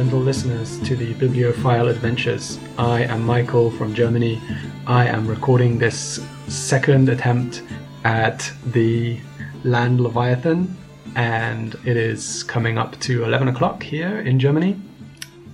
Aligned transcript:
gentle 0.00 0.18
listeners, 0.18 0.80
to 0.80 0.96
the 0.96 1.12
Bibliophile 1.12 1.88
Adventures. 1.88 2.58
I 2.78 3.02
am 3.02 3.22
Michael 3.22 3.70
from 3.70 3.92
Germany. 3.92 4.40
I 4.86 5.06
am 5.06 5.26
recording 5.26 5.78
this 5.78 6.24
second 6.48 7.10
attempt 7.10 7.62
at 8.04 8.50
the 8.64 9.20
Land 9.62 10.00
Leviathan, 10.00 10.74
and 11.16 11.74
it 11.84 11.98
is 11.98 12.42
coming 12.44 12.78
up 12.78 12.98
to 13.00 13.24
11 13.24 13.48
o'clock 13.48 13.82
here 13.82 14.20
in 14.20 14.38
Germany. 14.38 14.80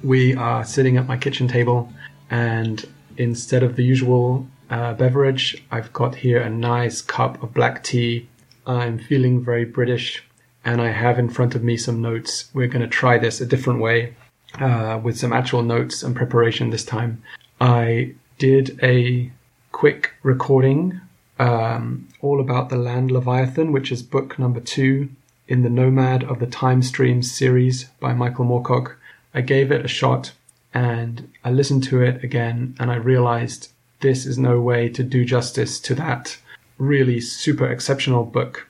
We 0.04 0.36
are 0.36 0.64
sitting 0.64 0.96
at 0.96 1.08
my 1.08 1.16
kitchen 1.16 1.48
table, 1.48 1.93
and 2.30 2.86
instead 3.16 3.64
of 3.64 3.74
the 3.74 3.82
usual 3.82 4.46
uh, 4.71 4.94
beverage, 4.94 5.60
I've 5.72 5.93
got 5.93 6.14
here 6.14 6.40
a 6.40 6.49
nice 6.49 7.02
cup 7.02 7.43
of 7.43 7.52
black 7.52 7.82
tea. 7.82 8.29
I'm 8.64 9.00
feeling 9.00 9.44
very 9.44 9.64
British 9.64 10.22
and 10.64 10.80
I 10.80 10.90
have 10.90 11.18
in 11.18 11.30
front 11.30 11.54
of 11.57 11.64
me 11.64 11.76
some 11.76 12.00
notes. 12.00 12.50
We're 12.52 12.66
going 12.66 12.82
to 12.82 12.88
try 12.88 13.18
this 13.18 13.40
a 13.40 13.46
different 13.46 13.80
way 13.80 14.14
uh, 14.60 15.00
with 15.02 15.18
some 15.18 15.32
actual 15.32 15.62
notes 15.62 16.02
and 16.02 16.14
preparation 16.14 16.70
this 16.70 16.84
time. 16.84 17.22
I 17.60 18.14
did 18.38 18.79
a 18.82 19.30
quick 19.72 20.12
recording 20.22 21.00
um, 21.38 22.08
all 22.20 22.40
about 22.40 22.68
the 22.68 22.76
Land 22.76 23.10
Leviathan, 23.10 23.72
which 23.72 23.92
is 23.92 24.02
book 24.02 24.38
number 24.38 24.60
two 24.60 25.10
in 25.48 25.62
the 25.62 25.70
Nomad 25.70 26.24
of 26.24 26.38
the 26.38 26.46
Time 26.46 26.82
Streams 26.82 27.30
series 27.30 27.84
by 28.00 28.12
Michael 28.12 28.46
Moorcock. 28.46 28.96
I 29.34 29.42
gave 29.42 29.70
it 29.70 29.84
a 29.84 29.88
shot 29.88 30.32
and 30.72 31.30
I 31.44 31.50
listened 31.50 31.84
to 31.84 32.02
it 32.02 32.24
again 32.24 32.74
and 32.78 32.91
I 32.91 32.96
realized 32.96 33.70
this 34.00 34.26
is 34.26 34.38
no 34.38 34.60
way 34.60 34.88
to 34.91 35.02
do 35.02 35.24
justice 35.24 35.78
to 35.80 35.94
that 35.94 36.38
really 36.78 37.20
super 37.20 37.66
exceptional 37.66 38.24
book. 38.24 38.68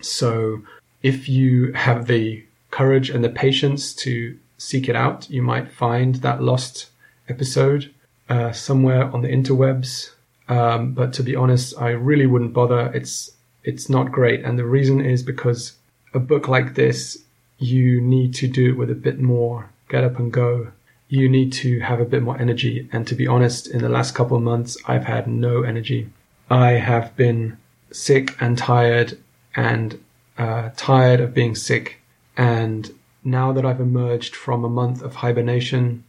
So 0.00 0.62
if 1.02 1.28
you 1.28 1.72
have 1.72 2.06
the 2.06 2.44
courage 2.70 3.10
and 3.10 3.24
the 3.24 3.28
patience 3.28 3.94
to 3.94 4.38
seek 4.58 4.88
it 4.88 4.96
out, 4.96 5.30
you 5.30 5.42
might 5.42 5.72
find 5.72 6.16
that 6.16 6.42
lost 6.42 6.90
episode 7.28 7.94
uh, 8.28 8.52
somewhere 8.52 9.04
on 9.10 9.22
the 9.22 9.28
interwebs. 9.28 10.10
Um, 10.48 10.92
but 10.92 11.12
to 11.14 11.22
be 11.22 11.36
honest, 11.36 11.74
I 11.78 11.90
really 11.90 12.26
wouldn't 12.26 12.52
bother. 12.52 12.90
It's 12.94 13.30
it's 13.64 13.88
not 13.88 14.12
great, 14.12 14.44
and 14.44 14.58
the 14.58 14.64
reason 14.64 15.00
is 15.00 15.22
because 15.22 15.74
a 16.14 16.18
book 16.18 16.48
like 16.48 16.74
this, 16.74 17.18
you 17.58 18.00
need 18.00 18.34
to 18.34 18.48
do 18.48 18.70
it 18.70 18.78
with 18.78 18.90
a 18.90 18.94
bit 18.94 19.18
more 19.20 19.70
get 19.88 20.04
up 20.04 20.18
and 20.18 20.32
go. 20.32 20.72
You 21.08 21.28
need 21.28 21.52
to 21.54 21.80
have 21.80 22.00
a 22.00 22.04
bit 22.04 22.22
more 22.22 22.38
energy. 22.38 22.88
And 22.92 23.06
to 23.06 23.14
be 23.14 23.26
honest, 23.26 23.66
in 23.66 23.80
the 23.80 23.88
last 23.88 24.14
couple 24.14 24.36
of 24.36 24.42
months, 24.42 24.76
I've 24.86 25.04
had 25.04 25.26
no 25.26 25.62
energy. 25.62 26.10
I 26.50 26.72
have 26.72 27.16
been 27.16 27.56
sick 27.90 28.36
and 28.40 28.56
tired 28.58 29.18
and 29.56 29.98
uh, 30.36 30.70
tired 30.76 31.20
of 31.20 31.34
being 31.34 31.54
sick. 31.54 32.00
And 32.36 32.90
now 33.30 33.52
that 33.52 33.64
I've 33.64 33.80
emerged 33.80 34.34
from 34.34 34.64
a 34.64 34.68
month 34.68 35.02
of 35.02 35.16
hibernation, 35.16 36.04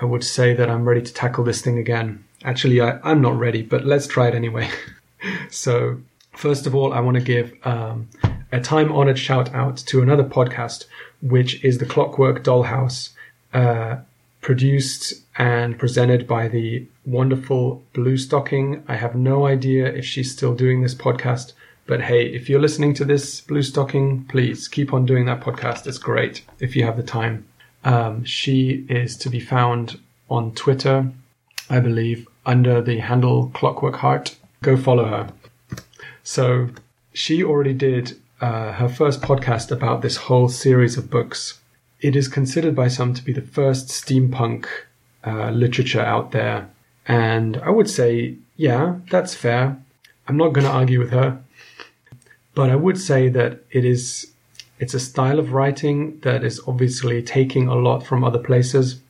I 0.00 0.04
would 0.04 0.24
say 0.24 0.54
that 0.54 0.68
I'm 0.68 0.86
ready 0.86 1.02
to 1.02 1.12
tackle 1.12 1.44
this 1.44 1.62
thing 1.62 1.78
again. 1.78 2.24
Actually, 2.44 2.80
I, 2.80 2.98
am 3.10 3.20
not 3.20 3.38
ready, 3.38 3.62
but 3.62 3.84
let's 3.84 4.06
try 4.06 4.28
it 4.28 4.34
anyway. 4.34 4.68
so, 5.50 6.00
first 6.32 6.66
of 6.66 6.74
all, 6.74 6.92
I 6.92 7.00
want 7.00 7.16
to 7.16 7.22
give 7.22 7.54
um, 7.64 8.08
a 8.52 8.60
time 8.60 8.92
honored 8.92 9.18
shout 9.18 9.54
out 9.54 9.78
to 9.78 10.02
another 10.02 10.24
podcast, 10.24 10.84
which 11.22 11.64
is 11.64 11.78
the 11.78 11.86
Clockwork 11.86 12.44
Dollhouse, 12.44 13.10
uh, 13.52 13.96
produced 14.40 15.14
and 15.38 15.78
presented 15.78 16.26
by 16.26 16.48
the 16.48 16.86
wonderful 17.06 17.82
Blue 17.94 18.18
Stocking. 18.18 18.84
I 18.86 18.96
have 18.96 19.14
no 19.14 19.46
idea 19.46 19.86
if 19.86 20.04
she's 20.04 20.30
still 20.30 20.54
doing 20.54 20.82
this 20.82 20.94
podcast, 20.94 21.54
but 21.86 22.00
hey, 22.00 22.26
if 22.26 22.48
you're 22.48 22.60
listening 22.60 22.94
to 22.94 23.04
this, 23.04 23.40
Blue 23.42 23.62
Stocking, 23.62 24.24
please 24.24 24.68
keep 24.68 24.92
on 24.92 25.04
doing 25.04 25.26
that 25.26 25.40
podcast. 25.40 25.86
It's 25.86 25.98
great 25.98 26.42
if 26.58 26.74
you 26.74 26.84
have 26.84 26.96
the 26.96 27.02
time. 27.02 27.46
Um, 27.84 28.24
she 28.24 28.86
is 28.88 29.16
to 29.18 29.28
be 29.28 29.40
found 29.40 30.00
on 30.30 30.54
Twitter, 30.54 31.10
I 31.68 31.80
believe, 31.80 32.26
under 32.46 32.80
the 32.80 32.98
handle 32.98 33.50
Clockwork 33.52 33.96
Heart. 33.96 34.36
Go 34.62 34.76
follow 34.76 35.04
her. 35.04 35.28
So 36.22 36.70
she 37.12 37.44
already 37.44 37.74
did 37.74 38.18
uh, 38.40 38.72
her 38.72 38.88
first 38.88 39.20
podcast 39.20 39.70
about 39.70 40.00
this 40.00 40.16
whole 40.16 40.48
series 40.48 40.96
of 40.96 41.10
books. 41.10 41.60
It 42.00 42.16
is 42.16 42.28
considered 42.28 42.74
by 42.74 42.88
some 42.88 43.12
to 43.14 43.22
be 43.22 43.32
the 43.32 43.42
first 43.42 43.88
steampunk 43.88 44.66
uh, 45.26 45.50
literature 45.50 46.00
out 46.00 46.32
there. 46.32 46.70
And 47.06 47.58
I 47.58 47.70
would 47.70 47.90
say, 47.90 48.36
yeah, 48.56 48.96
that's 49.10 49.34
fair. 49.34 49.78
I'm 50.26 50.38
not 50.38 50.54
going 50.54 50.66
to 50.66 50.72
argue 50.72 50.98
with 50.98 51.10
her. 51.10 51.43
But 52.54 52.70
I 52.70 52.76
would 52.76 52.98
say 52.98 53.28
that 53.30 53.60
it 53.70 53.84
is 53.84 54.30
it's 54.78 54.94
a 54.94 55.00
style 55.00 55.38
of 55.38 55.52
writing 55.52 56.18
that 56.20 56.44
is 56.44 56.60
obviously 56.66 57.22
taking 57.22 57.68
a 57.68 57.74
lot 57.74 58.04
from 58.04 58.24
other 58.24 58.38
places. 58.38 59.00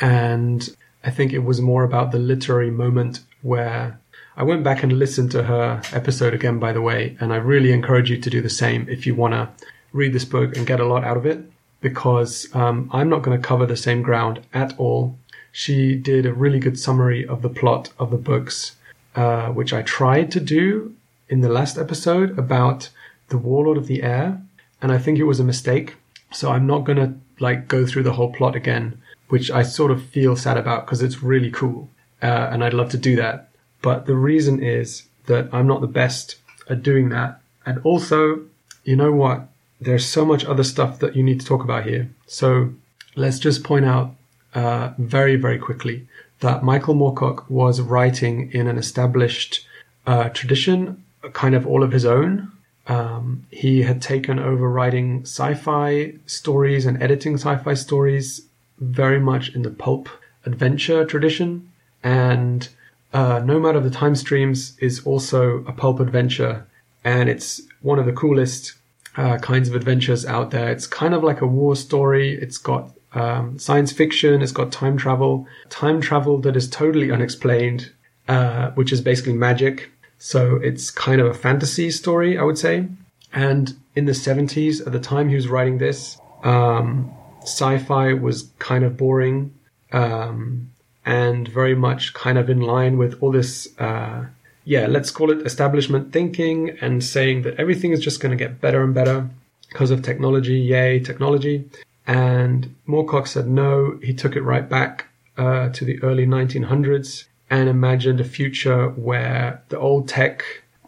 And 0.00 0.68
I 1.04 1.10
think 1.10 1.32
it 1.32 1.40
was 1.40 1.60
more 1.60 1.84
about 1.84 2.12
the 2.12 2.18
literary 2.18 2.70
moment 2.70 3.20
where 3.42 3.98
I 4.36 4.44
went 4.44 4.62
back 4.64 4.82
and 4.82 4.92
listened 4.92 5.30
to 5.32 5.42
her 5.42 5.82
episode 5.92 6.32
again, 6.32 6.58
by 6.58 6.72
the 6.72 6.80
way, 6.80 7.16
and 7.20 7.32
I 7.32 7.36
really 7.36 7.72
encourage 7.72 8.10
you 8.10 8.18
to 8.18 8.30
do 8.30 8.40
the 8.40 8.48
same 8.48 8.88
if 8.88 9.06
you 9.06 9.14
want 9.14 9.34
to 9.34 9.48
read 9.92 10.12
this 10.12 10.24
book 10.24 10.56
and 10.56 10.66
get 10.66 10.80
a 10.80 10.86
lot 10.86 11.04
out 11.04 11.16
of 11.16 11.26
it, 11.26 11.40
because 11.80 12.48
um, 12.54 12.88
I'm 12.92 13.08
not 13.08 13.22
going 13.22 13.38
to 13.40 13.46
cover 13.46 13.66
the 13.66 13.76
same 13.76 14.02
ground 14.02 14.40
at 14.54 14.78
all. 14.78 15.18
She 15.52 15.96
did 15.96 16.24
a 16.24 16.32
really 16.32 16.60
good 16.60 16.78
summary 16.78 17.26
of 17.26 17.42
the 17.42 17.48
plot 17.48 17.92
of 17.98 18.10
the 18.10 18.16
books, 18.16 18.76
uh, 19.16 19.48
which 19.48 19.72
I 19.72 19.82
tried 19.82 20.30
to 20.32 20.40
do 20.40 20.94
in 21.30 21.40
the 21.40 21.48
last 21.48 21.78
episode 21.78 22.36
about 22.36 22.90
the 23.28 23.38
Warlord 23.38 23.78
of 23.78 23.86
the 23.86 24.02
Air, 24.02 24.42
and 24.82 24.92
I 24.92 24.98
think 24.98 25.18
it 25.18 25.24
was 25.24 25.40
a 25.40 25.44
mistake. 25.44 25.94
So 26.32 26.50
I'm 26.50 26.66
not 26.66 26.84
gonna 26.84 27.14
like 27.38 27.68
go 27.68 27.86
through 27.86 28.02
the 28.02 28.12
whole 28.12 28.32
plot 28.32 28.56
again, 28.56 29.00
which 29.28 29.50
I 29.50 29.62
sort 29.62 29.92
of 29.92 30.02
feel 30.02 30.36
sad 30.36 30.58
about 30.58 30.84
because 30.84 31.02
it's 31.02 31.22
really 31.22 31.50
cool, 31.50 31.88
uh, 32.20 32.48
and 32.50 32.62
I'd 32.62 32.74
love 32.74 32.90
to 32.90 32.98
do 32.98 33.16
that. 33.16 33.48
But 33.80 34.06
the 34.06 34.16
reason 34.16 34.62
is 34.62 35.04
that 35.26 35.48
I'm 35.52 35.68
not 35.68 35.80
the 35.80 35.86
best 36.02 36.36
at 36.68 36.82
doing 36.82 37.08
that, 37.10 37.40
and 37.64 37.80
also, 37.84 38.42
you 38.84 38.96
know 38.96 39.12
what? 39.12 39.46
There's 39.80 40.04
so 40.04 40.24
much 40.24 40.44
other 40.44 40.64
stuff 40.64 40.98
that 40.98 41.16
you 41.16 41.22
need 41.22 41.40
to 41.40 41.46
talk 41.46 41.64
about 41.64 41.86
here. 41.86 42.10
So 42.26 42.74
let's 43.14 43.38
just 43.38 43.64
point 43.64 43.84
out 43.84 44.14
uh, 44.54 44.90
very, 44.98 45.36
very 45.36 45.58
quickly 45.58 46.06
that 46.40 46.64
Michael 46.64 46.94
Moorcock 46.94 47.48
was 47.48 47.80
writing 47.80 48.50
in 48.52 48.66
an 48.66 48.76
established 48.76 49.66
uh, 50.06 50.28
tradition 50.30 51.02
kind 51.32 51.54
of 51.54 51.66
all 51.66 51.82
of 51.82 51.92
his 51.92 52.04
own. 52.04 52.52
Um, 52.86 53.46
he 53.50 53.82
had 53.82 54.02
taken 54.02 54.38
over 54.38 54.68
writing 54.68 55.22
sci-fi 55.22 56.14
stories 56.26 56.86
and 56.86 57.02
editing 57.02 57.34
sci-fi 57.34 57.74
stories 57.74 58.42
very 58.78 59.20
much 59.20 59.54
in 59.54 59.62
the 59.62 59.70
pulp 59.70 60.08
adventure 60.46 61.04
tradition. 61.04 61.70
And 62.02 62.68
uh, 63.12 63.40
Nomad 63.40 63.76
of 63.76 63.84
the 63.84 63.90
Time 63.90 64.14
Streams 64.16 64.76
is 64.78 65.04
also 65.06 65.64
a 65.66 65.72
pulp 65.72 66.00
adventure, 66.00 66.66
and 67.04 67.28
it's 67.28 67.60
one 67.82 67.98
of 67.98 68.06
the 68.06 68.12
coolest 68.12 68.74
uh, 69.16 69.36
kinds 69.38 69.68
of 69.68 69.74
adventures 69.74 70.24
out 70.24 70.50
there. 70.50 70.70
It's 70.70 70.86
kind 70.86 71.14
of 71.14 71.22
like 71.22 71.40
a 71.40 71.46
war 71.46 71.76
story. 71.76 72.38
It's 72.40 72.58
got 72.58 72.90
um, 73.12 73.58
science 73.58 73.92
fiction. 73.92 74.40
It's 74.42 74.52
got 74.52 74.72
time 74.72 74.96
travel, 74.96 75.46
time 75.68 76.00
travel 76.00 76.38
that 76.38 76.56
is 76.56 76.68
totally 76.70 77.10
unexplained, 77.10 77.90
uh, 78.28 78.70
which 78.70 78.92
is 78.92 79.00
basically 79.00 79.34
magic. 79.34 79.90
So 80.20 80.56
it's 80.56 80.90
kind 80.90 81.18
of 81.18 81.26
a 81.26 81.34
fantasy 81.34 81.90
story, 81.90 82.38
I 82.38 82.42
would 82.42 82.58
say. 82.58 82.86
And 83.32 83.74
in 83.96 84.04
the 84.04 84.12
70s, 84.12 84.86
at 84.86 84.92
the 84.92 85.00
time 85.00 85.30
he 85.30 85.34
was 85.34 85.48
writing 85.48 85.78
this, 85.78 86.18
um, 86.44 87.10
sci-fi 87.40 88.12
was 88.12 88.50
kind 88.58 88.84
of 88.84 88.98
boring 88.98 89.54
um, 89.92 90.70
and 91.06 91.48
very 91.48 91.74
much 91.74 92.12
kind 92.12 92.36
of 92.36 92.50
in 92.50 92.60
line 92.60 92.98
with 92.98 93.16
all 93.22 93.32
this, 93.32 93.66
uh, 93.78 94.26
yeah, 94.64 94.86
let's 94.86 95.10
call 95.10 95.30
it 95.30 95.46
establishment 95.46 96.12
thinking 96.12 96.76
and 96.82 97.02
saying 97.02 97.40
that 97.42 97.54
everything 97.58 97.92
is 97.92 98.00
just 98.00 98.20
going 98.20 98.36
to 98.36 98.44
get 98.44 98.60
better 98.60 98.84
and 98.84 98.92
better 98.92 99.26
because 99.70 99.90
of 99.90 100.02
technology. 100.02 100.58
Yay, 100.58 101.00
technology. 101.00 101.64
And 102.06 102.74
Moorcock 102.86 103.26
said 103.26 103.48
no. 103.48 103.98
He 104.02 104.12
took 104.12 104.36
it 104.36 104.42
right 104.42 104.68
back 104.68 105.06
uh, 105.38 105.70
to 105.70 105.84
the 105.86 106.02
early 106.02 106.26
1900s 106.26 107.24
and 107.50 107.68
imagined 107.68 108.20
a 108.20 108.24
future 108.24 108.88
where 108.90 109.62
the 109.68 109.78
old 109.78 110.08
tech 110.08 110.44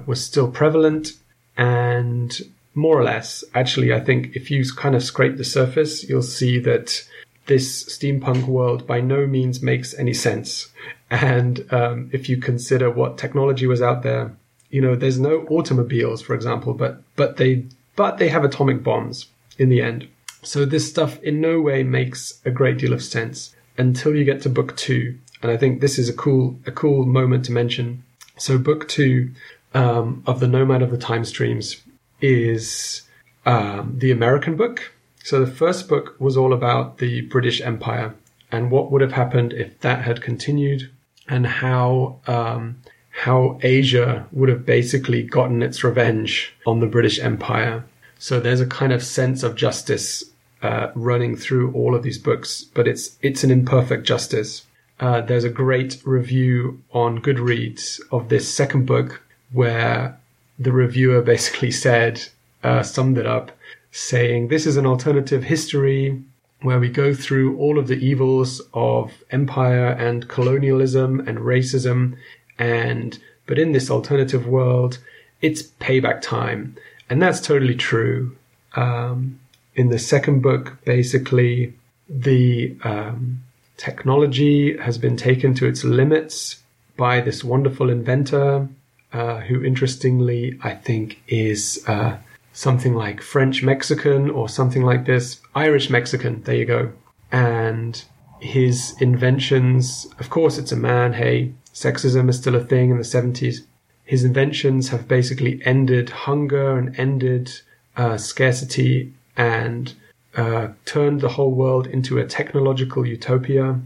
was 0.06 0.24
still 0.24 0.50
prevalent 0.50 1.12
and 1.56 2.40
more 2.74 2.98
or 2.98 3.04
less, 3.04 3.44
actually, 3.54 3.92
I 3.92 4.00
think 4.00 4.34
if 4.34 4.50
you 4.50 4.64
kind 4.72 4.94
of 4.94 5.02
scrape 5.02 5.36
the 5.36 5.44
surface, 5.44 6.08
you'll 6.08 6.22
see 6.22 6.58
that 6.60 7.06
this 7.46 7.84
steampunk 7.84 8.46
world 8.46 8.86
by 8.86 9.00
no 9.00 9.26
means 9.26 9.62
makes 9.62 9.94
any 9.94 10.14
sense. 10.14 10.70
And 11.10 11.66
um, 11.72 12.08
if 12.12 12.28
you 12.28 12.38
consider 12.38 12.90
what 12.90 13.18
technology 13.18 13.66
was 13.66 13.82
out 13.82 14.02
there, 14.02 14.34
you 14.70 14.80
know, 14.80 14.94
there's 14.94 15.18
no 15.18 15.44
automobiles, 15.48 16.22
for 16.22 16.34
example, 16.34 16.72
but 16.72 17.02
but 17.14 17.36
they 17.36 17.66
but 17.94 18.16
they 18.16 18.28
have 18.28 18.44
atomic 18.44 18.82
bombs 18.82 19.26
in 19.58 19.68
the 19.68 19.82
end. 19.82 20.08
So 20.42 20.64
this 20.64 20.88
stuff 20.88 21.22
in 21.22 21.40
no 21.40 21.60
way 21.60 21.82
makes 21.82 22.40
a 22.44 22.50
great 22.50 22.78
deal 22.78 22.94
of 22.94 23.02
sense 23.02 23.54
until 23.76 24.16
you 24.16 24.24
get 24.24 24.40
to 24.42 24.48
book 24.48 24.76
two, 24.76 25.18
and 25.42 25.50
I 25.50 25.56
think 25.56 25.80
this 25.80 25.98
is 25.98 26.08
a 26.08 26.12
cool 26.12 26.58
a 26.66 26.72
cool 26.72 27.04
moment 27.04 27.44
to 27.46 27.52
mention. 27.52 28.04
So 28.38 28.58
book 28.58 28.88
two 28.88 29.30
um, 29.74 30.22
of 30.26 30.40
the 30.40 30.48
Nomad 30.48 30.82
of 30.82 30.90
the 30.90 30.98
Time 30.98 31.24
Streams 31.24 31.82
is 32.20 33.02
um, 33.44 33.98
the 33.98 34.10
American 34.10 34.56
book, 34.56 34.92
So 35.22 35.44
the 35.44 35.50
first 35.50 35.88
book 35.88 36.16
was 36.18 36.36
all 36.36 36.52
about 36.52 36.98
the 36.98 37.22
British 37.22 37.60
Empire 37.60 38.14
and 38.50 38.70
what 38.70 38.90
would 38.90 39.00
have 39.00 39.12
happened 39.12 39.52
if 39.52 39.80
that 39.80 40.04
had 40.04 40.20
continued, 40.20 40.90
and 41.28 41.46
how 41.46 42.20
um, 42.26 42.82
how 43.10 43.58
Asia 43.62 44.26
would 44.32 44.48
have 44.48 44.66
basically 44.66 45.22
gotten 45.22 45.62
its 45.62 45.84
revenge 45.84 46.54
on 46.66 46.80
the 46.80 46.86
British 46.86 47.18
Empire. 47.18 47.84
So 48.18 48.40
there's 48.40 48.60
a 48.60 48.66
kind 48.66 48.92
of 48.92 49.02
sense 49.02 49.42
of 49.42 49.54
justice 49.54 50.24
uh, 50.60 50.90
running 50.94 51.36
through 51.36 51.72
all 51.72 51.94
of 51.94 52.02
these 52.02 52.18
books, 52.18 52.64
but 52.64 52.86
it's 52.86 53.16
it's 53.22 53.44
an 53.44 53.50
imperfect 53.50 54.04
justice. 54.04 54.66
Uh, 55.00 55.20
there's 55.20 55.44
a 55.44 55.50
great 55.50 56.00
review 56.04 56.82
on 56.92 57.20
Goodreads 57.20 58.00
of 58.10 58.28
this 58.28 58.52
second 58.52 58.86
book 58.86 59.22
where 59.52 60.18
the 60.58 60.72
reviewer 60.72 61.22
basically 61.22 61.70
said, 61.86 62.22
uh, 62.62 62.82
summed 62.82 63.18
it 63.18 63.26
up, 63.26 63.52
saying 63.90 64.48
this 64.48 64.66
is 64.66 64.76
an 64.76 64.86
alternative 64.86 65.44
history 65.44 66.22
where 66.62 66.78
we 66.78 66.88
go 66.88 67.12
through 67.12 67.56
all 67.58 67.78
of 67.78 67.88
the 67.88 67.98
evils 67.98 68.62
of 68.72 69.12
empire 69.30 69.88
and 69.88 70.28
colonialism 70.28 71.20
and 71.20 71.38
racism 71.38 72.16
and 72.58 73.18
but 73.46 73.58
in 73.58 73.72
this 73.72 73.90
alternative 73.90 74.46
world 74.46 74.98
it's 75.40 75.62
payback 75.62 76.20
time. 76.20 76.76
And 77.10 77.20
that's 77.20 77.40
totally 77.40 77.74
true. 77.74 78.36
Um, 78.76 79.40
in 79.74 79.88
the 79.88 79.98
second 79.98 80.40
book 80.40 80.78
basically 80.84 81.74
the 82.08 82.76
um, 82.84 83.42
technology 83.76 84.76
has 84.78 84.98
been 84.98 85.16
taken 85.16 85.54
to 85.54 85.66
its 85.66 85.84
limits 85.84 86.62
by 86.96 87.20
this 87.20 87.42
wonderful 87.42 87.90
inventor 87.90 88.68
uh, 89.12 89.40
who 89.40 89.64
interestingly 89.64 90.58
i 90.62 90.74
think 90.74 91.20
is 91.28 91.82
uh, 91.86 92.16
something 92.52 92.94
like 92.94 93.20
French 93.20 93.62
Mexican 93.62 94.30
or 94.30 94.48
something 94.48 94.82
like 94.82 95.06
this. 95.06 95.40
Irish 95.54 95.90
Mexican, 95.90 96.42
there 96.42 96.54
you 96.54 96.64
go. 96.64 96.92
And 97.30 98.02
his 98.40 98.94
inventions, 99.00 100.06
of 100.18 100.30
course, 100.30 100.58
it's 100.58 100.72
a 100.72 100.76
man, 100.76 101.14
hey, 101.14 101.52
sexism 101.72 102.28
is 102.28 102.36
still 102.36 102.54
a 102.54 102.64
thing 102.64 102.90
in 102.90 102.98
the 102.98 103.04
70s. 103.04 103.60
His 104.04 104.24
inventions 104.24 104.90
have 104.90 105.08
basically 105.08 105.62
ended 105.64 106.10
hunger 106.10 106.76
and 106.76 106.98
ended 106.98 107.52
uh, 107.96 108.18
scarcity 108.18 109.14
and 109.36 109.94
uh, 110.36 110.68
turned 110.84 111.20
the 111.20 111.28
whole 111.28 111.52
world 111.52 111.86
into 111.86 112.18
a 112.18 112.26
technological 112.26 113.06
utopia. 113.06 113.78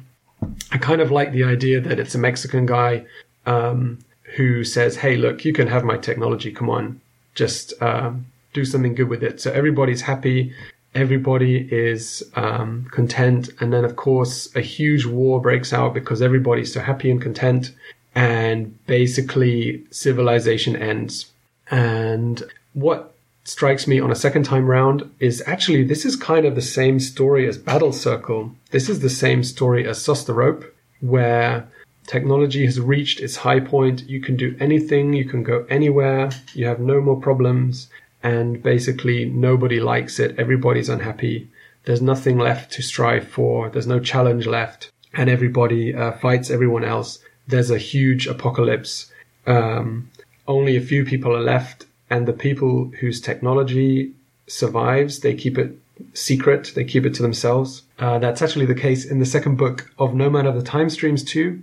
I 0.71 0.79
kind 0.79 1.01
of 1.01 1.11
like 1.11 1.33
the 1.33 1.45
idea 1.45 1.81
that 1.81 1.99
it's 1.99 2.15
a 2.15 2.19
Mexican 2.19 2.67
guy 2.67 3.05
um, 3.47 3.99
who 4.37 4.65
says, 4.65 4.97
hey, 4.97 5.17
look, 5.17 5.45
you 5.45 5.53
can 5.53 5.69
have 5.69 5.85
my 5.85 5.97
technology, 5.97 6.53
come 6.53 6.71
on, 6.71 7.01
just 7.35 7.73
um, 7.83 8.27
do 8.53 8.65
something 8.65 8.95
good 8.95 9.09
with 9.09 9.23
it. 9.23 9.41
So 9.41 9.51
everybody's 9.51 10.03
happy, 10.03 10.53
everybody 10.95 11.69
is 11.73 12.23
um, 12.35 12.87
content, 12.91 13.51
and 13.61 13.73
then 13.73 13.85
of 13.85 13.97
course 13.97 14.55
a 14.55 14.61
huge 14.61 15.07
war 15.07 15.41
breaks 15.41 15.73
out 15.73 15.95
because 15.95 16.23
everybody's 16.23 16.73
so 16.73 16.81
happy 16.81 17.11
and 17.11 17.21
content, 17.21 17.73
and 18.15 18.87
basically 18.87 19.85
civilization 19.91 20.77
ends. 20.77 21.33
And 21.71 22.43
what 22.73 23.16
strikes 23.47 23.87
me 23.87 24.01
on 24.01 24.11
a 24.11 24.17
second 24.17 24.43
time 24.43 24.67
round 24.67 25.09
is 25.21 25.43
actually 25.47 25.85
this 25.85 26.05
is 26.05 26.17
kind 26.17 26.45
of 26.45 26.57
the 26.57 26.61
same 26.61 26.99
story 26.99 27.49
as 27.49 27.57
Battle 27.57 27.93
Circle. 27.93 28.53
This 28.73 28.89
is 28.89 29.01
the 29.01 29.09
same 29.09 29.45
story 29.45 29.87
as 29.87 30.03
Sos 30.03 30.25
the 30.25 30.35
Rope, 30.35 30.65
where 31.01 31.69
technology 32.09 32.65
has 32.65 32.81
reached 32.81 33.21
its 33.21 33.37
high 33.37 33.61
point. 33.61 34.09
You 34.09 34.21
can 34.21 34.37
do 34.37 34.57
anything, 34.59 35.13
you 35.13 35.25
can 35.25 35.45
go 35.45 35.65
anywhere, 35.71 36.31
you 36.55 36.67
have 36.67 36.81
no 36.81 37.01
more 37.01 37.21
problems, 37.21 37.89
and 38.21 38.61
basically 38.63 39.25
nobody 39.27 39.79
likes 39.79 40.19
it. 40.19 40.37
Everybody's 40.39 40.89
unhappy. 40.89 41.49
There's 41.85 42.03
nothing 42.03 42.39
left 42.39 42.73
to 42.73 42.83
strive 42.83 43.29
for. 43.29 43.71
There's 43.71 43.87
no 43.87 44.01
challenge 44.01 44.47
left, 44.47 44.91
and 45.15 45.31
everybody 45.31 45.95
uh, 45.95 46.13
fights 46.13 46.51
everyone 46.51 46.85
else. 46.85 47.21
There's 47.47 47.71
a 47.71 47.79
huge 47.79 48.27
apocalypse. 48.27 49.13
Um, 49.47 50.11
only 50.49 50.77
a 50.77 50.81
few 50.81 51.05
people 51.05 51.33
are 51.37 51.41
left, 51.41 51.87
and 52.11 52.27
the 52.27 52.33
people 52.33 52.93
whose 53.01 53.21
technology 53.21 54.13
survives, 54.47 55.21
they 55.21 55.35
keep 55.35 55.59
it 55.59 55.79
secret. 56.15 56.73
They 56.75 56.85
keep 56.85 57.05
it 57.07 57.15
to 57.15 57.23
themselves. 57.23 57.83
Uh, 57.99 58.19
that's 58.19 58.43
actually 58.43 58.67
the 58.67 58.75
case 58.75 59.05
in 59.05 59.19
the 59.19 59.27
second 59.27 59.57
book 59.57 59.91
of 59.99 60.15
Nomad 60.15 60.47
of 60.47 60.55
the 60.55 60.63
Time 60.63 60.91
Streams 60.91 61.25
too. 61.25 61.63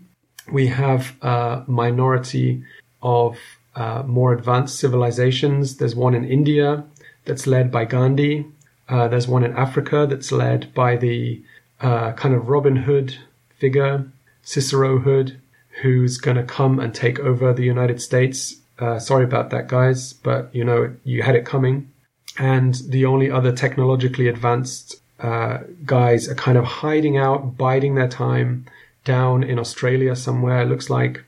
We 0.52 0.68
have 0.68 1.16
a 1.22 1.64
minority 1.68 2.64
of 3.02 3.38
uh, 3.76 4.04
more 4.06 4.34
advanced 4.34 4.80
civilizations. 4.80 5.78
There's 5.78 5.96
one 5.96 6.16
in 6.16 6.26
India 6.26 6.84
that's 7.26 7.48
led 7.48 7.72
by 7.72 7.86
Gandhi. 7.86 8.46
Uh, 8.90 9.08
there's 9.08 9.28
one 9.28 9.44
in 9.44 9.56
Africa 9.56 10.06
that's 10.10 10.32
led 10.32 10.74
by 10.74 10.98
the 10.98 11.42
uh, 11.80 12.12
kind 12.14 12.36
of 12.36 12.50
Robin 12.50 12.76
Hood 12.76 13.18
figure, 13.58 14.06
Cicero 14.44 15.00
Hood, 15.00 15.40
who's 15.82 16.18
going 16.18 16.38
to 16.38 16.44
come 16.44 16.80
and 16.80 16.94
take 16.94 17.20
over 17.20 17.54
the 17.54 17.64
United 17.64 18.02
States. 18.02 18.58
Uh, 18.80 19.00
sorry 19.00 19.24
about 19.24 19.50
that, 19.52 19.68
guys, 19.68 20.14
but 20.14 20.54
you 20.54 20.64
know, 20.64 20.94
you 21.04 21.22
had 21.22 21.36
it 21.36 21.46
coming. 21.46 21.92
And 22.38 22.76
the 22.90 23.06
only 23.06 23.30
other 23.30 23.52
technologically 23.52 24.28
advanced 24.28 25.02
uh, 25.20 25.60
guys 25.86 26.28
are 26.28 26.36
kind 26.36 26.58
of 26.58 26.66
hiding 26.66 27.18
out, 27.18 27.58
biding 27.58 27.96
their 27.96 28.08
time 28.08 28.66
down 29.06 29.44
in 29.44 29.60
Australia 29.60 30.16
somewhere, 30.16 30.62
it 30.62 30.66
looks 30.66 30.90
like 30.90 31.24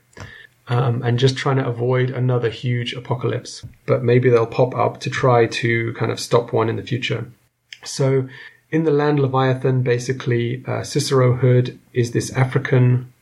um, 0.68 1.02
and 1.02 1.18
just 1.18 1.36
trying 1.36 1.56
to 1.56 1.66
avoid 1.66 2.10
another 2.10 2.50
huge 2.50 2.92
apocalypse. 2.92 3.64
But 3.86 4.02
maybe 4.02 4.30
they'll 4.30 4.46
pop 4.46 4.74
up 4.74 5.00
to 5.00 5.10
try 5.10 5.46
to 5.46 5.92
kind 5.94 6.10
of 6.10 6.20
stop 6.20 6.52
one 6.52 6.68
in 6.68 6.76
the 6.76 6.82
future. 6.82 7.30
So, 7.84 8.28
in 8.70 8.82
the 8.82 8.90
Land 8.90 9.20
Leviathan, 9.20 9.82
basically, 9.82 10.64
uh, 10.66 10.82
Cicero 10.82 11.36
Hood 11.36 11.78
is 11.92 12.12
this 12.12 12.32
African. 12.32 13.12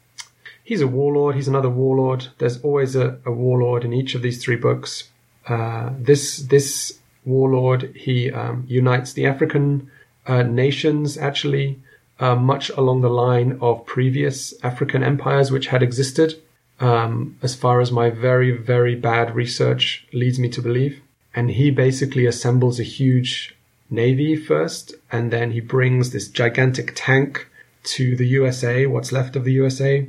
He's 0.64 0.80
a 0.80 0.88
warlord. 0.88 1.36
He's 1.36 1.48
another 1.48 1.70
warlord. 1.70 2.28
There's 2.38 2.60
always 2.62 2.96
a, 2.96 3.18
a 3.24 3.30
warlord 3.30 3.84
in 3.84 3.92
each 3.92 4.14
of 4.14 4.22
these 4.22 4.42
three 4.42 4.56
books. 4.56 5.10
Uh, 5.46 5.90
this 5.98 6.38
this 6.38 6.98
warlord 7.24 7.94
he 7.94 8.32
um, 8.32 8.64
unites 8.66 9.12
the 9.12 9.26
African 9.26 9.90
uh, 10.26 10.42
nations 10.42 11.18
actually, 11.18 11.78
uh, 12.18 12.34
much 12.34 12.70
along 12.70 13.02
the 13.02 13.10
line 13.10 13.58
of 13.60 13.84
previous 13.84 14.54
African 14.62 15.02
empires 15.02 15.50
which 15.50 15.66
had 15.66 15.82
existed 15.82 16.40
um, 16.80 17.38
as 17.42 17.54
far 17.54 17.80
as 17.80 17.92
my 17.92 18.10
very, 18.10 18.50
very 18.50 18.94
bad 18.94 19.34
research 19.34 20.06
leads 20.12 20.38
me 20.38 20.48
to 20.50 20.62
believe. 20.62 21.00
And 21.34 21.50
he 21.50 21.70
basically 21.70 22.26
assembles 22.26 22.78
a 22.78 22.84
huge 22.84 23.56
navy 23.90 24.36
first, 24.36 24.94
and 25.10 25.30
then 25.30 25.50
he 25.52 25.60
brings 25.60 26.10
this 26.10 26.28
gigantic 26.28 26.92
tank 26.94 27.48
to 27.84 28.16
the 28.16 28.26
USA, 28.26 28.86
what's 28.86 29.12
left 29.12 29.36
of 29.36 29.44
the 29.44 29.52
USA, 29.52 30.06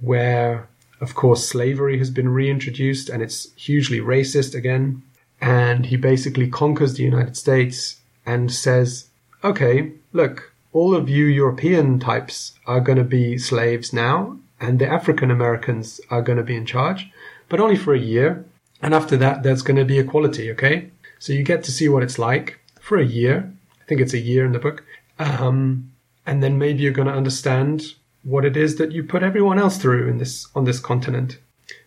where, 0.00 0.68
of 1.00 1.14
course, 1.14 1.48
slavery 1.48 1.98
has 1.98 2.10
been 2.10 2.28
reintroduced 2.28 3.08
and 3.08 3.22
it's 3.22 3.52
hugely 3.54 4.00
racist 4.00 4.54
again. 4.54 5.02
And 5.40 5.86
he 5.86 5.96
basically 5.96 6.48
conquers 6.48 6.94
the 6.94 7.04
United 7.04 7.36
States 7.36 8.00
and 8.24 8.52
says, 8.52 9.08
okay, 9.44 9.92
look, 10.12 10.52
all 10.72 10.94
of 10.94 11.08
you 11.08 11.26
European 11.26 11.98
types 11.98 12.52
are 12.66 12.80
going 12.80 12.98
to 12.98 13.04
be 13.04 13.38
slaves 13.38 13.92
now, 13.92 14.38
and 14.60 14.78
the 14.78 14.86
African 14.86 15.30
Americans 15.30 16.00
are 16.10 16.22
going 16.22 16.38
to 16.38 16.44
be 16.44 16.56
in 16.56 16.66
charge, 16.66 17.08
but 17.48 17.60
only 17.60 17.76
for 17.76 17.94
a 17.94 17.98
year. 17.98 18.44
And 18.82 18.92
after 18.92 19.16
that, 19.16 19.42
there's 19.42 19.62
going 19.62 19.76
to 19.78 19.84
be 19.84 19.98
equality, 19.98 20.50
okay? 20.52 20.90
So 21.18 21.32
you 21.32 21.42
get 21.42 21.62
to 21.64 21.72
see 21.72 21.88
what 21.88 22.02
it's 22.02 22.18
like 22.18 22.58
for 22.80 22.98
a 22.98 23.06
year. 23.06 23.50
I 23.80 23.84
think 23.86 24.00
it's 24.00 24.12
a 24.12 24.18
year 24.18 24.44
in 24.44 24.52
the 24.52 24.58
book. 24.58 24.84
Um, 25.18 25.92
and 26.26 26.42
then 26.42 26.58
maybe 26.58 26.82
you're 26.82 26.92
going 26.92 27.08
to 27.08 27.14
understand 27.14 27.94
what 28.26 28.44
it 28.44 28.56
is 28.56 28.76
that 28.76 28.90
you 28.90 29.04
put 29.04 29.22
everyone 29.22 29.58
else 29.58 29.78
through 29.78 30.08
in 30.08 30.18
this, 30.18 30.48
on 30.56 30.64
this 30.64 30.80
continent. 30.80 31.38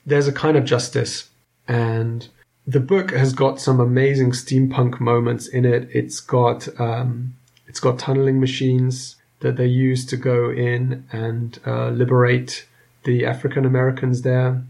There's 0.06 0.28
a 0.28 0.32
kind 0.32 0.56
of 0.56 0.64
justice 0.64 1.30
and 1.68 2.28
the 2.66 2.80
book 2.80 3.12
has 3.12 3.34
got 3.34 3.60
some 3.60 3.80
amazing 3.80 4.32
steampunk 4.32 5.00
moments 5.00 5.48
in 5.48 5.66
it. 5.66 5.90
It's 5.92 6.22
got, 6.22 6.68
um, 6.80 7.36
it's 7.68 7.80
got 7.80 8.00
tunneling 8.00 8.40
machines 8.40 9.18
that 9.42 9.58
they 9.58 9.66
use 9.66 10.06
to 10.06 10.18
go 10.18 10.50
in 10.50 11.06
and 11.12 11.60
uh, 11.66 11.90
liberate 11.90 12.66
the 13.04 13.26
African 13.26 13.66
Americans 13.66 14.22
there 14.22 14.64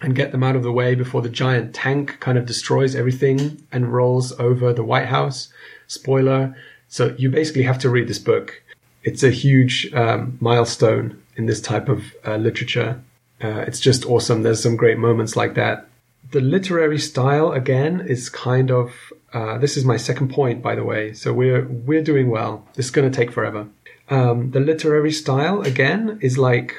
and 0.00 0.16
get 0.16 0.32
them 0.32 0.42
out 0.42 0.56
of 0.56 0.62
the 0.62 0.72
way 0.72 0.94
before 0.94 1.22
the 1.22 1.28
giant 1.28 1.74
tank 1.74 2.18
kind 2.18 2.36
of 2.36 2.46
destroys 2.46 2.96
everything 2.96 3.62
and 3.70 3.92
rolls 3.92 4.32
over 4.40 4.72
the 4.72 4.84
White 4.84 5.06
House. 5.06 5.52
Spoiler. 5.86 6.56
So 6.88 7.14
you 7.18 7.30
basically 7.30 7.62
have 7.62 7.78
to 7.80 7.90
read 7.90 8.08
this 8.08 8.18
book. 8.18 8.61
It's 9.02 9.22
a 9.22 9.30
huge 9.30 9.92
um, 9.94 10.38
milestone 10.40 11.22
in 11.36 11.46
this 11.46 11.60
type 11.60 11.88
of 11.88 12.14
uh, 12.26 12.36
literature. 12.36 13.00
Uh, 13.42 13.64
it's 13.66 13.80
just 13.80 14.06
awesome. 14.06 14.42
There's 14.42 14.62
some 14.62 14.76
great 14.76 14.98
moments 14.98 15.36
like 15.36 15.54
that. 15.54 15.88
The 16.30 16.40
literary 16.40 16.98
style 16.98 17.52
again 17.52 18.06
is 18.08 18.28
kind 18.28 18.70
of. 18.70 18.92
Uh, 19.32 19.56
this 19.58 19.76
is 19.76 19.84
my 19.84 19.96
second 19.96 20.28
point, 20.28 20.62
by 20.62 20.74
the 20.74 20.84
way. 20.84 21.12
So 21.14 21.32
we're 21.32 21.66
we're 21.66 22.02
doing 22.02 22.30
well. 22.30 22.66
This 22.74 22.86
is 22.86 22.92
going 22.92 23.10
to 23.10 23.16
take 23.16 23.32
forever. 23.32 23.66
Um, 24.08 24.50
the 24.50 24.60
literary 24.60 25.12
style, 25.12 25.62
again, 25.62 26.18
is 26.20 26.36
like 26.36 26.74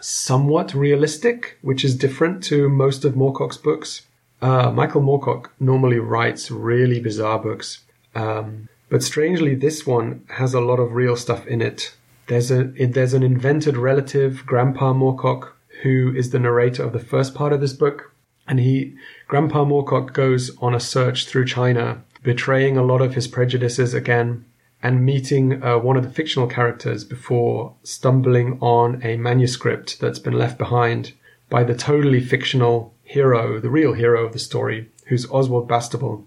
somewhat 0.00 0.74
realistic, 0.74 1.56
which 1.62 1.84
is 1.84 1.96
different 1.96 2.42
to 2.44 2.68
most 2.68 3.04
of 3.04 3.14
Moorcock's 3.14 3.56
books. 3.56 4.02
Uh, 4.42 4.70
Michael 4.70 5.00
Moorcock 5.00 5.46
normally 5.58 5.98
writes 5.98 6.50
really 6.50 7.00
bizarre 7.00 7.38
books, 7.38 7.80
um, 8.14 8.68
But 8.94 9.02
strangely, 9.02 9.56
this 9.56 9.84
one 9.84 10.24
has 10.28 10.54
a 10.54 10.60
lot 10.60 10.78
of 10.78 10.92
real 10.92 11.16
stuff 11.16 11.48
in 11.48 11.60
it. 11.60 11.96
There's 12.28 12.52
a 12.52 12.62
there's 12.62 13.12
an 13.12 13.24
invented 13.24 13.76
relative, 13.76 14.46
Grandpa 14.46 14.92
Moorcock, 14.92 15.48
who 15.82 16.14
is 16.14 16.30
the 16.30 16.38
narrator 16.38 16.84
of 16.84 16.92
the 16.92 17.00
first 17.00 17.34
part 17.34 17.52
of 17.52 17.60
this 17.60 17.72
book, 17.72 18.12
and 18.46 18.60
he 18.60 18.94
Grandpa 19.26 19.64
Moorcock 19.64 20.12
goes 20.12 20.56
on 20.58 20.76
a 20.76 20.78
search 20.78 21.26
through 21.26 21.46
China, 21.46 22.04
betraying 22.22 22.76
a 22.76 22.84
lot 22.84 23.00
of 23.00 23.16
his 23.16 23.26
prejudices 23.26 23.94
again, 23.94 24.44
and 24.80 25.04
meeting 25.04 25.60
uh, 25.60 25.76
one 25.76 25.96
of 25.96 26.04
the 26.04 26.14
fictional 26.14 26.46
characters 26.46 27.02
before 27.02 27.74
stumbling 27.82 28.58
on 28.60 29.02
a 29.02 29.16
manuscript 29.16 29.98
that's 29.98 30.20
been 30.20 30.38
left 30.38 30.56
behind 30.56 31.14
by 31.50 31.64
the 31.64 31.74
totally 31.74 32.20
fictional 32.20 32.94
hero, 33.02 33.58
the 33.58 33.70
real 33.70 33.94
hero 33.94 34.24
of 34.24 34.32
the 34.32 34.38
story, 34.38 34.88
who's 35.06 35.28
Oswald 35.32 35.68
Bastable. 35.68 36.22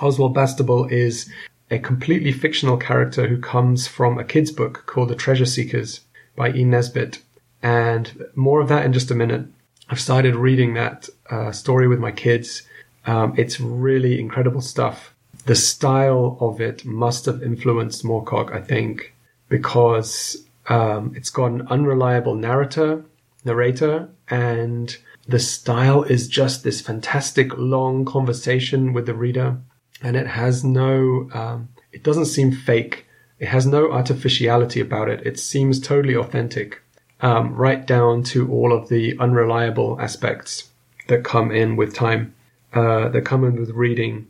Oswald 0.00 0.36
Bastable 0.36 0.90
is 0.90 1.28
a 1.72 1.78
completely 1.78 2.32
fictional 2.32 2.76
character 2.76 3.26
who 3.26 3.40
comes 3.40 3.86
from 3.86 4.18
a 4.18 4.24
kid's 4.24 4.52
book 4.52 4.84
called 4.84 5.08
The 5.08 5.16
Treasure 5.16 5.46
Seekers 5.46 6.02
by 6.36 6.52
E. 6.52 6.64
Nesbit. 6.64 7.20
And 7.62 8.26
more 8.34 8.60
of 8.60 8.68
that 8.68 8.84
in 8.84 8.92
just 8.92 9.10
a 9.10 9.14
minute. 9.14 9.46
I've 9.88 9.98
started 10.00 10.36
reading 10.36 10.74
that 10.74 11.08
uh, 11.30 11.50
story 11.50 11.88
with 11.88 11.98
my 11.98 12.12
kids. 12.12 12.62
Um, 13.06 13.32
it's 13.38 13.58
really 13.58 14.20
incredible 14.20 14.60
stuff. 14.60 15.14
The 15.46 15.54
style 15.54 16.36
of 16.40 16.60
it 16.60 16.84
must 16.84 17.24
have 17.24 17.42
influenced 17.42 18.04
Moorcock, 18.04 18.52
I 18.52 18.60
think, 18.60 19.14
because 19.48 20.36
um, 20.68 21.14
it's 21.16 21.30
got 21.30 21.52
an 21.52 21.66
unreliable 21.68 22.34
narrator, 22.34 23.02
narrator, 23.46 24.10
and 24.28 24.94
the 25.26 25.38
style 25.38 26.02
is 26.02 26.28
just 26.28 26.64
this 26.64 26.82
fantastic 26.82 27.56
long 27.56 28.04
conversation 28.04 28.92
with 28.92 29.06
the 29.06 29.14
reader, 29.14 29.56
and 30.02 30.16
it 30.16 30.26
has 30.26 30.64
no, 30.64 31.28
um, 31.32 31.68
it 31.92 32.02
doesn't 32.02 32.26
seem 32.26 32.52
fake. 32.52 33.06
It 33.38 33.48
has 33.48 33.66
no 33.66 33.92
artificiality 33.92 34.80
about 34.80 35.08
it. 35.08 35.26
It 35.26 35.38
seems 35.38 35.80
totally 35.80 36.16
authentic, 36.16 36.82
um, 37.20 37.54
right 37.54 37.86
down 37.86 38.22
to 38.24 38.50
all 38.50 38.72
of 38.72 38.88
the 38.88 39.16
unreliable 39.18 40.00
aspects 40.00 40.70
that 41.08 41.24
come 41.24 41.50
in 41.50 41.76
with 41.76 41.94
time, 41.94 42.34
uh, 42.72 43.08
that 43.08 43.24
come 43.24 43.44
in 43.44 43.56
with 43.56 43.70
reading. 43.70 44.28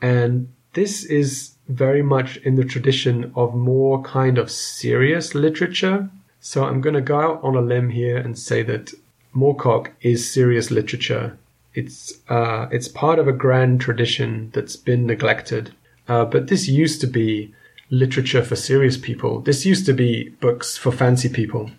And 0.00 0.52
this 0.74 1.04
is 1.04 1.54
very 1.68 2.02
much 2.02 2.36
in 2.38 2.56
the 2.56 2.64
tradition 2.64 3.32
of 3.34 3.54
more 3.54 4.02
kind 4.02 4.38
of 4.38 4.50
serious 4.50 5.34
literature. 5.34 6.08
So 6.40 6.64
I'm 6.64 6.80
going 6.80 6.94
to 6.94 7.00
go 7.00 7.20
out 7.20 7.44
on 7.44 7.56
a 7.56 7.60
limb 7.60 7.90
here 7.90 8.16
and 8.16 8.38
say 8.38 8.62
that 8.64 8.92
Moorcock 9.34 9.90
is 10.00 10.30
serious 10.30 10.70
literature. 10.70 11.38
It's 11.74 12.12
uh, 12.28 12.68
it's 12.70 12.88
part 12.88 13.18
of 13.18 13.28
a 13.28 13.32
grand 13.32 13.80
tradition 13.80 14.50
that's 14.52 14.76
been 14.76 15.06
neglected. 15.06 15.74
Uh, 16.08 16.24
but 16.24 16.48
this 16.48 16.68
used 16.68 17.00
to 17.00 17.06
be 17.06 17.54
literature 17.90 18.42
for 18.42 18.56
serious 18.56 18.96
people. 18.96 19.40
This 19.40 19.64
used 19.64 19.86
to 19.86 19.92
be 19.92 20.30
books 20.40 20.76
for 20.76 20.92
fancy 20.92 21.28
people, 21.28 21.70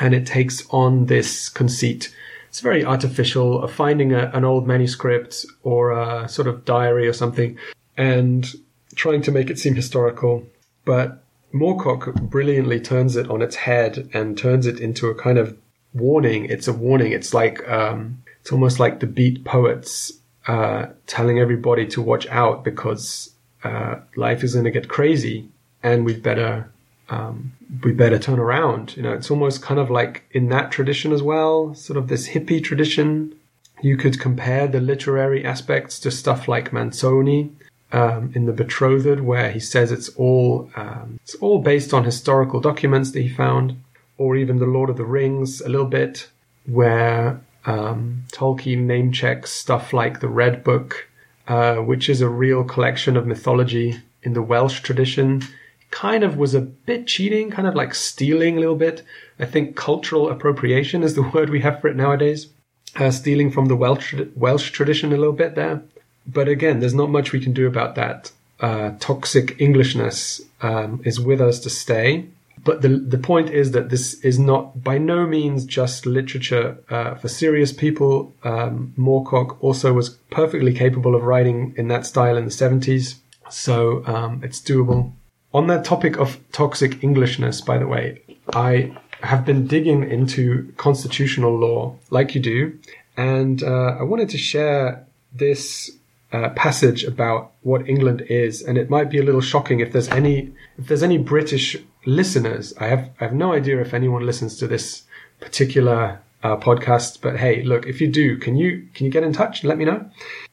and 0.00 0.14
it 0.14 0.26
takes 0.26 0.66
on 0.70 1.06
this 1.06 1.48
conceit. 1.48 2.14
It's 2.48 2.60
very 2.60 2.84
artificial 2.84 3.62
of 3.62 3.72
finding 3.72 4.12
a, 4.12 4.30
an 4.34 4.44
old 4.44 4.66
manuscript 4.66 5.44
or 5.62 5.92
a 5.92 6.28
sort 6.28 6.48
of 6.48 6.64
diary 6.64 7.06
or 7.06 7.12
something, 7.12 7.58
and 7.96 8.50
trying 8.94 9.22
to 9.22 9.30
make 9.30 9.50
it 9.50 9.58
seem 9.58 9.74
historical. 9.74 10.46
But 10.84 11.22
Moorcock 11.52 12.30
brilliantly 12.30 12.80
turns 12.80 13.16
it 13.16 13.30
on 13.30 13.42
its 13.42 13.56
head 13.56 14.08
and 14.12 14.36
turns 14.36 14.66
it 14.66 14.80
into 14.80 15.08
a 15.08 15.14
kind 15.14 15.38
of 15.38 15.56
warning. 15.94 16.46
It's 16.46 16.68
a 16.68 16.72
warning. 16.72 17.12
It's 17.12 17.32
like 17.32 17.66
um, 17.68 18.22
it's 18.48 18.52
almost 18.54 18.80
like 18.80 19.00
the 19.00 19.06
beat 19.06 19.44
poets 19.44 20.10
uh, 20.46 20.86
telling 21.06 21.38
everybody 21.38 21.86
to 21.88 22.00
watch 22.00 22.26
out 22.28 22.64
because 22.64 23.34
uh, 23.62 23.96
life 24.16 24.42
is 24.42 24.54
going 24.54 24.64
to 24.64 24.70
get 24.70 24.88
crazy, 24.88 25.50
and 25.82 26.06
we 26.06 26.16
better 26.16 26.72
um, 27.10 27.52
we 27.84 27.92
better 27.92 28.18
turn 28.18 28.38
around. 28.38 28.96
You 28.96 29.02
know, 29.02 29.12
it's 29.12 29.30
almost 29.30 29.60
kind 29.60 29.78
of 29.78 29.90
like 29.90 30.24
in 30.30 30.48
that 30.48 30.72
tradition 30.72 31.12
as 31.12 31.22
well, 31.22 31.74
sort 31.74 31.98
of 31.98 32.08
this 32.08 32.26
hippie 32.28 32.64
tradition. 32.64 33.34
You 33.82 33.98
could 33.98 34.18
compare 34.18 34.66
the 34.66 34.80
literary 34.80 35.44
aspects 35.44 36.00
to 36.00 36.10
stuff 36.10 36.48
like 36.48 36.70
Manzoni 36.70 37.50
um, 37.92 38.32
in 38.34 38.46
The 38.46 38.54
Betrothed, 38.54 39.20
where 39.20 39.50
he 39.50 39.60
says 39.60 39.92
it's 39.92 40.08
all 40.16 40.70
um, 40.74 41.20
it's 41.22 41.34
all 41.34 41.58
based 41.58 41.92
on 41.92 42.04
historical 42.04 42.60
documents 42.60 43.10
that 43.10 43.20
he 43.20 43.28
found 43.28 43.76
or 44.16 44.36
even 44.36 44.58
The 44.58 44.64
Lord 44.64 44.88
of 44.88 44.96
the 44.96 45.04
Rings 45.04 45.60
a 45.60 45.68
little 45.68 45.86
bit, 45.86 46.30
where 46.64 47.42
um, 47.64 48.24
Tolkien 48.32 48.84
name 48.84 49.12
checks 49.12 49.50
stuff 49.52 49.92
like 49.92 50.20
the 50.20 50.28
Red 50.28 50.64
Book, 50.64 51.08
uh, 51.46 51.76
which 51.76 52.08
is 52.08 52.20
a 52.20 52.28
real 52.28 52.64
collection 52.64 53.16
of 53.16 53.26
mythology 53.26 53.96
in 54.22 54.32
the 54.32 54.42
Welsh 54.42 54.80
tradition. 54.80 55.42
Kind 55.90 56.22
of 56.22 56.36
was 56.36 56.54
a 56.54 56.60
bit 56.60 57.06
cheating, 57.06 57.50
kind 57.50 57.66
of 57.66 57.74
like 57.74 57.94
stealing 57.94 58.56
a 58.56 58.60
little 58.60 58.76
bit. 58.76 59.02
I 59.38 59.46
think 59.46 59.76
cultural 59.76 60.30
appropriation 60.30 61.02
is 61.02 61.14
the 61.14 61.22
word 61.34 61.50
we 61.50 61.60
have 61.60 61.80
for 61.80 61.88
it 61.88 61.96
nowadays. 61.96 62.48
Uh, 62.96 63.10
stealing 63.10 63.50
from 63.50 63.66
the 63.66 63.76
Welsh, 63.76 64.14
Welsh 64.34 64.70
tradition 64.70 65.12
a 65.12 65.16
little 65.16 65.32
bit 65.32 65.54
there. 65.54 65.82
But 66.26 66.48
again, 66.48 66.80
there's 66.80 66.94
not 66.94 67.10
much 67.10 67.32
we 67.32 67.40
can 67.40 67.52
do 67.52 67.66
about 67.66 67.94
that. 67.94 68.32
Uh, 68.60 68.92
toxic 68.98 69.60
Englishness 69.60 70.40
um, 70.60 71.00
is 71.04 71.20
with 71.20 71.40
us 71.40 71.60
to 71.60 71.70
stay. 71.70 72.26
But 72.64 72.82
the 72.82 72.88
the 72.88 73.18
point 73.18 73.50
is 73.50 73.72
that 73.72 73.90
this 73.90 74.14
is 74.24 74.38
not 74.38 74.82
by 74.82 74.98
no 74.98 75.26
means 75.26 75.64
just 75.64 76.06
literature 76.06 76.78
uh, 76.90 77.14
for 77.14 77.28
serious 77.28 77.72
people. 77.72 78.32
Um, 78.44 78.94
Moorcock 78.96 79.56
also 79.60 79.92
was 79.92 80.10
perfectly 80.30 80.72
capable 80.72 81.14
of 81.14 81.22
writing 81.22 81.74
in 81.76 81.88
that 81.88 82.06
style 82.06 82.36
in 82.36 82.44
the 82.44 82.50
seventies, 82.50 83.20
so 83.50 84.04
um, 84.06 84.40
it's 84.42 84.60
doable. 84.60 85.12
On 85.54 85.66
that 85.68 85.84
topic 85.84 86.18
of 86.18 86.38
toxic 86.52 87.02
Englishness, 87.02 87.60
by 87.60 87.78
the 87.78 87.86
way, 87.86 88.22
I 88.52 88.96
have 89.22 89.44
been 89.44 89.66
digging 89.66 90.08
into 90.08 90.72
constitutional 90.76 91.56
law, 91.58 91.96
like 92.10 92.34
you 92.34 92.40
do, 92.40 92.78
and 93.16 93.62
uh, 93.62 93.96
I 93.98 94.02
wanted 94.02 94.28
to 94.30 94.38
share 94.38 95.06
this 95.32 95.90
uh, 96.32 96.50
passage 96.50 97.04
about 97.04 97.52
what 97.62 97.88
England 97.88 98.22
is, 98.28 98.62
and 98.62 98.76
it 98.76 98.90
might 98.90 99.10
be 99.10 99.18
a 99.18 99.22
little 99.22 99.40
shocking 99.40 99.80
if 99.80 99.92
there's 99.92 100.08
any 100.08 100.52
if 100.76 100.86
there's 100.86 101.02
any 101.02 101.18
British 101.18 101.76
listeners. 102.04 102.74
I 102.78 102.88
have 102.88 103.10
I 103.20 103.24
have 103.24 103.34
no 103.34 103.52
idea 103.52 103.80
if 103.80 103.94
anyone 103.94 104.26
listens 104.26 104.56
to 104.58 104.66
this 104.66 105.04
particular 105.40 106.20
uh, 106.42 106.56
podcast, 106.56 107.20
but 107.20 107.36
hey, 107.38 107.62
look, 107.62 107.86
if 107.86 108.00
you 108.00 108.08
do, 108.08 108.36
can 108.36 108.56
you 108.56 108.88
can 108.94 109.06
you 109.06 109.12
get 109.12 109.24
in 109.24 109.32
touch 109.32 109.62
and 109.62 109.68
let 109.68 109.78
me 109.78 109.84
know? 109.84 110.10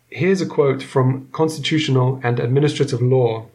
Here's 0.10 0.42
a 0.42 0.46
quote 0.46 0.82
from 0.82 1.28
Constitutional 1.32 2.22
and 2.24 2.40
Administrative 2.40 3.02
Law, 3.02 3.48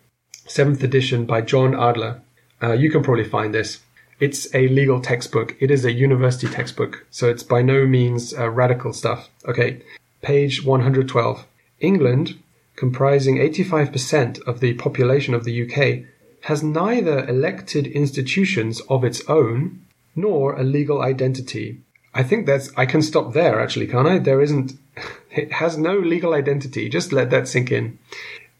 seventh 0.46 0.82
edition 0.82 1.24
by 1.24 1.40
John 1.40 1.74
Alder. 1.74 2.20
Uh, 2.62 2.72
you 2.72 2.90
can 2.90 3.02
probably 3.02 3.24
find 3.24 3.54
this. 3.54 3.80
It's 4.18 4.54
a 4.54 4.68
legal 4.68 5.00
textbook. 5.00 5.56
It 5.60 5.70
is 5.70 5.86
a 5.86 5.92
university 5.92 6.46
textbook, 6.46 7.06
so 7.10 7.30
it's 7.30 7.42
by 7.42 7.62
no 7.62 7.86
means 7.86 8.34
uh, 8.34 8.50
radical 8.50 8.92
stuff. 8.92 9.30
Okay, 9.46 9.80
page 10.20 10.62
112. 10.62 11.46
England, 11.80 12.38
comprising 12.76 13.36
85% 13.36 14.40
of 14.46 14.60
the 14.60 14.74
population 14.74 15.34
of 15.34 15.44
the 15.44 15.62
UK, 15.62 16.06
has 16.42 16.62
neither 16.62 17.26
elected 17.26 17.86
institutions 17.86 18.80
of 18.88 19.04
its 19.04 19.22
own 19.28 19.84
nor 20.16 20.54
a 20.54 20.62
legal 20.62 21.02
identity. 21.02 21.80
I 22.14 22.22
think 22.22 22.46
that's, 22.46 22.70
I 22.76 22.86
can 22.86 23.02
stop 23.02 23.32
there 23.32 23.60
actually, 23.60 23.86
can't 23.86 24.08
I? 24.08 24.18
There 24.18 24.40
isn't, 24.40 24.72
it 25.30 25.52
has 25.52 25.76
no 25.76 25.98
legal 25.98 26.34
identity. 26.34 26.88
Just 26.88 27.12
let 27.12 27.30
that 27.30 27.48
sink 27.48 27.70
in. 27.70 27.98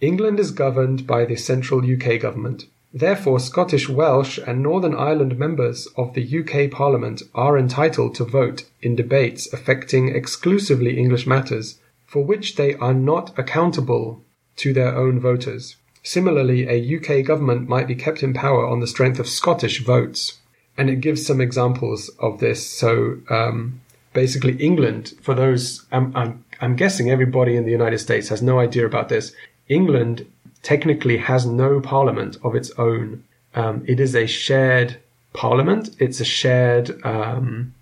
England 0.00 0.41
is 0.41 0.50
governed 0.50 1.07
by 1.07 1.25
the 1.25 1.37
central 1.37 1.81
UK 1.81 2.21
government. 2.21 2.67
Therefore, 2.93 3.39
Scottish, 3.39 3.89
Welsh, 3.89 4.39
and 4.39 4.62
Northern 4.62 4.95
Ireland 4.97 5.39
members 5.39 5.87
of 5.97 6.15
the 6.15 6.39
UK 6.41 6.71
Parliament 6.71 7.23
are 7.35 7.57
entitled 7.57 8.15
to 8.17 8.25
vote 8.25 8.65
in 8.83 8.97
debates 8.97 9.53
affecting 9.53 10.09
exclusively 10.09 10.99
English 10.99 11.27
matters 11.27 11.79
for 12.11 12.25
which 12.25 12.57
they 12.57 12.75
are 12.75 12.93
not 12.93 13.38
accountable 13.38 14.21
to 14.57 14.73
their 14.73 14.97
own 14.97 15.21
voters. 15.21 15.76
Similarly, 16.02 16.67
a 16.67 16.97
UK 16.97 17.25
government 17.25 17.69
might 17.69 17.87
be 17.87 17.95
kept 17.95 18.25
in 18.25 18.35
power 18.35 18.67
on 18.67 18.81
the 18.81 18.88
strength 18.88 19.21
of 19.21 19.29
Scottish 19.29 19.85
votes. 19.85 20.40
And 20.76 20.90
it 20.90 21.00
gives 21.00 21.25
some 21.25 21.40
examples 21.40 22.09
of 22.19 22.40
this. 22.40 22.69
So, 22.69 23.19
um, 23.31 23.81
basically, 24.12 24.57
England, 24.57 25.12
for 25.23 25.37
those, 25.37 25.87
I'm, 25.93 26.14
I'm, 26.17 26.45
I'm 26.61 26.75
guessing 26.75 27.11
everybody 27.11 27.55
in 27.55 27.64
the 27.64 27.71
United 27.71 28.00
States 28.00 28.29
has 28.29 28.43
no 28.43 28.59
idea 28.59 28.87
about 28.87 29.09
this. 29.09 29.33
England 29.69 30.26
technically 30.64 31.19
has 31.19 31.47
no 31.47 31.81
parliament 31.81 32.38
of 32.43 32.57
its 32.57 32.73
own. 32.76 33.23
Um, 33.55 33.85
it 33.87 34.00
is 34.00 34.17
a 34.17 34.26
shared 34.26 34.97
parliament. 35.33 35.90
It's 36.00 36.19
a 36.19 36.25
shared, 36.25 37.00
um, 37.07 37.73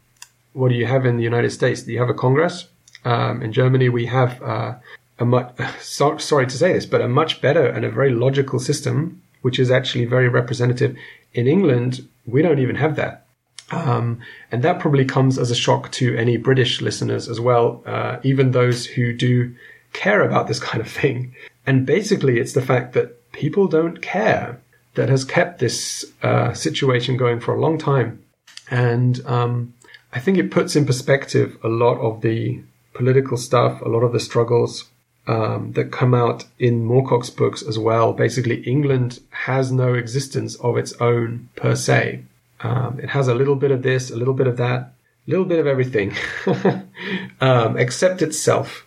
what 0.53 0.69
do 0.69 0.75
you 0.75 0.85
have 0.85 1.07
in 1.07 1.17
the 1.17 1.25
United 1.25 1.51
States? 1.51 1.83
Do 1.83 1.93
you 1.93 2.01
have 2.01 2.11
a 2.11 2.15
Congress? 2.15 2.69
Um, 3.05 3.43
in 3.43 3.53
Germany, 3.53 3.89
we 3.89 4.07
have 4.07 4.43
uh, 4.43 4.75
a 5.19 5.25
much, 5.25 5.55
so, 5.81 6.19
sorry 6.19 6.47
to 6.47 6.57
say 6.57 6.73
this, 6.73 6.87
but 6.87 7.01
a 7.01 7.09
much 7.09 7.41
better 7.41 7.67
and 7.67 7.85
a 7.85 7.91
very 7.91 8.11
logical 8.11 8.59
system, 8.59 9.23
which 9.43 9.59
is 9.59 9.71
actually 9.71 10.05
very 10.05 10.29
representative. 10.29 10.97
In 11.33 11.47
England, 11.47 12.07
we 12.27 12.43
don't 12.43 12.59
even 12.59 12.77
have 12.77 12.97
that. 12.97 13.27
Um, 13.71 14.21
and 14.51 14.63
that 14.63 14.81
probably 14.81 15.05
comes 15.05 15.39
as 15.39 15.51
a 15.51 15.55
shock 15.55 15.93
to 15.93 16.17
any 16.17 16.37
British 16.39 16.81
listeners 16.81 17.29
as 17.29 17.39
well, 17.39 17.83
uh, 17.85 18.19
even 18.23 18.53
those 18.53 18.87
who 18.87 19.13
do 19.13 19.55
care 19.93 20.23
about 20.23 20.49
this 20.49 20.61
kind 20.69 20.81
of 20.81 20.91
thing. 20.91 21.35
And 21.67 21.85
basically, 21.85 22.39
it's 22.39 22.55
the 22.55 22.63
fact 22.63 22.95
that 22.95 23.31
people 23.33 23.69
don't 23.69 24.01
care 24.01 24.61
that 24.95 25.09
has 25.09 25.25
kept 25.25 25.59
this 25.59 26.05
uh, 26.23 26.53
situation 26.55 27.17
going 27.17 27.41
for 27.41 27.55
a 27.55 27.61
long 27.61 27.79
time. 27.79 28.23
And 28.71 29.25
um, 29.27 29.75
I 30.13 30.19
think 30.19 30.39
it 30.39 30.51
puts 30.51 30.77
in 30.77 30.87
perspective 30.87 31.57
a 31.63 31.69
lot 31.69 31.99
of 31.99 32.23
the 32.23 32.63
political 32.99 33.37
stuff, 33.37 33.81
a 33.81 33.89
lot 33.89 34.01
of 34.01 34.13
the 34.13 34.19
struggles 34.19 34.85
um, 35.29 35.73
that 35.73 35.93
come 35.93 36.15
out 36.15 36.45
in 36.59 36.85
Moorcock's 36.85 37.31
books 37.31 37.63
as 37.63 37.79
well. 37.79 38.13
Basically, 38.13 38.61
England 38.63 39.21
has 39.31 39.71
no 39.71 39.95
existence 39.95 40.57
of 40.57 40.77
its 40.77 40.93
own 40.95 41.49
per 41.55 41.77
se. 41.77 42.25
Um, 42.61 42.99
it 43.01 43.11
has 43.11 43.29
a 43.29 43.37
little 43.37 43.55
bit 43.55 43.71
of 43.71 43.83
this, 43.83 44.11
a 44.11 44.17
little 44.17 44.35
bit 44.35 44.49
of 44.49 44.57
that, 44.57 44.81
a 44.81 45.31
little 45.31 45.45
bit 45.45 45.61
of 45.61 45.67
everything, 45.69 46.13
um, 47.41 47.77
except 47.77 48.21
itself. 48.21 48.85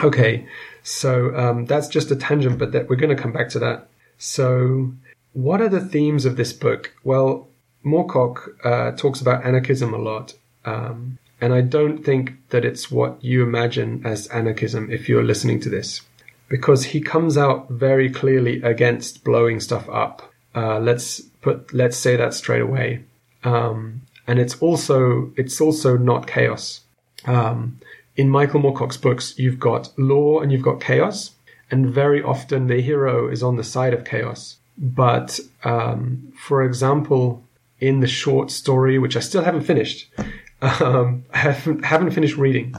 Okay, 0.00 0.48
so 0.82 1.36
um, 1.36 1.66
that's 1.66 1.86
just 1.86 2.10
a 2.10 2.16
tangent, 2.16 2.58
but 2.58 2.72
that, 2.72 2.88
we're 2.88 2.96
going 2.96 3.16
to 3.16 3.22
come 3.22 3.32
back 3.32 3.48
to 3.50 3.60
that. 3.60 3.86
So, 4.18 4.92
what 5.34 5.60
are 5.60 5.68
the 5.68 5.80
themes 5.80 6.24
of 6.24 6.36
this 6.36 6.52
book? 6.52 6.92
Well, 7.04 7.46
Moorcock 7.84 8.48
uh, 8.64 8.96
talks 8.96 9.20
about 9.20 9.44
anarchism 9.44 9.94
a 9.94 9.98
lot. 9.98 10.34
Um, 10.64 11.18
and 11.40 11.54
I 11.54 11.62
don't 11.62 12.04
think 12.04 12.34
that 12.50 12.64
it's 12.64 12.90
what 12.90 13.22
you 13.24 13.42
imagine 13.42 14.02
as 14.04 14.26
anarchism 14.28 14.90
if 14.90 15.08
you're 15.08 15.24
listening 15.24 15.60
to 15.60 15.70
this. 15.70 16.02
Because 16.48 16.86
he 16.86 17.00
comes 17.00 17.38
out 17.38 17.70
very 17.70 18.10
clearly 18.10 18.60
against 18.62 19.24
blowing 19.24 19.60
stuff 19.60 19.88
up. 19.88 20.32
Uh, 20.54 20.80
let's 20.80 21.20
put, 21.42 21.72
let's 21.72 21.96
say 21.96 22.16
that 22.16 22.34
straight 22.34 22.62
away. 22.62 23.04
Um, 23.44 24.02
and 24.26 24.38
it's 24.38 24.58
also, 24.60 25.32
it's 25.36 25.60
also 25.60 25.96
not 25.96 26.26
chaos. 26.26 26.80
Um, 27.24 27.78
in 28.16 28.28
Michael 28.28 28.60
Moorcock's 28.60 28.96
books, 28.96 29.38
you've 29.38 29.60
got 29.60 29.92
law 29.96 30.40
and 30.40 30.50
you've 30.52 30.62
got 30.62 30.80
chaos. 30.80 31.30
And 31.70 31.88
very 31.88 32.22
often 32.22 32.66
the 32.66 32.82
hero 32.82 33.28
is 33.28 33.42
on 33.42 33.56
the 33.56 33.64
side 33.64 33.94
of 33.94 34.04
chaos. 34.04 34.56
But, 34.76 35.38
um, 35.62 36.32
for 36.36 36.64
example, 36.64 37.44
in 37.78 38.00
the 38.00 38.06
short 38.06 38.50
story, 38.50 38.98
which 38.98 39.16
I 39.16 39.20
still 39.20 39.44
haven't 39.44 39.62
finished, 39.62 40.08
um, 40.62 41.24
I 41.32 41.38
haven't, 41.38 41.84
haven't 41.84 42.12
finished 42.12 42.36
reading, 42.36 42.74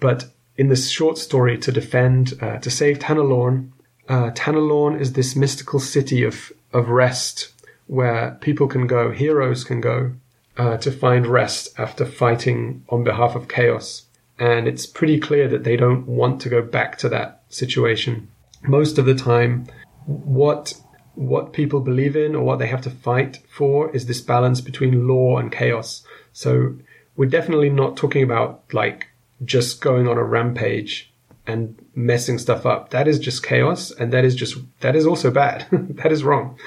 but 0.00 0.26
in 0.56 0.68
this 0.68 0.88
short 0.88 1.18
story 1.18 1.58
to 1.58 1.72
defend, 1.72 2.34
uh, 2.40 2.58
to 2.58 2.70
save 2.70 2.98
Tanelorn, 2.98 3.70
uh, 4.08 4.30
Tanelorn 4.30 5.00
is 5.00 5.12
this 5.12 5.36
mystical 5.36 5.80
city 5.80 6.22
of, 6.22 6.52
of 6.72 6.88
rest 6.88 7.52
where 7.86 8.38
people 8.40 8.68
can 8.68 8.86
go, 8.86 9.10
heroes 9.10 9.64
can 9.64 9.80
go, 9.80 10.12
uh, 10.56 10.76
to 10.78 10.90
find 10.90 11.26
rest 11.26 11.68
after 11.78 12.06
fighting 12.06 12.84
on 12.88 13.04
behalf 13.04 13.34
of 13.34 13.48
chaos. 13.48 14.06
And 14.38 14.66
it's 14.68 14.86
pretty 14.86 15.18
clear 15.18 15.48
that 15.48 15.64
they 15.64 15.76
don't 15.76 16.06
want 16.06 16.40
to 16.42 16.48
go 16.48 16.62
back 16.62 16.98
to 16.98 17.08
that 17.10 17.42
situation. 17.48 18.28
Most 18.62 18.98
of 18.98 19.06
the 19.06 19.14
time, 19.14 19.66
what 20.06 20.74
what 21.14 21.54
people 21.54 21.80
believe 21.80 22.14
in 22.14 22.34
or 22.36 22.44
what 22.44 22.58
they 22.58 22.66
have 22.66 22.82
to 22.82 22.90
fight 22.90 23.38
for 23.48 23.90
is 23.92 24.04
this 24.04 24.20
balance 24.20 24.60
between 24.60 25.08
law 25.08 25.38
and 25.38 25.50
chaos. 25.50 26.02
So 26.34 26.76
we're 27.16 27.28
definitely 27.28 27.70
not 27.70 27.96
talking 27.96 28.22
about 28.22 28.62
like 28.72 29.08
just 29.44 29.80
going 29.80 30.08
on 30.08 30.16
a 30.16 30.24
rampage 30.24 31.10
and 31.46 31.76
messing 31.94 32.38
stuff 32.38 32.66
up. 32.66 32.90
That 32.90 33.08
is 33.08 33.18
just 33.18 33.44
chaos 33.44 33.90
and 33.90 34.12
that 34.12 34.24
is 34.24 34.34
just, 34.34 34.56
that 34.80 34.96
is 34.96 35.06
also 35.06 35.30
bad. 35.30 35.66
that 35.72 36.12
is 36.12 36.24
wrong. 36.24 36.58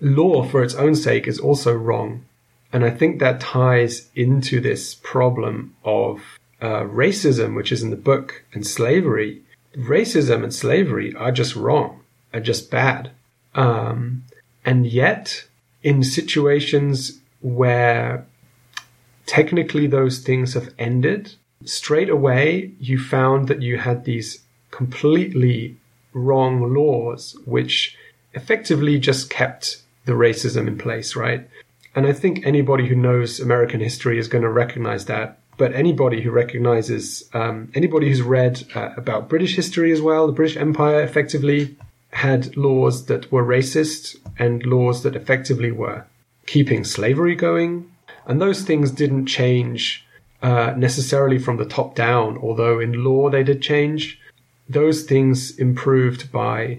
Law 0.00 0.44
for 0.44 0.62
its 0.62 0.74
own 0.74 0.94
sake 0.94 1.26
is 1.26 1.38
also 1.38 1.72
wrong. 1.72 2.24
And 2.72 2.84
I 2.84 2.90
think 2.90 3.18
that 3.18 3.40
ties 3.40 4.08
into 4.14 4.60
this 4.60 4.94
problem 4.94 5.76
of 5.84 6.22
uh, 6.60 6.84
racism, 6.84 7.54
which 7.54 7.70
is 7.70 7.82
in 7.82 7.90
the 7.90 7.96
book, 7.96 8.44
and 8.54 8.66
slavery. 8.66 9.42
Racism 9.76 10.42
and 10.42 10.54
slavery 10.54 11.14
are 11.14 11.32
just 11.32 11.54
wrong, 11.54 12.00
are 12.32 12.40
just 12.40 12.70
bad. 12.70 13.10
Um, 13.54 14.24
and 14.64 14.86
yet, 14.86 15.46
in 15.82 16.02
situations 16.02 17.20
where 17.40 18.26
technically 19.26 19.86
those 19.86 20.18
things 20.18 20.54
have 20.54 20.72
ended, 20.78 21.34
straight 21.64 22.08
away 22.08 22.72
you 22.80 22.98
found 22.98 23.48
that 23.48 23.62
you 23.62 23.78
had 23.78 24.04
these 24.04 24.42
completely 24.70 25.76
wrong 26.12 26.74
laws, 26.74 27.36
which 27.44 27.96
effectively 28.34 28.98
just 28.98 29.30
kept 29.30 29.82
the 30.04 30.12
racism 30.12 30.66
in 30.66 30.78
place, 30.78 31.14
right? 31.14 31.48
And 31.94 32.06
I 32.06 32.12
think 32.12 32.44
anybody 32.44 32.88
who 32.88 32.96
knows 32.96 33.38
American 33.38 33.80
history 33.80 34.18
is 34.18 34.28
going 34.28 34.42
to 34.42 34.50
recognize 34.50 35.04
that. 35.06 35.38
But 35.58 35.74
anybody 35.74 36.22
who 36.22 36.30
recognizes, 36.30 37.28
um, 37.34 37.70
anybody 37.74 38.08
who's 38.08 38.22
read 38.22 38.64
uh, 38.74 38.90
about 38.96 39.28
British 39.28 39.54
history 39.54 39.92
as 39.92 40.00
well, 40.00 40.26
the 40.26 40.32
British 40.32 40.56
Empire 40.56 41.02
effectively 41.02 41.76
had 42.12 42.56
laws 42.56 43.06
that 43.06 43.30
were 43.30 43.44
racist 43.44 44.16
and 44.38 44.64
laws 44.64 45.02
that 45.02 45.14
effectively 45.14 45.70
were 45.70 46.04
keeping 46.46 46.84
slavery 46.84 47.34
going. 47.34 47.91
And 48.26 48.40
those 48.40 48.62
things 48.62 48.90
didn't 48.90 49.26
change 49.26 50.04
uh, 50.42 50.74
necessarily 50.76 51.38
from 51.38 51.56
the 51.56 51.64
top 51.64 51.94
down, 51.94 52.38
although 52.38 52.80
in 52.80 53.04
law 53.04 53.30
they 53.30 53.42
did 53.42 53.62
change. 53.62 54.18
Those 54.68 55.02
things 55.04 55.56
improved 55.58 56.32
by 56.32 56.78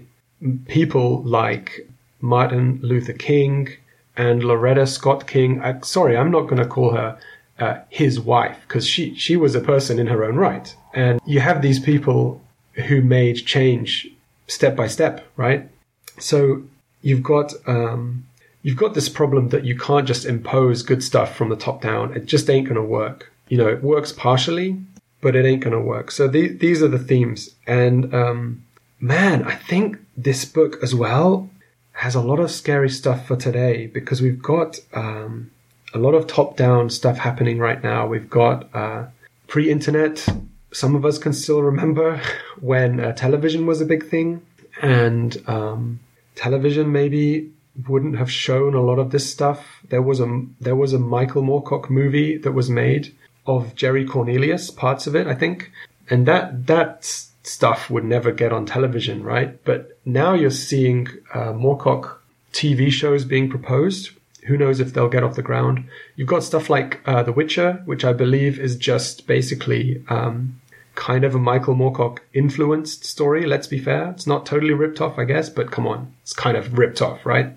people 0.66 1.22
like 1.22 1.88
Martin 2.20 2.80
Luther 2.82 3.12
King 3.12 3.68
and 4.16 4.42
Coretta 4.42 4.86
Scott 4.88 5.26
King. 5.26 5.60
Uh, 5.62 5.80
sorry, 5.82 6.16
I'm 6.16 6.30
not 6.30 6.42
going 6.42 6.62
to 6.62 6.66
call 6.66 6.90
her 6.92 7.18
uh, 7.58 7.78
his 7.88 8.20
wife 8.20 8.58
because 8.66 8.86
she, 8.86 9.14
she 9.14 9.36
was 9.36 9.54
a 9.54 9.60
person 9.60 9.98
in 9.98 10.06
her 10.08 10.24
own 10.24 10.36
right. 10.36 10.74
And 10.92 11.20
you 11.26 11.40
have 11.40 11.62
these 11.62 11.80
people 11.80 12.40
who 12.74 13.00
made 13.00 13.46
change 13.46 14.08
step 14.46 14.76
by 14.76 14.88
step, 14.88 15.26
right? 15.36 15.68
So 16.18 16.62
you've 17.02 17.22
got 17.22 17.52
um, 17.66 18.26
you've 18.64 18.76
got 18.76 18.94
this 18.94 19.08
problem 19.08 19.50
that 19.50 19.64
you 19.64 19.78
can't 19.78 20.08
just 20.08 20.24
impose 20.24 20.82
good 20.82 21.04
stuff 21.04 21.36
from 21.36 21.50
the 21.50 21.56
top 21.56 21.80
down. 21.80 22.12
It 22.14 22.24
just 22.24 22.50
ain't 22.50 22.66
going 22.66 22.80
to 22.80 22.82
work. 22.82 23.30
You 23.48 23.58
know, 23.58 23.68
it 23.68 23.84
works 23.84 24.10
partially, 24.10 24.82
but 25.20 25.36
it 25.36 25.44
ain't 25.44 25.62
going 25.62 25.76
to 25.76 25.80
work. 25.80 26.10
So 26.10 26.26
the, 26.26 26.48
these 26.48 26.82
are 26.82 26.88
the 26.88 26.98
themes, 26.98 27.50
and 27.68 28.12
um, 28.12 28.64
man, 28.98 29.44
I 29.44 29.54
think 29.54 29.98
this 30.16 30.44
book 30.44 30.78
as 30.82 30.94
well 30.94 31.48
has 31.92 32.16
a 32.16 32.20
lot 32.20 32.40
of 32.40 32.50
scary 32.50 32.90
stuff 32.90 33.26
for 33.26 33.36
today 33.36 33.86
because 33.86 34.20
we've 34.20 34.42
got 34.42 34.80
um, 34.94 35.52
a 35.92 35.98
lot 35.98 36.14
of 36.14 36.26
top 36.26 36.56
down 36.56 36.90
stuff 36.90 37.18
happening 37.18 37.58
right 37.58 37.80
now. 37.84 38.08
We've 38.08 38.28
got 38.28 38.74
uh, 38.74 39.04
pre 39.46 39.70
internet 39.70 40.26
some 40.74 40.96
of 40.96 41.04
us 41.04 41.18
can 41.18 41.32
still 41.32 41.62
remember 41.62 42.20
when 42.60 43.00
uh, 43.00 43.12
television 43.12 43.64
was 43.64 43.80
a 43.80 43.86
big 43.86 44.08
thing, 44.08 44.42
and 44.82 45.42
um, 45.46 46.00
television 46.34 46.90
maybe 46.92 47.52
wouldn't 47.88 48.16
have 48.16 48.30
shown 48.30 48.74
a 48.74 48.80
lot 48.80 48.98
of 48.98 49.10
this 49.10 49.28
stuff. 49.30 49.80
There 49.88 50.02
was 50.02 50.20
a 50.20 50.42
there 50.60 50.76
was 50.76 50.92
a 50.92 50.98
Michael 50.98 51.42
Moorcock 51.42 51.90
movie 51.90 52.36
that 52.38 52.52
was 52.52 52.70
made 52.70 53.14
of 53.46 53.74
Jerry 53.74 54.04
Cornelius, 54.04 54.70
parts 54.70 55.06
of 55.06 55.14
it, 55.14 55.26
I 55.26 55.34
think, 55.34 55.70
and 56.08 56.26
that 56.26 56.66
that 56.66 57.04
stuff 57.42 57.90
would 57.90 58.04
never 58.04 58.32
get 58.32 58.52
on 58.52 58.66
television, 58.66 59.22
right? 59.22 59.62
But 59.64 59.98
now 60.04 60.34
you're 60.34 60.50
seeing 60.50 61.08
uh, 61.32 61.52
Moorcock 61.52 62.16
TV 62.52 62.90
shows 62.90 63.24
being 63.24 63.50
proposed. 63.50 64.10
Who 64.46 64.56
knows 64.56 64.80
if 64.80 64.92
they'll 64.92 65.08
get 65.08 65.22
off 65.22 65.36
the 65.36 65.42
ground? 65.42 65.84
You've 66.16 66.28
got 66.28 66.42
stuff 66.42 66.68
like 66.68 67.00
uh, 67.06 67.22
The 67.22 67.32
Witcher, 67.32 67.82
which 67.86 68.04
I 68.04 68.12
believe 68.12 68.58
is 68.58 68.76
just 68.76 69.26
basically 69.26 70.02
um, 70.08 70.60
kind 70.94 71.24
of 71.24 71.34
a 71.34 71.38
Michael 71.38 71.74
Moorcock 71.74 72.18
influenced 72.32 73.04
story. 73.04 73.46
Let's 73.46 73.66
be 73.66 73.78
fair. 73.78 74.10
It's 74.10 74.26
not 74.26 74.46
totally 74.46 74.74
ripped 74.74 75.00
off, 75.00 75.18
I 75.18 75.24
guess, 75.24 75.48
but 75.48 75.70
come 75.70 75.86
on. 75.86 76.14
It's 76.22 76.32
kind 76.32 76.56
of 76.56 76.78
ripped 76.78 77.02
off, 77.02 77.26
right? 77.26 77.56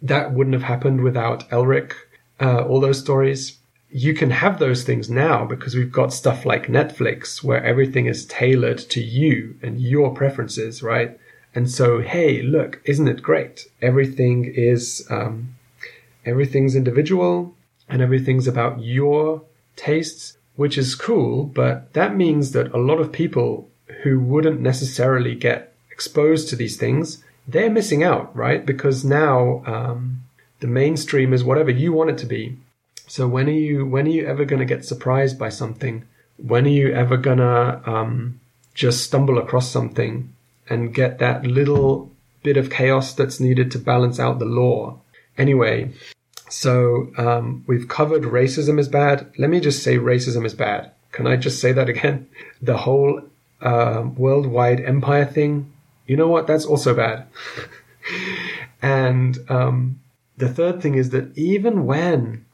That 0.00 0.32
wouldn't 0.32 0.54
have 0.54 0.62
happened 0.62 1.02
without 1.02 1.48
Elric, 1.50 1.92
uh, 2.40 2.64
all 2.64 2.80
those 2.80 2.98
stories. 2.98 3.58
You 3.90 4.14
can 4.14 4.30
have 4.30 4.58
those 4.58 4.84
things 4.84 5.10
now 5.10 5.44
because 5.44 5.74
we've 5.74 5.92
got 5.92 6.12
stuff 6.12 6.46
like 6.46 6.66
Netflix 6.66 7.42
where 7.44 7.62
everything 7.62 8.06
is 8.06 8.24
tailored 8.26 8.78
to 8.78 9.02
you 9.02 9.56
and 9.62 9.80
your 9.80 10.14
preferences, 10.14 10.82
right? 10.82 11.18
And 11.54 11.70
so, 11.70 12.00
hey, 12.00 12.40
look, 12.40 12.80
isn't 12.86 13.08
it 13.08 13.22
great? 13.22 13.66
Everything 13.82 14.46
is, 14.46 15.06
um, 15.10 15.54
everything's 16.24 16.74
individual 16.74 17.54
and 17.90 18.00
everything's 18.00 18.48
about 18.48 18.80
your 18.80 19.42
tastes 19.76 20.38
which 20.62 20.78
is 20.78 20.94
cool, 20.94 21.42
but 21.42 21.92
that 21.92 22.14
means 22.14 22.52
that 22.52 22.72
a 22.72 22.78
lot 22.78 23.00
of 23.00 23.10
people 23.10 23.68
who 24.04 24.20
wouldn't 24.20 24.60
necessarily 24.60 25.34
get 25.34 25.74
exposed 25.90 26.48
to 26.48 26.54
these 26.54 26.76
things, 26.76 27.24
they're 27.48 27.68
missing 27.78 28.04
out, 28.04 28.30
right? 28.36 28.64
Because 28.64 29.04
now 29.04 29.64
um, 29.66 30.22
the 30.60 30.68
mainstream 30.68 31.32
is 31.32 31.42
whatever 31.42 31.72
you 31.72 31.92
want 31.92 32.10
it 32.10 32.18
to 32.18 32.26
be. 32.26 32.56
So 33.08 33.26
when 33.26 33.48
are 33.48 33.60
you 33.66 33.84
when 33.84 34.06
are 34.06 34.16
you 34.18 34.24
ever 34.24 34.44
going 34.44 34.60
to 34.60 34.74
get 34.74 34.84
surprised 34.84 35.36
by 35.36 35.48
something? 35.48 36.04
When 36.36 36.64
are 36.64 36.78
you 36.80 36.92
ever 36.92 37.16
gonna 37.16 37.82
um, 37.84 38.38
just 38.72 39.02
stumble 39.02 39.38
across 39.38 39.68
something 39.68 40.32
and 40.70 40.94
get 40.94 41.18
that 41.18 41.44
little 41.44 42.08
bit 42.44 42.56
of 42.56 42.70
chaos 42.70 43.12
that's 43.14 43.40
needed 43.40 43.72
to 43.72 43.80
balance 43.80 44.20
out 44.20 44.38
the 44.38 44.54
law? 44.62 45.00
Anyway, 45.36 45.90
so 46.52 47.10
um, 47.16 47.64
we've 47.66 47.88
covered 47.88 48.24
racism 48.24 48.78
is 48.78 48.86
bad. 48.86 49.32
Let 49.38 49.48
me 49.48 49.58
just 49.58 49.82
say 49.82 49.96
racism 49.96 50.44
is 50.44 50.52
bad. 50.52 50.92
Can 51.10 51.26
I 51.26 51.36
just 51.36 51.60
say 51.60 51.72
that 51.72 51.88
again? 51.88 52.28
The 52.60 52.76
whole 52.76 53.22
uh, 53.60 54.04
worldwide 54.16 54.80
empire 54.80 55.24
thing 55.24 55.72
You 56.06 56.16
know 56.16 56.28
what? 56.28 56.46
That's 56.46 56.66
also 56.66 56.94
bad. 56.94 57.26
and 58.82 59.38
um, 59.48 60.00
the 60.36 60.48
third 60.48 60.82
thing 60.82 60.94
is 60.94 61.10
that 61.10 61.36
even 61.36 61.86
when, 61.86 62.44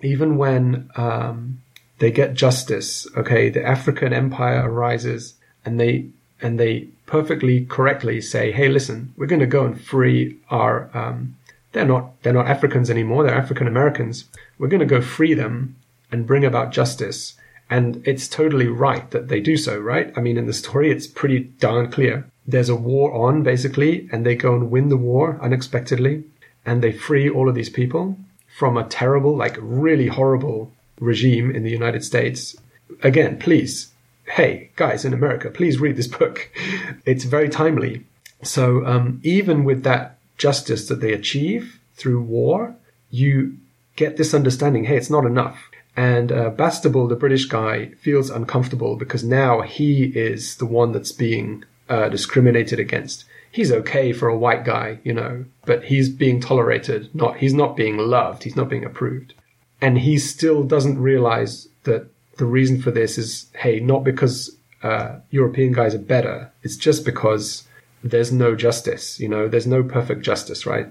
even 0.00 0.38
when 0.38 0.88
um, 0.96 1.60
they 1.98 2.10
get 2.10 2.34
justice, 2.34 3.06
okay, 3.16 3.50
the 3.50 3.64
African 3.66 4.12
empire 4.12 4.70
arises 4.70 5.34
and 5.64 5.80
they 5.80 6.06
and 6.40 6.60
they 6.60 6.88
perfectly 7.06 7.66
correctly 7.66 8.20
say, 8.20 8.52
"Hey, 8.52 8.68
listen, 8.68 9.12
we're 9.16 9.26
going 9.26 9.46
to 9.48 9.56
go 9.58 9.64
and 9.66 9.78
free 9.80 10.38
our 10.48 10.88
um, 10.94 11.36
they're 11.72 11.84
not 11.84 12.22
they're 12.22 12.32
not 12.32 12.48
Africans 12.48 12.90
anymore. 12.90 13.24
They're 13.24 13.34
African 13.34 13.66
Americans. 13.66 14.24
We're 14.58 14.68
going 14.68 14.80
to 14.80 14.86
go 14.86 15.00
free 15.00 15.34
them 15.34 15.76
and 16.10 16.26
bring 16.26 16.44
about 16.44 16.72
justice." 16.72 17.34
And 17.70 18.02
it's 18.06 18.28
totally 18.28 18.66
right 18.66 19.10
that 19.10 19.28
they 19.28 19.40
do 19.40 19.56
so, 19.56 19.78
right? 19.78 20.10
I 20.16 20.20
mean, 20.20 20.38
in 20.38 20.46
the 20.46 20.54
story, 20.54 20.90
it's 20.90 21.06
pretty 21.06 21.40
darn 21.60 21.90
clear. 21.90 22.26
There's 22.46 22.70
a 22.70 22.74
war 22.74 23.12
on, 23.12 23.42
basically, 23.42 24.08
and 24.10 24.24
they 24.24 24.36
go 24.36 24.54
and 24.54 24.70
win 24.70 24.88
the 24.88 24.96
war 24.96 25.38
unexpectedly, 25.42 26.24
and 26.64 26.82
they 26.82 26.92
free 26.92 27.28
all 27.28 27.46
of 27.46 27.54
these 27.54 27.68
people 27.68 28.16
from 28.46 28.78
a 28.78 28.84
terrible, 28.84 29.36
like 29.36 29.56
really 29.60 30.06
horrible 30.06 30.72
regime 30.98 31.50
in 31.50 31.62
the 31.62 31.70
United 31.70 32.04
States. 32.04 32.56
Again, 33.02 33.38
please, 33.38 33.92
hey, 34.24 34.70
guys 34.76 35.04
in 35.04 35.12
America, 35.12 35.50
please 35.50 35.78
read 35.78 35.96
this 35.96 36.08
book. 36.08 36.50
It's 37.04 37.24
very 37.24 37.48
timely. 37.48 38.04
So 38.42 38.84
um, 38.86 39.20
even 39.22 39.64
with 39.64 39.82
that 39.84 40.17
justice 40.38 40.88
that 40.88 41.00
they 41.00 41.12
achieve 41.12 41.80
through 41.94 42.22
war, 42.22 42.76
you 43.10 43.56
get 43.96 44.16
this 44.16 44.32
understanding, 44.32 44.84
hey, 44.84 44.96
it's 44.96 45.10
not 45.10 45.26
enough. 45.26 45.68
And 45.96 46.30
uh, 46.30 46.50
Bastable, 46.52 47.08
the 47.08 47.16
British 47.16 47.46
guy, 47.46 47.88
feels 48.00 48.30
uncomfortable 48.30 48.96
because 48.96 49.24
now 49.24 49.62
he 49.62 50.04
is 50.04 50.56
the 50.56 50.66
one 50.66 50.92
that's 50.92 51.10
being 51.10 51.64
uh, 51.88 52.08
discriminated 52.08 52.78
against. 52.78 53.24
He's 53.50 53.72
okay 53.72 54.12
for 54.12 54.28
a 54.28 54.38
white 54.38 54.64
guy, 54.64 55.00
you 55.02 55.12
know, 55.12 55.44
but 55.64 55.84
he's 55.84 56.08
being 56.08 56.40
tolerated. 56.40 57.12
Not 57.14 57.38
he's 57.38 57.54
not 57.54 57.76
being 57.76 57.96
loved. 57.96 58.44
He's 58.44 58.54
not 58.54 58.68
being 58.68 58.84
approved, 58.84 59.34
and 59.80 59.98
he 59.98 60.18
still 60.18 60.62
doesn't 60.62 61.00
realize 61.00 61.68
that 61.84 62.08
the 62.36 62.44
reason 62.44 62.80
for 62.80 62.90
this 62.90 63.18
is, 63.18 63.50
hey, 63.56 63.80
not 63.80 64.04
because 64.04 64.54
uh, 64.82 65.16
European 65.30 65.72
guys 65.72 65.94
are 65.94 65.98
better. 65.98 66.52
It's 66.62 66.76
just 66.76 67.04
because 67.04 67.66
there's 68.02 68.32
no 68.32 68.54
justice. 68.54 69.18
You 69.20 69.28
know, 69.28 69.48
there's 69.48 69.66
no 69.66 69.82
perfect 69.82 70.22
justice, 70.22 70.66
right? 70.66 70.86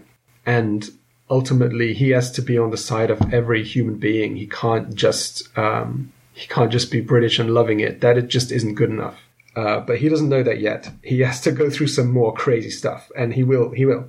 And 0.45 0.89
ultimately, 1.29 1.93
he 1.93 2.09
has 2.11 2.31
to 2.31 2.41
be 2.41 2.57
on 2.57 2.71
the 2.71 2.77
side 2.77 3.09
of 3.09 3.33
every 3.33 3.63
human 3.63 3.95
being. 3.95 4.35
He 4.35 4.47
can't 4.47 4.93
just 4.95 5.47
um, 5.57 6.11
he 6.33 6.47
can't 6.47 6.71
just 6.71 6.91
be 6.91 7.01
British 7.01 7.39
and 7.39 7.53
loving 7.53 7.79
it. 7.79 8.01
That 8.01 8.17
it 8.17 8.27
just 8.27 8.51
isn't 8.51 8.75
good 8.75 8.89
enough. 8.89 9.19
Uh, 9.55 9.79
but 9.79 9.97
he 9.97 10.07
doesn't 10.07 10.29
know 10.29 10.43
that 10.43 10.59
yet. 10.59 10.91
He 11.03 11.21
has 11.21 11.41
to 11.41 11.51
go 11.51 11.69
through 11.69 11.87
some 11.87 12.11
more 12.11 12.33
crazy 12.33 12.69
stuff, 12.69 13.11
and 13.15 13.33
he 13.33 13.43
will. 13.43 13.71
He 13.71 13.85
will, 13.85 14.07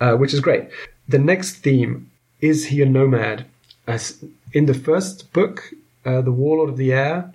uh, 0.00 0.14
which 0.14 0.32
is 0.32 0.40
great. 0.40 0.68
The 1.08 1.18
next 1.18 1.56
theme 1.56 2.10
is 2.40 2.66
he 2.66 2.82
a 2.82 2.86
nomad? 2.86 3.46
As 3.86 4.24
in 4.52 4.66
the 4.66 4.74
first 4.74 5.32
book, 5.32 5.72
uh, 6.04 6.20
the 6.20 6.32
Warlord 6.32 6.70
of 6.70 6.76
the 6.76 6.92
Air, 6.92 7.32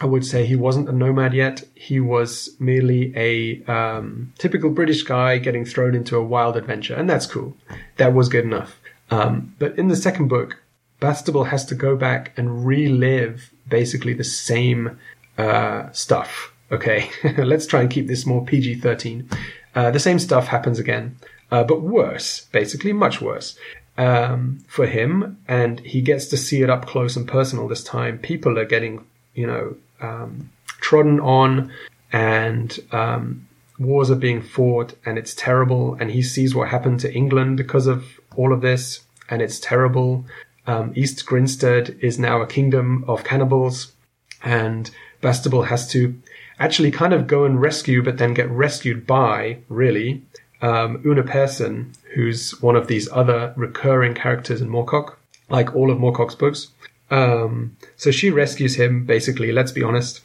I 0.00 0.04
would 0.06 0.26
say 0.26 0.44
he 0.44 0.56
wasn't 0.56 0.88
a 0.88 0.92
nomad 0.92 1.32
yet. 1.32 1.64
He 1.74 2.00
was 2.00 2.54
merely 2.58 3.16
a 3.16 3.64
um, 3.64 4.32
typical 4.38 4.70
British 4.70 5.02
guy 5.02 5.38
getting 5.38 5.64
thrown 5.64 5.94
into 5.94 6.16
a 6.16 6.24
wild 6.24 6.56
adventure, 6.56 6.94
and 6.94 7.08
that's 7.08 7.26
cool. 7.26 7.56
That 7.96 8.12
was 8.12 8.28
good 8.28 8.44
enough. 8.44 8.78
Um, 9.10 9.54
but 9.58 9.78
in 9.78 9.88
the 9.88 9.96
second 9.96 10.28
book, 10.28 10.60
Bastable 11.00 11.48
has 11.48 11.64
to 11.66 11.74
go 11.74 11.96
back 11.96 12.32
and 12.36 12.66
relive 12.66 13.50
basically 13.68 14.12
the 14.12 14.24
same 14.24 14.98
uh, 15.38 15.90
stuff. 15.92 16.52
Okay, 16.70 17.10
let's 17.38 17.66
try 17.66 17.80
and 17.80 17.90
keep 17.90 18.06
this 18.06 18.26
more 18.26 18.44
PG 18.44 18.76
13. 18.76 19.28
Uh, 19.74 19.90
the 19.90 20.00
same 20.00 20.18
stuff 20.18 20.48
happens 20.48 20.78
again, 20.78 21.16
uh, 21.50 21.62
but 21.64 21.80
worse, 21.80 22.46
basically, 22.52 22.92
much 22.92 23.20
worse 23.20 23.58
um, 23.96 24.64
for 24.66 24.86
him, 24.86 25.38
and 25.48 25.80
he 25.80 26.00
gets 26.00 26.26
to 26.26 26.36
see 26.36 26.62
it 26.62 26.70
up 26.70 26.86
close 26.86 27.16
and 27.16 27.28
personal 27.28 27.68
this 27.68 27.84
time. 27.84 28.18
People 28.18 28.58
are 28.58 28.64
getting, 28.64 29.04
you 29.34 29.46
know, 29.46 29.76
um, 30.00 30.50
trodden 30.80 31.20
on, 31.20 31.72
and 32.12 32.78
um, 32.92 33.46
wars 33.78 34.10
are 34.10 34.16
being 34.16 34.42
fought, 34.42 34.94
and 35.04 35.18
it's 35.18 35.34
terrible. 35.34 35.94
And 36.00 36.10
he 36.10 36.22
sees 36.22 36.54
what 36.54 36.68
happened 36.68 37.00
to 37.00 37.12
England 37.12 37.56
because 37.56 37.86
of 37.86 38.20
all 38.36 38.52
of 38.52 38.60
this, 38.60 39.00
and 39.28 39.42
it's 39.42 39.60
terrible. 39.60 40.24
Um, 40.66 40.92
East 40.96 41.24
Grinstead 41.26 41.96
is 42.00 42.18
now 42.18 42.40
a 42.40 42.46
kingdom 42.46 43.04
of 43.06 43.24
cannibals, 43.24 43.92
and 44.42 44.90
Bastable 45.22 45.66
has 45.66 45.88
to 45.92 46.20
actually 46.58 46.90
kind 46.90 47.12
of 47.12 47.26
go 47.26 47.44
and 47.44 47.60
rescue, 47.60 48.02
but 48.02 48.18
then 48.18 48.34
get 48.34 48.50
rescued 48.50 49.06
by, 49.06 49.58
really, 49.68 50.22
um, 50.62 51.02
Una 51.04 51.22
Persson, 51.22 51.92
who's 52.14 52.60
one 52.62 52.76
of 52.76 52.86
these 52.86 53.08
other 53.12 53.52
recurring 53.56 54.14
characters 54.14 54.60
in 54.60 54.68
Moorcock, 54.68 55.16
like 55.48 55.74
all 55.74 55.90
of 55.90 55.98
Moorcock's 55.98 56.34
books. 56.34 56.68
Um, 57.10 57.76
so 57.96 58.10
she 58.10 58.30
rescues 58.30 58.76
him, 58.76 59.04
basically, 59.04 59.52
let's 59.52 59.72
be 59.72 59.82
honest. 59.82 60.22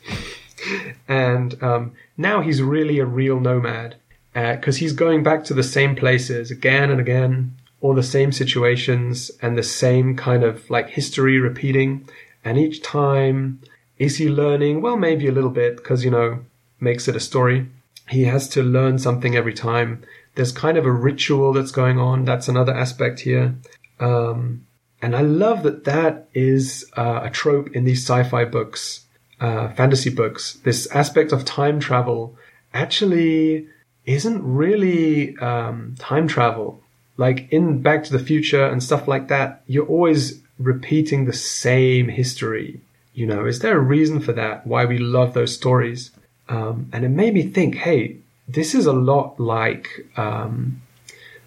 and 1.07 1.61
um, 1.63 1.93
now 2.17 2.41
he's 2.41 2.61
really 2.61 2.99
a 2.99 3.05
real 3.05 3.39
nomad 3.39 3.95
because 4.33 4.77
uh, 4.77 4.79
he's 4.79 4.93
going 4.93 5.23
back 5.23 5.43
to 5.43 5.53
the 5.53 5.63
same 5.63 5.95
places 5.95 6.51
again 6.51 6.89
and 6.89 7.01
again, 7.01 7.55
all 7.81 7.93
the 7.93 8.03
same 8.03 8.31
situations 8.31 9.31
and 9.41 9.57
the 9.57 9.63
same 9.63 10.15
kind 10.15 10.43
of 10.43 10.69
like 10.69 10.89
history 10.89 11.39
repeating. 11.39 12.07
And 12.43 12.57
each 12.57 12.81
time, 12.81 13.61
is 13.97 14.17
he 14.17 14.29
learning? 14.29 14.81
Well, 14.81 14.97
maybe 14.97 15.27
a 15.27 15.31
little 15.31 15.49
bit 15.49 15.77
because, 15.77 16.03
you 16.03 16.11
know, 16.11 16.39
makes 16.79 17.07
it 17.07 17.15
a 17.15 17.19
story. 17.19 17.67
He 18.09 18.23
has 18.23 18.47
to 18.49 18.63
learn 18.63 18.97
something 18.97 19.35
every 19.35 19.53
time 19.53 20.03
there's 20.35 20.51
kind 20.51 20.77
of 20.77 20.85
a 20.85 20.91
ritual 20.91 21.53
that's 21.53 21.71
going 21.71 21.99
on. 21.99 22.25
That's 22.25 22.47
another 22.47 22.73
aspect 22.73 23.21
here. 23.21 23.55
Um, 23.99 24.65
and 25.01 25.15
I 25.15 25.21
love 25.21 25.63
that 25.63 25.83
that 25.85 26.29
is 26.33 26.85
uh, 26.95 27.21
a 27.23 27.29
trope 27.29 27.75
in 27.75 27.85
these 27.85 28.03
sci-fi 28.03 28.45
books, 28.45 29.05
uh, 29.39 29.69
fantasy 29.69 30.09
books. 30.09 30.59
This 30.63 30.87
aspect 30.91 31.31
of 31.31 31.43
time 31.43 31.79
travel 31.79 32.35
actually 32.73 33.67
isn't 34.05 34.43
really 34.43 35.37
um, 35.37 35.95
time 35.99 36.27
travel. 36.27 36.81
Like 37.17 37.51
in 37.51 37.81
Back 37.81 38.03
to 38.05 38.11
the 38.11 38.23
Future 38.23 38.65
and 38.65 38.81
stuff 38.81 39.07
like 39.07 39.27
that, 39.27 39.63
you're 39.67 39.85
always 39.85 40.41
repeating 40.59 41.25
the 41.25 41.33
same 41.33 42.07
history. 42.07 42.81
You 43.13 43.25
know, 43.25 43.45
is 43.45 43.59
there 43.59 43.77
a 43.77 43.81
reason 43.81 44.19
for 44.21 44.33
that? 44.33 44.65
Why 44.65 44.85
we 44.85 44.97
love 44.97 45.33
those 45.33 45.53
stories? 45.53 46.11
Um, 46.47 46.89
and 46.93 47.03
it 47.03 47.09
made 47.09 47.33
me 47.33 47.43
think, 47.43 47.75
hey, 47.75 48.17
this 48.47 48.75
is 48.75 48.85
a 48.85 48.93
lot 48.93 49.39
like, 49.39 49.87
um, 50.17 50.81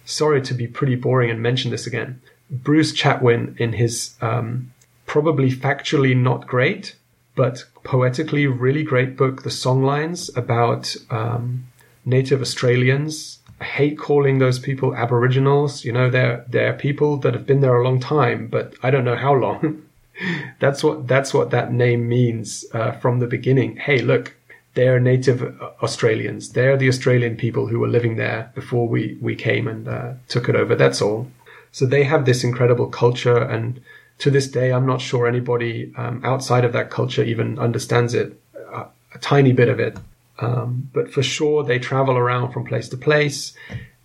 sorry 0.05 0.41
to 0.41 0.53
be 0.53 0.67
pretty 0.67 0.95
boring 0.95 1.29
and 1.29 1.41
mention 1.41 1.71
this 1.71 1.87
again, 1.87 2.21
Bruce 2.49 2.93
Chatwin 2.93 3.59
in 3.59 3.73
his 3.73 4.15
um, 4.21 4.71
probably 5.05 5.51
factually 5.51 6.15
not 6.15 6.47
great, 6.47 6.95
but 7.35 7.65
poetically 7.83 8.47
really 8.47 8.83
great 8.83 9.17
book, 9.17 9.43
The 9.43 9.49
Songlines, 9.49 10.35
about 10.37 10.95
um, 11.09 11.67
native 12.05 12.41
Australians. 12.41 13.39
I 13.59 13.63
hate 13.63 13.97
calling 13.97 14.39
those 14.39 14.59
people 14.59 14.95
Aboriginals. 14.95 15.85
You 15.85 15.93
know, 15.93 16.09
they're 16.09 16.45
they're 16.47 16.73
people 16.73 17.17
that 17.17 17.33
have 17.33 17.45
been 17.45 17.61
there 17.61 17.75
a 17.75 17.83
long 17.83 17.99
time, 17.99 18.47
but 18.47 18.73
I 18.83 18.91
don't 18.91 19.05
know 19.05 19.15
how 19.15 19.33
long. 19.33 19.83
that's 20.59 20.83
what 20.83 21.07
that's 21.07 21.33
what 21.33 21.51
that 21.51 21.71
name 21.71 22.07
means 22.07 22.65
uh, 22.73 22.91
from 22.93 23.19
the 23.19 23.27
beginning. 23.27 23.77
Hey, 23.77 23.99
look, 23.99 24.35
they're 24.75 24.99
native 24.99 25.59
Australians. 25.81 26.51
They're 26.51 26.77
the 26.77 26.89
Australian 26.89 27.37
people 27.37 27.67
who 27.67 27.79
were 27.79 27.87
living 27.87 28.17
there 28.17 28.51
before 28.53 28.87
we, 28.87 29.17
we 29.21 29.35
came 29.35 29.67
and 29.67 29.87
uh, 29.87 30.13
took 30.27 30.49
it 30.49 30.55
over. 30.55 30.75
That's 30.75 31.01
all. 31.01 31.31
So 31.75 31.85
they 31.85 32.05
have 32.05 32.23
this 32.23 32.45
incredible 32.45 32.87
culture. 32.87 33.37
And 33.37 33.81
to 34.19 34.31
this 34.31 34.47
day, 34.47 34.71
I'm 34.71 34.85
not 34.85 35.01
sure 35.01 35.27
anybody 35.27 35.91
um, 35.97 36.21
outside 36.23 36.63
of 36.63 36.71
that 36.71 36.89
culture 36.89 37.21
even 37.21 37.59
understands 37.59 38.13
it, 38.13 38.39
a, 38.71 38.85
a 39.13 39.17
tiny 39.19 39.51
bit 39.51 39.67
of 39.67 39.77
it. 39.81 39.97
Um, 40.39 40.89
but 40.93 41.11
for 41.11 41.21
sure, 41.21 41.65
they 41.65 41.77
travel 41.77 42.15
around 42.15 42.53
from 42.53 42.63
place 42.63 42.87
to 42.89 42.97
place 42.97 43.57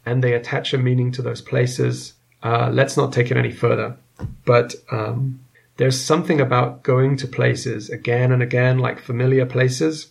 and 0.05 0.21
they 0.21 0.33
attach 0.33 0.75
a 0.75 0.79
meaning 0.79 1.13
to 1.13 1.23
those 1.23 1.41
places. 1.41 2.15
Uh, 2.43 2.71
let's 2.73 2.97
not 2.97 3.13
take 3.13 3.31
it 3.31 3.37
any 3.37 3.53
further. 3.53 3.97
But 4.45 4.75
um, 4.91 5.39
there's 5.77 6.01
something 6.01 6.41
about 6.41 6.83
going 6.83 7.17
to 7.19 7.29
places 7.29 7.89
again 7.89 8.33
and 8.33 8.43
again, 8.43 8.81
like 8.81 8.99
familiar 8.99 9.47
places 9.47 10.09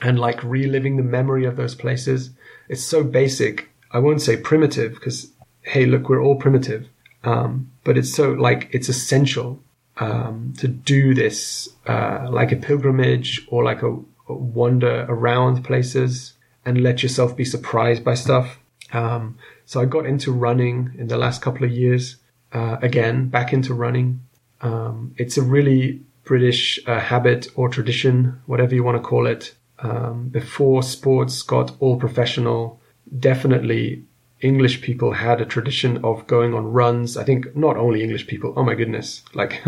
and 0.00 0.18
like 0.18 0.42
reliving 0.42 0.96
the 0.96 1.04
memory 1.04 1.44
of 1.44 1.54
those 1.54 1.76
places. 1.76 2.30
It's 2.68 2.82
so 2.82 3.04
basic. 3.04 3.68
I 3.92 4.00
won't 4.00 4.20
say 4.20 4.36
primitive 4.36 4.94
because, 4.94 5.30
hey, 5.66 5.84
look, 5.84 6.08
we're 6.08 6.22
all 6.22 6.36
primitive. 6.36 6.88
Um, 7.24 7.72
but 7.84 7.98
it's 7.98 8.14
so 8.14 8.30
like, 8.30 8.68
it's 8.72 8.88
essential, 8.88 9.60
um, 9.98 10.54
to 10.58 10.68
do 10.68 11.12
this, 11.12 11.68
uh, 11.86 12.28
like 12.30 12.52
a 12.52 12.56
pilgrimage 12.56 13.46
or 13.48 13.64
like 13.64 13.82
a, 13.82 13.92
a, 14.28 14.34
wander 14.34 15.06
around 15.08 15.64
places 15.64 16.34
and 16.64 16.82
let 16.82 17.02
yourself 17.02 17.36
be 17.36 17.44
surprised 17.44 18.04
by 18.04 18.14
stuff. 18.14 18.58
Um, 18.92 19.38
so 19.64 19.80
I 19.80 19.86
got 19.86 20.06
into 20.06 20.32
running 20.32 20.94
in 20.98 21.08
the 21.08 21.16
last 21.16 21.42
couple 21.42 21.64
of 21.64 21.72
years. 21.72 22.16
Uh, 22.52 22.76
again, 22.80 23.28
back 23.28 23.52
into 23.52 23.74
running. 23.74 24.20
Um, 24.60 25.14
it's 25.18 25.36
a 25.36 25.42
really 25.42 26.02
British 26.24 26.78
uh, 26.86 27.00
habit 27.00 27.48
or 27.56 27.68
tradition, 27.68 28.40
whatever 28.46 28.74
you 28.74 28.84
want 28.84 28.96
to 28.96 29.02
call 29.02 29.26
it, 29.26 29.54
um, 29.80 30.28
before 30.28 30.82
sports 30.82 31.42
got 31.42 31.72
all 31.80 31.98
professional, 31.98 32.80
definitely 33.18 34.04
English 34.40 34.82
people 34.82 35.12
had 35.12 35.40
a 35.40 35.46
tradition 35.46 36.04
of 36.04 36.26
going 36.26 36.54
on 36.54 36.72
runs. 36.72 37.16
I 37.16 37.24
think 37.24 37.56
not 37.56 37.76
only 37.76 38.02
English 38.02 38.26
people, 38.26 38.52
oh 38.56 38.62
my 38.62 38.74
goodness, 38.74 39.22
like, 39.34 39.62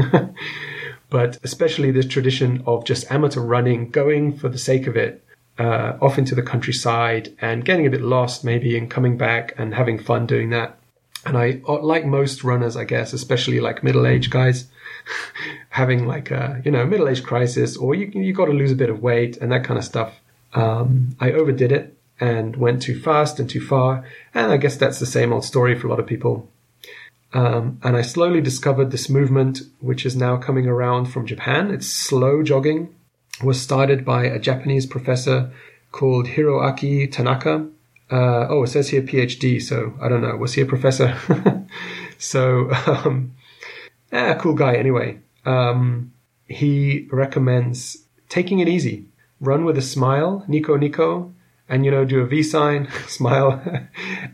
but 1.11 1.38
especially 1.42 1.90
this 1.90 2.07
tradition 2.07 2.62
of 2.66 2.85
just 2.85 3.11
amateur 3.11 3.40
running, 3.40 3.90
going 3.90 4.37
for 4.37 4.48
the 4.48 4.59
sake 4.59 4.87
of 4.87 4.96
it, 4.96 5.24
uh, 5.59 5.96
off 6.00 6.18
into 6.18 6.35
the 6.35 6.42
countryside 6.42 7.35
and 7.40 7.64
getting 7.64 7.87
a 7.87 7.90
bit 7.90 8.02
lost 8.02 8.44
maybe 8.44 8.78
and 8.78 8.90
coming 8.90 9.16
back 9.16 9.54
and 9.59 9.74
having 9.74 9.98
fun 9.98 10.26
doing 10.26 10.50
that. 10.50 10.78
And 11.24 11.37
I, 11.37 11.61
uh, 11.66 11.83
like 11.83 12.07
most 12.07 12.44
runners, 12.44 12.76
I 12.76 12.85
guess, 12.85 13.12
especially 13.12 13.61
like 13.61 13.83
middle-aged 13.83 14.31
guys, 14.31 14.66
having 15.70 16.07
like 16.07 16.31
a, 16.31 16.62
you 16.64 16.70
know, 16.70 16.87
middle-aged 16.87 17.24
crisis 17.24 17.76
or 17.76 17.94
you, 17.94 18.07
you 18.14 18.33
got 18.33 18.46
to 18.46 18.52
lose 18.52 18.70
a 18.70 18.76
bit 18.76 18.90
of 18.90 19.02
weight 19.02 19.37
and 19.38 19.50
that 19.50 19.64
kind 19.64 19.78
of 19.78 19.85
stuff. 19.85 20.14
Um, 20.54 21.16
I 21.20 21.33
overdid 21.33 21.72
it 21.72 21.97
and 22.20 22.57
went 22.57 22.83
too 22.83 22.98
fast 22.98 23.38
and 23.38 23.48
too 23.48 23.61
far. 23.61 24.04
And 24.35 24.52
I 24.52 24.57
guess 24.57 24.76
that's 24.76 24.98
the 24.98 25.07
same 25.07 25.33
old 25.33 25.44
story 25.44 25.78
for 25.78 25.87
a 25.87 25.90
lot 25.90 26.00
of 26.00 26.07
people. 26.07 26.50
Um, 27.33 27.78
and 27.83 27.96
I 27.96 28.02
slowly 28.02 28.40
discovered 28.40 28.90
this 28.90 29.09
movement, 29.09 29.61
which 29.81 30.07
is 30.07 30.16
now 30.16 30.37
coming 30.37 30.66
around 30.66 31.07
from 31.07 31.26
Japan. 31.26 31.70
It's 31.70 31.87
slow 31.87 32.42
jogging, 32.42 32.94
was 33.42 33.61
started 33.61 34.04
by 34.04 34.24
a 34.24 34.38
Japanese 34.38 34.87
professor 34.87 35.52
called 35.92 36.26
Hiroaki 36.26 37.11
Tanaka. 37.11 37.68
Uh, 38.11 38.46
oh, 38.48 38.62
it 38.62 38.68
says 38.68 38.88
here 38.88 39.02
PhD, 39.02 39.61
so 39.61 39.94
I 40.00 40.09
don't 40.09 40.22
know. 40.22 40.37
Was 40.37 40.54
he 40.54 40.62
a 40.62 40.66
professor? 40.66 41.16
so, 42.18 42.70
um, 42.87 43.35
cool 44.11 44.54
guy 44.54 44.76
anyway. 44.76 45.18
Um, 45.44 46.12
he 46.46 47.07
recommends 47.12 48.04
taking 48.31 48.61
it 48.61 48.68
easy. 48.68 49.04
Run 49.40 49.64
with 49.66 49.76
a 49.76 49.83
smile, 49.83 50.44
Nico 50.48 50.76
Nico, 50.76 51.33
and 51.68 51.85
you 51.85 51.90
know 51.90 52.04
do 52.04 52.20
a 52.20 52.26
V 52.26 52.42
sign, 52.42 52.88
smile, 53.07 53.62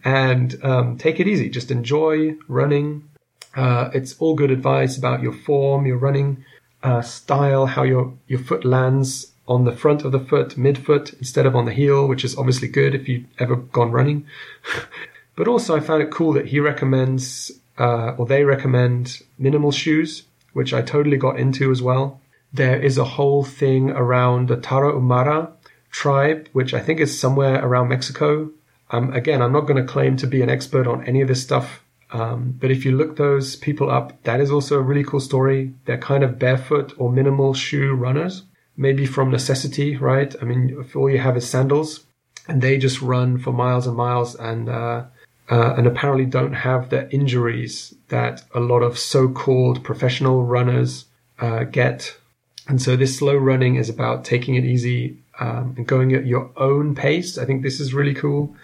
and 0.04 0.62
um, 0.64 0.96
take 0.98 1.20
it 1.20 1.28
easy. 1.28 1.48
Just 1.48 1.70
enjoy 1.70 2.36
running. 2.48 3.08
Uh, 3.54 3.90
it's 3.92 4.16
all 4.18 4.34
good 4.34 4.50
advice 4.50 4.96
about 4.98 5.22
your 5.22 5.32
form, 5.32 5.86
your 5.86 5.98
running 5.98 6.44
uh, 6.82 7.02
style, 7.02 7.66
how 7.66 7.82
your 7.82 8.14
your 8.26 8.40
foot 8.40 8.64
lands 8.64 9.32
on 9.46 9.64
the 9.64 9.72
front 9.72 10.04
of 10.04 10.12
the 10.12 10.20
foot, 10.20 10.56
midfoot 10.56 11.12
instead 11.18 11.44
of 11.44 11.54
on 11.54 11.66
the 11.66 11.72
heel, 11.72 12.08
which 12.08 12.24
is 12.24 12.36
obviously 12.36 12.68
good 12.68 12.94
if 12.94 13.08
you've 13.08 13.26
ever 13.38 13.56
gone 13.56 13.90
running. 13.90 14.26
but 15.36 15.48
also, 15.48 15.76
I 15.76 15.80
found 15.80 16.02
it 16.02 16.10
cool 16.10 16.32
that 16.32 16.46
he 16.46 16.60
recommends 16.60 17.52
uh, 17.78 18.14
or 18.16 18.26
they 18.26 18.44
recommend 18.44 19.20
minimal 19.38 19.72
shoes, 19.72 20.24
which 20.52 20.72
I 20.72 20.82
totally 20.82 21.16
got 21.16 21.38
into 21.38 21.70
as 21.70 21.82
well. 21.82 22.20
There 22.52 22.80
is 22.80 22.98
a 22.98 23.04
whole 23.04 23.44
thing 23.44 23.90
around 23.90 24.48
the 24.48 24.56
Tarahumara, 24.56 25.50
tribe, 25.94 26.48
which 26.52 26.74
I 26.74 26.80
think 26.80 26.98
is 26.98 27.18
somewhere 27.18 27.64
around 27.64 27.88
Mexico. 27.88 28.50
Um, 28.90 29.12
again, 29.12 29.40
I'm 29.40 29.52
not 29.52 29.66
going 29.68 29.80
to 29.80 29.92
claim 29.92 30.16
to 30.18 30.26
be 30.26 30.42
an 30.42 30.50
expert 30.50 30.86
on 30.88 31.06
any 31.06 31.20
of 31.22 31.28
this 31.28 31.42
stuff, 31.42 31.84
um, 32.10 32.58
but 32.60 32.70
if 32.70 32.84
you 32.84 32.92
look 32.96 33.16
those 33.16 33.56
people 33.56 33.88
up, 33.90 34.22
that 34.24 34.40
is 34.40 34.50
also 34.50 34.76
a 34.76 34.82
really 34.88 35.04
cool 35.04 35.20
story. 35.20 35.72
They're 35.84 36.10
kind 36.12 36.24
of 36.24 36.38
barefoot 36.38 36.92
or 36.98 37.12
minimal 37.12 37.54
shoe 37.54 37.94
runners, 37.94 38.42
maybe 38.76 39.06
from 39.06 39.30
necessity, 39.30 39.96
right? 39.96 40.34
I 40.42 40.44
mean, 40.44 40.76
if 40.80 40.96
all 40.96 41.08
you 41.08 41.18
have 41.18 41.36
is 41.36 41.48
sandals, 41.48 42.04
and 42.48 42.60
they 42.60 42.76
just 42.76 43.00
run 43.00 43.38
for 43.38 43.52
miles 43.52 43.86
and 43.86 43.96
miles, 43.96 44.34
and 44.34 44.68
uh, 44.68 45.04
uh, 45.48 45.74
and 45.76 45.86
apparently 45.86 46.26
don't 46.26 46.54
have 46.54 46.88
the 46.88 47.08
injuries 47.12 47.94
that 48.08 48.42
a 48.52 48.60
lot 48.60 48.82
of 48.82 48.98
so-called 48.98 49.84
professional 49.84 50.44
runners 50.44 51.06
uh, 51.38 51.64
get. 51.64 52.16
And 52.66 52.80
so 52.80 52.96
this 52.96 53.18
slow 53.18 53.36
running 53.36 53.76
is 53.76 53.90
about 53.90 54.24
taking 54.24 54.54
it 54.54 54.64
easy, 54.64 55.18
um, 55.40 55.74
and 55.76 55.86
going 55.86 56.14
at 56.14 56.26
your 56.26 56.50
own 56.56 56.94
pace. 56.94 57.38
I 57.38 57.44
think 57.44 57.62
this 57.62 57.80
is 57.80 57.94
really 57.94 58.14
cool. 58.14 58.54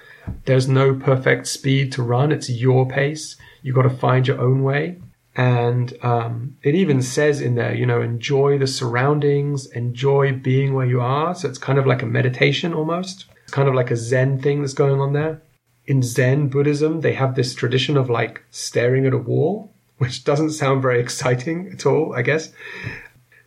There's 0.44 0.68
no 0.68 0.94
perfect 0.94 1.46
speed 1.46 1.92
to 1.92 2.02
run. 2.02 2.32
It's 2.32 2.50
your 2.50 2.86
pace. 2.86 3.36
You've 3.62 3.74
got 3.74 3.82
to 3.82 3.90
find 3.90 4.26
your 4.26 4.40
own 4.40 4.62
way. 4.62 4.98
And 5.36 5.96
um, 6.02 6.56
it 6.62 6.74
even 6.74 7.02
says 7.02 7.40
in 7.40 7.54
there, 7.54 7.74
you 7.74 7.86
know, 7.86 8.02
enjoy 8.02 8.58
the 8.58 8.66
surroundings, 8.66 9.66
enjoy 9.66 10.32
being 10.32 10.74
where 10.74 10.86
you 10.86 11.00
are. 11.00 11.34
So 11.34 11.48
it's 11.48 11.58
kind 11.58 11.78
of 11.78 11.86
like 11.86 12.02
a 12.02 12.06
meditation 12.06 12.74
almost. 12.74 13.26
It's 13.44 13.52
kind 13.52 13.68
of 13.68 13.74
like 13.74 13.90
a 13.90 13.96
Zen 13.96 14.40
thing 14.40 14.60
that's 14.60 14.74
going 14.74 15.00
on 15.00 15.12
there. 15.12 15.40
In 15.86 16.02
Zen 16.02 16.48
Buddhism, 16.48 17.00
they 17.00 17.14
have 17.14 17.34
this 17.34 17.54
tradition 17.54 17.96
of 17.96 18.10
like 18.10 18.42
staring 18.50 19.06
at 19.06 19.14
a 19.14 19.18
wall, 19.18 19.72
which 19.98 20.24
doesn't 20.24 20.50
sound 20.50 20.82
very 20.82 21.00
exciting 21.06 21.70
at 21.72 21.86
all, 21.86 22.14
I 22.14 22.22
guess. 22.22 22.52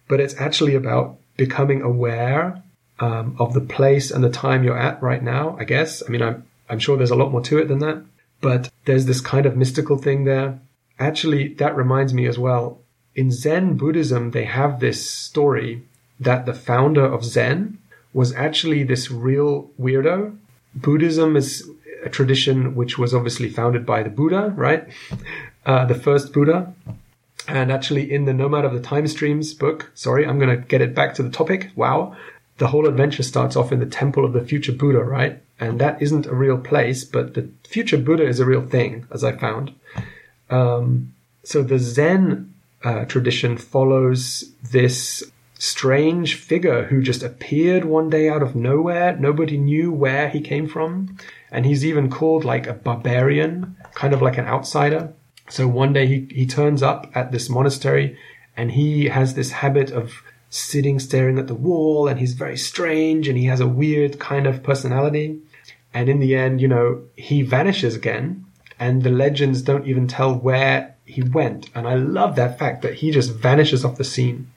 But 0.08 0.20
it's 0.20 0.40
actually 0.40 0.76
about 0.76 1.18
becoming 1.38 1.82
aware 1.82 2.63
um, 3.04 3.36
of 3.38 3.54
the 3.54 3.60
place 3.60 4.12
and 4.12 4.24
the 4.24 4.30
time 4.30 4.64
you're 4.64 4.78
at 4.78 5.04
right 5.04 5.22
now, 5.22 5.58
I 5.60 5.66
guess. 5.66 6.02
I 6.06 6.10
mean, 6.10 6.22
I'm, 6.22 6.48
I'm 6.70 6.80
sure 6.80 6.96
there's 6.96 7.12
a 7.12 7.16
lot 7.16 7.32
more 7.32 7.42
to 7.42 7.58
it 7.58 7.68
than 7.68 7.80
that, 7.80 8.02
but 8.40 8.72
there's 8.86 9.06
this 9.06 9.20
kind 9.20 9.46
of 9.46 9.58
mystical 9.58 9.98
thing 9.98 10.24
there. 10.24 10.60
Actually, 11.00 11.50
that 11.56 11.76
reminds 11.76 12.14
me 12.14 12.26
as 12.28 12.40
well. 12.40 12.80
In 13.14 13.30
Zen 13.30 13.76
Buddhism, 13.76 14.32
they 14.32 14.46
have 14.46 14.80
this 14.80 15.10
story 15.10 15.84
that 16.20 16.46
the 16.46 16.54
founder 16.54 17.06
of 17.06 17.26
Zen 17.26 17.78
was 18.14 18.34
actually 18.36 18.84
this 18.84 19.12
real 19.12 19.70
weirdo. 19.78 20.38
Buddhism 20.74 21.36
is 21.36 21.70
a 22.06 22.10
tradition 22.10 22.74
which 22.74 22.98
was 22.98 23.14
obviously 23.14 23.50
founded 23.50 23.86
by 23.86 24.02
the 24.04 24.10
Buddha, 24.10 24.54
right? 24.56 24.88
Uh, 25.66 25.86
the 25.86 25.96
first 25.96 26.34
Buddha. 26.34 26.74
And 27.48 27.72
actually, 27.72 28.12
in 28.12 28.26
the 28.26 28.34
Nomad 28.34 28.66
of 28.66 28.74
the 28.74 28.82
Time 28.82 29.08
Streams 29.08 29.54
book, 29.54 29.90
sorry, 29.94 30.28
I'm 30.28 30.38
going 30.38 30.50
to 30.50 30.62
get 30.62 30.82
it 30.82 30.94
back 30.94 31.14
to 31.14 31.24
the 31.24 31.30
topic. 31.30 31.72
Wow 31.78 32.18
the 32.58 32.68
whole 32.68 32.88
adventure 32.88 33.24
starts 33.24 33.56
off 33.56 33.72
in 33.72 33.80
the 33.80 33.86
temple 33.86 34.26
of 34.26 34.34
the 34.34 34.46
future 34.46 34.72
Buddha, 34.72 35.04
right? 35.04 35.42
And 35.60 35.80
that 35.80 36.02
isn't 36.02 36.26
a 36.26 36.36
real 36.36 36.58
place, 36.58 37.04
but 37.04 37.34
the 37.34 37.50
future 37.64 37.98
Buddha 37.98 38.26
is 38.26 38.40
a 38.40 38.46
real 38.46 38.66
thing, 38.66 39.08
as 39.12 39.24
I 39.24 39.32
found. 39.32 39.74
Um, 40.50 41.14
so 41.44 41.64
the 41.64 41.80
Zen 41.80 42.54
uh, 42.84 43.06
tradition 43.06 43.58
follows 43.58 44.52
this 44.72 45.24
strange 45.58 46.36
figure 46.36 46.86
who 46.86 47.02
just 47.02 47.24
appeared 47.24 47.86
one 47.86 48.10
day 48.10 48.28
out 48.30 48.44
of 48.44 48.56
nowhere. 48.56 49.16
Nobody 49.16 49.58
knew 49.58 49.92
where 49.92 50.30
he 50.30 50.42
came 50.42 50.68
from. 50.68 51.18
And 51.52 51.66
he's 51.66 51.86
even 51.86 52.10
called 52.10 52.44
like 52.44 52.68
a 52.68 52.74
barbarian, 52.74 53.78
kind 53.94 54.14
of 54.14 54.22
like 54.22 54.38
an 54.38 54.46
outsider. 54.46 55.14
So 55.50 55.68
one 55.68 55.94
day 55.94 56.08
he, 56.08 56.28
he 56.30 56.46
turns 56.46 56.84
up 56.84 57.12
at 57.16 57.32
this 57.32 57.50
monastery 57.50 58.18
and 58.58 58.72
he 58.72 59.06
has 59.06 59.34
this 59.34 59.52
habit 59.52 59.92
of 59.92 60.22
sitting 60.54 61.00
staring 61.00 61.40
at 61.40 61.48
the 61.48 61.56
wall 61.56 62.08
and 62.08 62.20
he's 62.20 62.34
very 62.34 62.58
strange 62.58 63.28
and 63.28 63.38
he 63.38 63.46
has 63.46 63.60
a 63.60 63.68
weird 63.68 64.20
kind 64.20 64.46
of 64.46 64.62
personality. 64.62 65.40
And 65.96 66.08
in 66.08 66.20
the 66.20 66.36
end, 66.36 66.62
you 66.62 66.68
know, 66.68 67.02
he 67.16 67.42
vanishes 67.42 67.96
again 67.96 68.46
and 68.80 69.02
the 69.02 69.10
legends 69.10 69.64
don't 69.64 69.88
even 69.88 70.08
tell 70.08 70.36
where 70.36 70.96
he 71.06 71.24
went. 71.24 71.70
And 71.74 71.88
I 71.88 71.96
love 71.96 72.36
that 72.36 72.60
fact 72.60 72.84
that 72.84 72.96
he 72.96 73.10
just 73.10 73.34
vanishes 73.34 73.84
off 73.84 73.98
the 73.98 74.04
scene. 74.04 74.52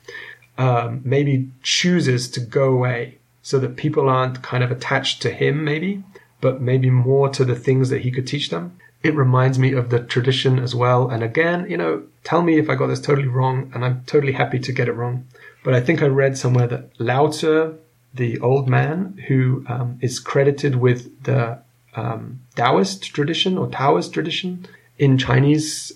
Um, 0.59 1.01
maybe 1.03 1.49
chooses 1.63 2.29
to 2.31 2.39
go 2.39 2.71
away 2.73 3.17
so 3.41 3.57
that 3.59 3.75
people 3.75 4.07
aren't 4.07 4.43
kind 4.43 4.63
of 4.63 4.71
attached 4.71 5.21
to 5.23 5.31
him, 5.31 5.63
maybe, 5.63 6.03
but 6.41 6.61
maybe 6.61 6.89
more 6.91 7.29
to 7.29 7.43
the 7.43 7.55
things 7.55 7.89
that 7.89 8.01
he 8.01 8.11
could 8.11 8.27
teach 8.27 8.49
them. 8.49 8.77
It 9.01 9.15
reminds 9.15 9.57
me 9.57 9.73
of 9.73 9.89
the 9.89 9.99
tradition 9.99 10.59
as 10.59 10.75
well. 10.75 11.09
And 11.09 11.23
again, 11.23 11.67
you 11.69 11.77
know, 11.77 12.03
tell 12.23 12.41
me 12.41 12.57
if 12.57 12.69
I 12.69 12.75
got 12.75 12.87
this 12.87 12.99
totally 12.99 13.27
wrong, 13.27 13.71
and 13.73 13.85
I'm 13.85 14.03
totally 14.05 14.33
happy 14.33 14.59
to 14.59 14.71
get 14.71 14.87
it 14.87 14.93
wrong. 14.93 15.25
But 15.67 15.75
I 15.75 15.81
think 15.81 16.01
I 16.01 16.05
read 16.05 16.37
somewhere 16.37 16.67
that 16.67 16.97
Lao 16.97 17.27
Tzu, 17.27 17.77
the 18.13 18.39
old 18.39 18.69
man 18.69 19.21
who 19.27 19.65
um, 19.67 19.99
is 20.01 20.17
credited 20.17 20.77
with 20.77 21.25
the 21.25 21.59
um, 21.93 22.39
Taoist 22.55 23.03
tradition 23.13 23.57
or 23.57 23.67
Taoist 23.67 24.13
tradition 24.13 24.65
in 24.97 25.17
Chinese 25.17 25.91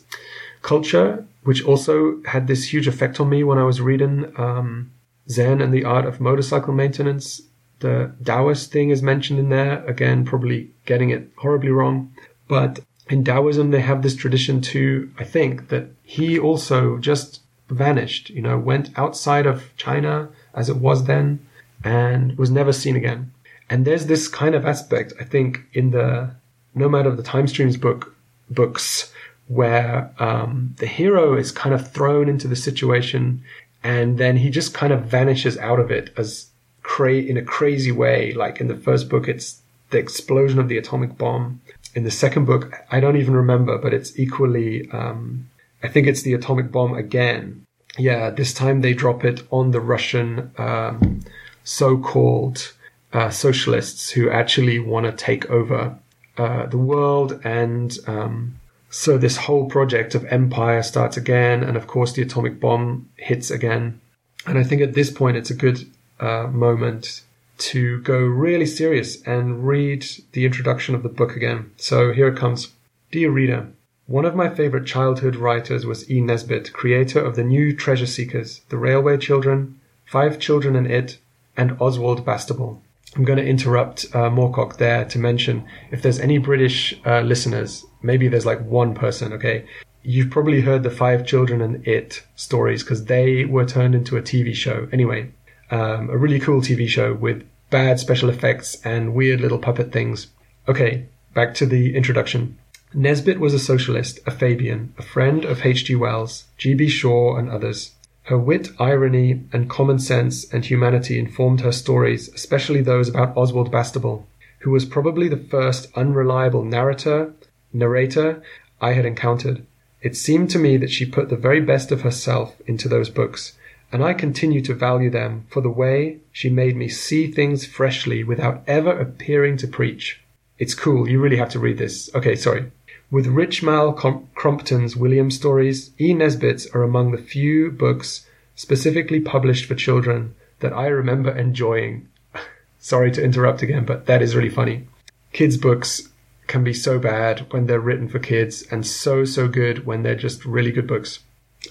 culture, 0.62 1.26
which 1.44 1.64
also 1.64 2.22
had 2.26 2.48
this 2.48 2.74
huge 2.74 2.86
effect 2.86 3.22
on 3.22 3.30
me 3.30 3.46
when 3.46 3.58
I 3.58 3.64
was 3.64 3.80
reading 3.80 4.34
um, 4.38 4.92
Zen 5.30 5.62
and 5.62 5.74
the 5.74 5.86
Art 5.86 6.04
of 6.06 6.20
Motorcycle 6.20 6.74
Maintenance. 6.74 7.42
The 7.80 8.12
Taoist 8.26 8.74
thing 8.74 8.90
is 8.90 9.02
mentioned 9.02 9.40
in 9.40 9.48
there. 9.48 9.86
Again, 9.86 10.26
probably 10.26 10.72
getting 10.86 11.12
it 11.12 11.32
horribly 11.38 11.72
wrong. 11.72 12.14
But 12.50 12.82
in 13.10 13.24
Taoism, 13.24 13.72
they 13.72 13.80
have 13.80 14.02
this 14.02 14.18
tradition 14.18 14.60
too, 14.60 15.14
I 15.18 15.24
think, 15.24 15.70
that 15.70 15.92
he 16.04 16.38
also 16.38 16.98
just 16.98 17.40
vanished, 17.72 18.30
you 18.30 18.42
know, 18.42 18.58
went 18.58 18.98
outside 18.98 19.46
of 19.46 19.76
China 19.78 20.30
as 20.54 20.70
it 20.70 20.78
was 20.78 21.06
then 21.06 21.46
and 21.84 22.38
was 22.38 22.52
never 22.52 22.74
seen 22.74 22.96
again. 22.96 23.32
And 23.70 23.86
there's 23.86 24.06
this 24.06 24.28
kind 24.28 24.54
of 24.54 24.66
aspect, 24.66 25.14
I 25.20 25.24
think, 25.24 25.62
in 25.74 25.92
the 25.92 26.32
Nomad 26.76 27.06
of 27.06 27.18
the 27.18 27.24
Time 27.24 27.48
Streams 27.48 27.78
book 27.78 28.16
books 28.50 29.14
where 29.48 30.12
um, 30.20 30.76
the 30.78 30.86
hero 30.86 31.36
is 31.36 31.52
kind 31.52 31.74
of 31.74 31.92
thrown 31.92 32.30
into 32.30 32.48
the 32.48 32.56
situation 32.56 33.44
and 33.84 34.18
then 34.18 34.38
he 34.38 34.50
just 34.50 34.74
kind 34.74 34.94
of 34.94 35.06
vanishes 35.06 35.58
out 35.58 35.80
of 35.80 35.90
it 35.90 36.12
as 36.18 36.48
cra- 36.84 37.14
in 37.14 37.38
a 37.38 37.42
crazy 37.42 37.92
way. 37.92 38.34
Like 38.34 38.62
in 38.62 38.68
the 38.68 38.76
first 38.76 39.10
book, 39.10 39.28
it's 39.28 39.62
the 39.90 39.98
explosion 39.98 40.60
of 40.60 40.68
the 40.68 40.78
atomic 40.78 41.18
bomb. 41.18 41.62
In 41.96 42.04
the 42.04 42.12
second 42.12 42.46
book, 42.46 42.74
I 42.92 43.00
don't 43.00 43.18
even 43.18 43.36
remember, 43.36 43.78
but 43.78 43.94
it's 43.94 44.18
equally 44.18 44.90
um, 44.92 45.50
I 45.84 45.88
think 45.88 46.08
it's 46.08 46.22
the 46.22 46.34
atomic 46.34 46.72
bomb 46.72 46.94
again. 46.94 47.66
Yeah, 47.98 48.30
this 48.30 48.54
time 48.54 48.82
they 48.82 48.94
drop 48.94 49.26
it 49.26 49.44
on 49.52 49.72
the 49.72 49.82
Russian 49.82 50.52
um, 50.58 51.22
so-called 51.64 52.74
uh, 53.14 53.30
socialists 53.30 54.10
who 54.12 54.30
actually 54.30 54.80
want 54.80 55.06
to 55.06 55.12
take 55.12 55.50
over 55.50 55.98
uh, 56.38 56.66
the 56.68 56.78
world. 56.78 57.40
And 57.44 57.98
um, 58.08 58.56
so 58.90 59.18
this 59.18 59.38
whole 59.38 59.70
project 59.70 60.16
of 60.16 60.26
empire 60.26 60.84
starts 60.84 61.18
again. 61.18 61.64
And 61.64 61.76
of 61.76 61.88
course, 61.88 62.14
the 62.14 62.22
atomic 62.22 62.60
bomb 62.60 63.10
hits 63.18 63.52
again. 63.52 64.00
And 64.46 64.58
I 64.58 64.64
think 64.64 64.82
at 64.82 64.94
this 64.94 65.12
point, 65.12 65.38
it's 65.38 65.52
a 65.52 65.56
good 65.56 65.86
uh, 66.20 66.48
moment 66.48 67.22
to 67.58 68.02
go 68.02 68.18
really 68.18 68.66
serious 68.66 69.22
and 69.24 69.68
read 69.68 70.06
the 70.32 70.46
introduction 70.46 70.96
of 70.96 71.04
the 71.04 71.10
book 71.10 71.36
again. 71.36 71.72
So 71.78 72.12
here 72.12 72.28
it 72.28 72.38
comes. 72.38 72.70
Dear 73.12 73.30
reader, 73.30 73.68
one 74.08 74.26
of 74.26 74.36
my 74.36 74.50
favorite 74.50 74.86
childhood 74.86 75.36
writers 75.36 75.86
was 75.86 76.10
E. 76.10 76.22
Nesbit, 76.22 76.74
creator 76.74 77.20
of 77.24 77.36
The 77.36 77.44
New 77.44 77.76
Treasure 77.76 78.06
Seekers, 78.06 78.62
The 78.70 78.78
Railway 78.78 79.18
Children, 79.18 79.80
Five 80.06 80.40
Children 80.40 80.76
and 80.76 80.88
It, 80.88 81.18
and 81.56 81.78
Oswald 81.80 82.26
Bastable. 82.26 82.82
I'm 83.16 83.26
going 83.26 83.40
to 83.40 83.46
interrupt 83.46 84.06
uh, 84.14 84.30
Moorcock 84.30 84.78
there 84.78 85.06
to 85.06 85.20
mention 85.20 85.66
if 85.92 86.02
there's 86.02 86.20
any 86.20 86.38
British 86.38 87.00
uh, 87.06 87.22
listeners, 87.22 87.86
maybe 88.02 88.28
there's 88.28 88.46
like 88.46 88.66
one 88.66 88.96
person, 88.96 89.34
okay? 89.34 89.66
You've 90.04 90.30
probably 90.30 90.62
heard 90.62 90.84
the 90.84 90.90
Five 90.90 91.26
Children 91.26 91.62
and 91.62 91.88
It 91.88 92.24
stories 92.36 92.84
because 92.84 93.06
they 93.06 93.46
were 93.46 93.66
turned 93.66 93.96
into 93.96 94.18
a 94.18 94.22
TV 94.22 94.54
show. 94.54 94.88
Anyway, 94.92 95.32
um, 95.70 96.10
a 96.10 96.18
really 96.18 96.40
cool 96.40 96.62
TV 96.62 96.88
show 96.88 97.14
with 97.14 97.44
bad 97.70 98.00
special 98.00 98.30
effects 98.30 98.76
and 98.84 99.14
weird 99.14 99.42
little 99.42 99.60
puppet 99.60 99.92
things. 99.92 100.28
Okay, 100.68 101.06
back 101.34 101.54
to 101.56 101.66
the 101.66 101.96
introduction. 101.96 102.58
Nesbit 102.94 103.40
was 103.40 103.54
a 103.54 103.60
socialist, 103.60 104.20
a 104.26 104.32
Fabian, 104.32 104.94
a 104.98 105.02
friend 105.02 105.46
of 105.46 105.66
H.G. 105.66 105.96
Wells, 105.96 106.44
G.B. 106.58 106.90
Shaw, 106.90 107.38
and 107.38 107.50
others. 107.50 107.92
Her 108.24 108.38
wit, 108.38 108.70
irony, 108.80 109.44
and 109.54 109.70
common 109.70 109.98
sense 109.98 110.44
and 110.52 110.66
humanity 110.66 111.18
informed 111.18 111.62
her 111.62 111.72
stories, 111.72 112.28
especially 112.34 112.82
those 112.82 113.08
about 113.08 113.36
Oswald 113.38 113.72
Bastable, 113.72 114.26
who 114.60 114.72
was 114.72 114.84
probably 114.84 115.30
the 115.30 115.38
first 115.38 115.88
unreliable 115.96 116.66
narrator, 116.66 117.34
narrator 117.72 118.44
I 118.82 118.92
had 118.92 119.06
encountered. 119.06 119.66
It 120.02 120.18
seemed 120.18 120.50
to 120.50 120.60
me 120.60 120.76
that 120.76 120.92
she 120.92 121.06
put 121.06 121.30
the 121.30 121.38
very 121.38 121.62
best 121.62 121.94
of 121.94 122.02
herself 122.02 122.56
into 122.68 122.90
those 122.90 123.10
books, 123.10 123.58
and 123.92 124.04
I 124.04 124.14
continue 124.14 124.62
to 124.64 124.74
value 124.74 125.10
them 125.10 125.46
for 125.50 125.62
the 125.62 125.70
way 125.70 126.18
she 126.34 126.50
made 126.50 126.76
me 126.76 126.90
see 126.90 127.32
things 127.32 127.66
freshly 127.66 128.24
without 128.24 128.64
ever 128.68 128.92
appearing 128.92 129.56
to 129.58 129.68
preach. 129.68 130.22
It's 130.60 130.76
cool, 130.76 131.10
you 131.10 131.20
really 131.20 131.38
have 131.38 131.50
to 131.50 131.60
read 131.60 131.78
this. 131.78 132.10
Okay, 132.14 132.36
sorry. 132.36 132.72
With 133.12 133.26
Richmal 133.28 133.94
Crompton's 134.36 134.96
William 134.96 135.30
stories, 135.32 135.92
E. 136.00 136.14
Nesbit's 136.14 136.66
are 136.68 136.82
among 136.82 137.12
the 137.12 137.18
few 137.18 137.70
books 137.70 138.26
specifically 138.56 139.20
published 139.20 139.66
for 139.66 139.76
children 139.76 140.34
that 140.62 140.72
I 140.72 140.88
remember 140.88 141.38
enjoying. 141.38 142.08
Sorry 142.80 143.12
to 143.12 143.22
interrupt 143.22 143.62
again, 143.62 143.84
but 143.84 144.06
that 144.06 144.22
is 144.22 144.34
really 144.34 144.50
funny. 144.50 144.88
Kids' 145.34 145.58
books 145.58 146.08
can 146.48 146.64
be 146.64 146.74
so 146.74 147.00
bad 147.00 147.52
when 147.52 147.66
they're 147.66 147.82
written 147.82 148.08
for 148.08 148.20
kids 148.20 148.64
and 148.72 148.88
so, 148.88 149.26
so 149.26 149.50
good 149.50 149.86
when 149.86 150.04
they're 150.04 150.16
just 150.16 150.46
really 150.46 150.72
good 150.72 150.88
books. 150.88 151.20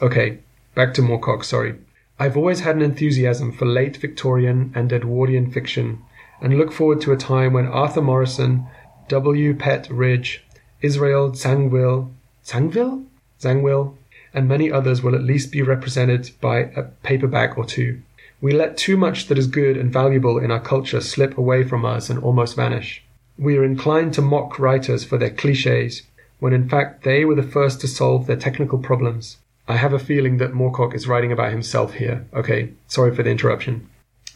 Okay, 0.03 0.41
back 0.75 0.93
to 0.93 1.01
Moorcock, 1.01 1.43
sorry. 1.45 1.75
I've 2.19 2.37
always 2.37 2.61
had 2.61 2.77
an 2.77 2.83
enthusiasm 2.83 3.51
for 3.51 3.65
late 3.65 3.97
Victorian 3.97 4.73
and 4.75 4.93
Edwardian 4.93 5.51
fiction 5.51 6.03
and 6.43 6.59
look 6.59 6.71
forward 6.71 7.01
to 7.01 7.13
a 7.13 7.17
time 7.17 7.55
when 7.55 7.67
Arthur 7.67 8.03
Morrison, 8.03 8.67
W. 9.09 9.55
Pett 9.55 9.89
Ridge, 9.89 10.45
Israel 10.83 11.33
Zangwill, 11.33 12.11
Zangwill? 12.45 13.05
Zangwill, 13.41 13.97
and 14.33 14.49
many 14.49 14.71
others 14.71 15.03
will 15.03 15.15
at 15.15 15.23
least 15.23 15.53
be 15.53 15.63
represented 15.63 16.31
by 16.41 16.59
a 16.77 16.83
paperback 17.03 17.59
or 17.59 17.65
two. 17.65 18.01
We 18.41 18.53
let 18.53 18.77
too 18.77 18.97
much 18.97 19.27
that 19.27 19.39
is 19.39 19.47
good 19.47 19.77
and 19.77 19.93
valuable 19.93 20.39
in 20.39 20.51
our 20.51 20.61
culture 20.61 21.01
slip 21.01 21.37
away 21.37 21.65
from 21.65 21.85
us 21.85 22.09
and 22.09 22.19
almost 22.19 22.57
vanish. 22.57 23.03
We 23.39 23.57
are 23.59 23.65
inclined 23.65 24.15
to 24.15 24.23
mock 24.23 24.59
writers 24.59 25.05
for 25.05 25.19
their 25.19 25.31
cliches, 25.31 26.03
when 26.39 26.53
in 26.53 26.69
fact 26.69 27.05
they 27.05 27.25
were 27.25 27.35
the 27.35 27.43
first 27.43 27.81
to 27.83 27.89
solve 27.89 28.27
their 28.27 28.37
technical 28.37 28.79
problems. 28.79 29.37
I 29.69 29.77
have 29.77 29.93
a 29.93 29.99
feeling 29.99 30.39
that 30.39 30.53
Moorcock 30.53 30.95
is 30.95 31.07
writing 31.07 31.33
about 31.33 31.53
himself 31.53 31.95
here. 31.95 32.27
Okay, 32.33 32.73
sorry 32.89 33.15
for 33.15 33.23
the 33.23 33.31
interruption. 33.31 33.89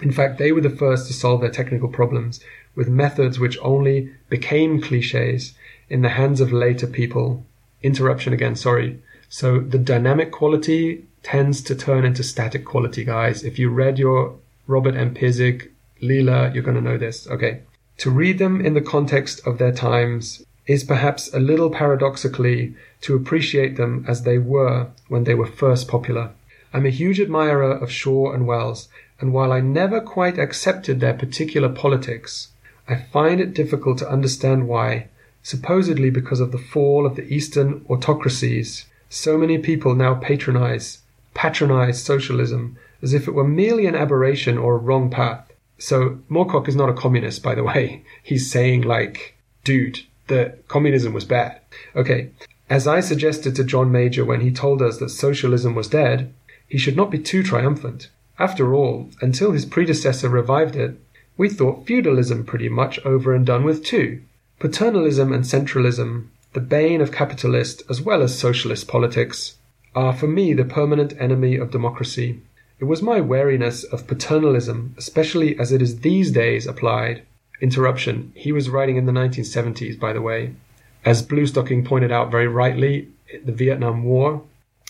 In 0.02 0.12
fact, 0.12 0.38
they 0.38 0.52
were 0.52 0.60
the 0.60 0.70
first 0.70 1.06
to 1.06 1.12
solve 1.12 1.40
their 1.40 1.50
technical 1.50 1.88
problems 1.88 2.40
with 2.74 2.88
methods 2.88 3.38
which 3.38 3.58
only 3.62 4.10
became 4.28 4.80
cliches 4.80 5.54
in 5.88 6.02
the 6.02 6.10
hands 6.10 6.40
of 6.40 6.52
later 6.52 6.86
people. 6.86 7.44
Interruption 7.82 8.32
again, 8.32 8.56
sorry. 8.56 9.02
So 9.28 9.60
the 9.60 9.78
dynamic 9.78 10.30
quality 10.30 11.04
tends 11.22 11.62
to 11.62 11.74
turn 11.74 12.04
into 12.04 12.22
static 12.22 12.64
quality, 12.64 13.04
guys. 13.04 13.42
If 13.42 13.58
you 13.58 13.70
read 13.70 13.98
your 13.98 14.36
Robert 14.66 14.94
M. 14.94 15.14
Pirsig, 15.14 15.70
Lila, 16.00 16.52
you're 16.52 16.62
going 16.62 16.76
to 16.76 16.80
know 16.80 16.98
this. 16.98 17.26
Okay. 17.28 17.62
To 17.98 18.10
read 18.10 18.38
them 18.38 18.60
in 18.60 18.74
the 18.74 18.80
context 18.80 19.46
of 19.46 19.58
their 19.58 19.72
times 19.72 20.44
is 20.66 20.84
perhaps 20.84 21.32
a 21.32 21.40
little 21.40 21.70
paradoxically 21.70 22.74
to 23.02 23.14
appreciate 23.14 23.76
them 23.76 24.04
as 24.08 24.22
they 24.22 24.38
were 24.38 24.88
when 25.08 25.24
they 25.24 25.34
were 25.34 25.46
first 25.46 25.88
popular. 25.88 26.30
I'm 26.72 26.86
a 26.86 26.90
huge 26.90 27.20
admirer 27.20 27.72
of 27.72 27.90
Shaw 27.90 28.32
and 28.32 28.46
Wells, 28.46 28.88
and 29.20 29.32
while 29.32 29.52
I 29.52 29.60
never 29.60 30.00
quite 30.00 30.38
accepted 30.38 31.00
their 31.00 31.14
particular 31.14 31.68
politics, 31.68 32.48
I 32.88 32.96
find 32.96 33.40
it 33.40 33.54
difficult 33.54 33.98
to 33.98 34.10
understand 34.10 34.66
why, 34.66 35.08
supposedly 35.44 36.08
because 36.08 36.40
of 36.40 36.50
the 36.52 36.58
fall 36.58 37.06
of 37.06 37.14
the 37.14 37.32
Eastern 37.32 37.84
autocracies, 37.88 38.86
so 39.10 39.36
many 39.38 39.58
people 39.58 39.94
now 39.94 40.14
patronize, 40.14 41.02
patronize 41.34 42.02
socialism 42.02 42.76
as 43.02 43.12
if 43.12 43.28
it 43.28 43.34
were 43.34 43.46
merely 43.46 43.84
an 43.86 43.94
aberration 43.94 44.56
or 44.56 44.74
a 44.74 44.78
wrong 44.78 45.10
path. 45.10 45.52
So 45.78 46.18
Moorcock 46.30 46.66
is 46.66 46.74
not 46.74 46.88
a 46.88 46.94
communist, 46.94 47.42
by 47.42 47.54
the 47.54 47.62
way. 47.62 48.02
He's 48.22 48.50
saying 48.50 48.82
like, 48.82 49.36
dude, 49.64 50.00
the 50.28 50.56
communism 50.68 51.12
was 51.12 51.26
bad. 51.26 51.60
Okay. 51.94 52.30
As 52.70 52.86
I 52.86 53.00
suggested 53.00 53.54
to 53.56 53.64
John 53.64 53.92
Major 53.92 54.24
when 54.24 54.40
he 54.40 54.50
told 54.50 54.80
us 54.80 54.96
that 54.96 55.10
socialism 55.10 55.74
was 55.74 55.88
dead, 55.88 56.32
he 56.66 56.78
should 56.78 56.96
not 56.96 57.10
be 57.10 57.18
too 57.18 57.42
triumphant. 57.42 58.08
After 58.38 58.74
all, 58.74 59.10
until 59.20 59.52
his 59.52 59.66
predecessor 59.66 60.30
revived 60.30 60.74
it, 60.74 60.98
we 61.36 61.50
thought 61.50 61.86
feudalism 61.86 62.44
pretty 62.44 62.70
much 62.70 62.98
over 63.04 63.34
and 63.34 63.44
done 63.44 63.64
with 63.64 63.84
too. 63.84 64.22
Paternalism 64.64 65.30
and 65.30 65.44
centralism, 65.44 66.28
the 66.54 66.60
bane 66.60 67.02
of 67.02 67.12
capitalist 67.12 67.82
as 67.90 68.00
well 68.00 68.22
as 68.22 68.38
socialist 68.38 68.88
politics, 68.88 69.58
are 69.94 70.14
for 70.14 70.26
me 70.26 70.54
the 70.54 70.64
permanent 70.64 71.12
enemy 71.20 71.56
of 71.56 71.70
democracy. 71.70 72.40
It 72.80 72.84
was 72.84 73.02
my 73.02 73.20
wariness 73.20 73.84
of 73.84 74.06
paternalism, 74.06 74.94
especially 74.96 75.58
as 75.58 75.70
it 75.70 75.82
is 75.82 76.00
these 76.00 76.30
days 76.30 76.66
applied. 76.66 77.24
Interruption. 77.60 78.32
He 78.34 78.52
was 78.52 78.70
writing 78.70 78.96
in 78.96 79.04
the 79.04 79.12
1970s, 79.12 80.00
by 80.00 80.14
the 80.14 80.22
way. 80.22 80.54
As 81.04 81.22
Bluestocking 81.22 81.84
pointed 81.84 82.10
out 82.10 82.30
very 82.30 82.48
rightly, 82.48 83.08
the 83.44 83.52
Vietnam 83.52 84.02
War. 84.02 84.44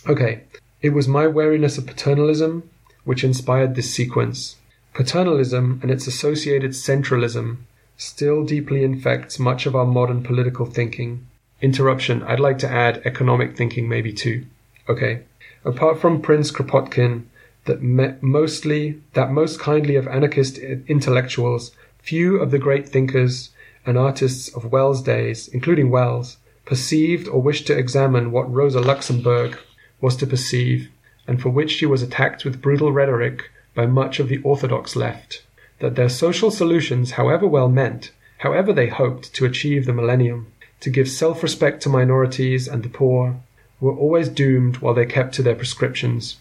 Okay. 0.07 0.45
It 0.83 0.91
was 0.91 1.09
my 1.09 1.27
wariness 1.27 1.79
of 1.79 1.87
paternalism 1.89 2.71
which 3.03 3.25
inspired 3.25 3.75
this 3.75 3.93
sequence. 3.93 4.55
Paternalism 4.95 5.81
and 5.83 5.91
its 5.91 6.07
associated 6.07 6.77
centralism 6.77 7.67
still 7.97 8.45
deeply 8.45 8.83
infects 8.83 9.39
much 9.39 9.67
of 9.67 9.77
our 9.77 9.87
modern 9.87 10.23
political 10.23 10.67
thinking. 10.67 11.27
Interruption, 11.63 12.23
I'd 12.23 12.41
like 12.41 12.59
to 12.59 12.71
add 12.71 13.03
economic 13.05 13.57
thinking 13.57 13.89
maybe 13.89 14.13
too. 14.13 14.45
Okay. 14.89 15.23
Apart 15.65 16.01
from 16.01 16.21
Prince 16.21 16.51
Kropotkin, 16.51 17.25
that 17.65 17.83
mostly, 18.23 19.01
that 19.15 19.31
most 19.31 19.59
kindly 19.59 19.97
of 19.97 20.07
anarchist 20.07 20.59
intellectuals, 20.59 21.71
few 22.03 22.39
of 22.39 22.51
the 22.51 22.59
great 22.59 22.89
thinkers 22.89 23.51
and 23.87 23.97
artists 23.97 24.49
of 24.55 24.71
Wells' 24.71 25.03
days, 25.03 25.49
including 25.49 25.91
Wells, 25.91 26.37
perceived 26.67 27.29
or 27.29 27.41
wished 27.41 27.67
to 27.67 27.79
examine 27.79 28.33
what 28.33 28.53
Rosa 28.53 28.81
Luxemburg 28.81 29.59
was 30.01 30.17
to 30.17 30.27
perceive, 30.27 30.91
and 31.27 31.41
for 31.41 31.49
which 31.49 31.71
she 31.71 31.87
was 31.87 32.03
attacked 32.03 32.45
with 32.45 32.61
brutal 32.61 32.93
rhetoric 32.93 33.51
by 33.75 33.87
much 33.87 34.21
of 34.21 34.29
the 34.29 34.43
orthodox 34.43 34.95
left 34.95 35.43
that 35.81 35.97
their 35.97 36.09
social 36.09 36.51
solutions, 36.51 37.13
however 37.13 37.47
well 37.47 37.69
meant, 37.69 38.13
however 38.39 38.73
they 38.73 38.89
hoped 38.89 39.35
to 39.35 39.45
achieve 39.45 39.87
the 39.87 39.93
millennium, 39.93 40.47
to 40.81 40.91
give 40.91 41.09
self 41.09 41.43
respect 41.43 41.83
to 41.83 41.89
minorities 41.89 42.69
and 42.69 42.83
the 42.83 42.89
poor, 42.89 43.37
were 43.81 43.95
always 43.95 44.29
doomed 44.29 44.79
while 44.79 44.95
they 44.95 45.07
kept 45.07 45.35
to 45.35 45.43
their 45.43 45.55
prescriptions. 45.55 46.37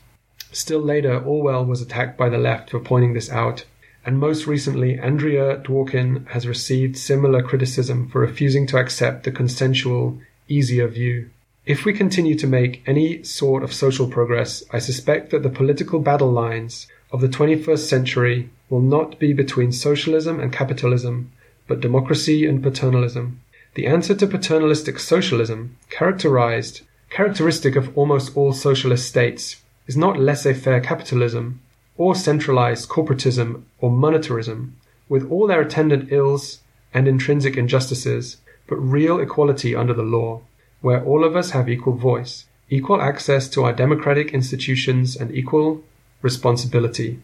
Still 0.52 0.82
later, 0.82 1.20
Orwell 1.20 1.66
was 1.66 1.82
attacked 1.82 2.18
by 2.18 2.30
the 2.30 2.38
left 2.38 2.70
for 2.70 2.80
pointing 2.80 3.14
this 3.14 3.32
out, 3.32 3.66
and 4.06 4.20
most 4.20 4.46
recently, 4.46 5.00
Andrea 5.00 5.58
Dworkin 5.58 6.28
has 6.28 6.48
received 6.48 6.98
similar 6.98 7.42
criticism 7.42 8.10
for 8.10 8.20
refusing 8.20 8.68
to 8.68 8.78
accept 8.78 9.24
the 9.24 9.32
consensual, 9.32 10.20
easier 10.48 10.88
view. 10.88 11.30
If 11.66 11.86
we 11.86 11.94
continue 11.94 12.36
to 12.36 12.48
make 12.48 12.84
any 12.86 13.24
sort 13.24 13.64
of 13.64 13.74
social 13.74 14.08
progress, 14.08 14.64
I 14.72 14.80
suspect 14.80 15.30
that 15.32 15.44
the 15.44 15.50
political 15.50 16.00
battle 16.00 16.32
lines 16.32 16.88
of 17.12 17.22
the 17.22 17.30
21st 17.30 17.88
century 17.88 18.50
will 18.74 18.82
not 18.82 19.19
be 19.19 19.34
between 19.34 19.71
socialism 19.71 20.39
and 20.39 20.51
capitalism, 20.51 21.32
but 21.67 21.80
democracy 21.80 22.47
and 22.47 22.63
paternalism. 22.63 23.39
The 23.76 23.86
answer 23.86 24.15
to 24.15 24.26
paternalistic 24.26 24.97
socialism, 24.97 25.78
characterized, 25.91 26.82
characteristic 27.11 27.76
of 27.76 27.95
almost 27.95 28.36
all 28.36 28.51
socialist 28.51 29.07
states, 29.07 29.61
is 29.86 29.95
not 29.95 30.19
laissez-faire 30.19 30.82
capitalism, 30.82 31.61
or 31.97 32.15
centralized 32.15 32.89
corporatism 32.89 33.61
or 33.80 33.91
monetarism, 33.91 34.71
with 35.07 35.30
all 35.30 35.45
their 35.45 35.61
attendant 35.61 36.11
ills 36.11 36.61
and 36.95 37.07
intrinsic 37.07 37.55
injustices, 37.55 38.38
but 38.65 38.78
real 38.78 39.19
equality 39.19 39.76
under 39.76 39.93
the 39.93 40.01
law, 40.01 40.41
where 40.82 41.03
all 41.05 41.24
of 41.24 41.36
us 41.36 41.51
have 41.51 41.69
equal 41.69 41.93
voice, 41.93 42.45
equal 42.71 42.99
access 42.99 43.47
to 43.49 43.65
our 43.65 43.74
democratic 43.74 44.34
institutions, 44.34 45.15
and 45.15 45.30
equal 45.32 45.84
responsibility. 46.24 47.19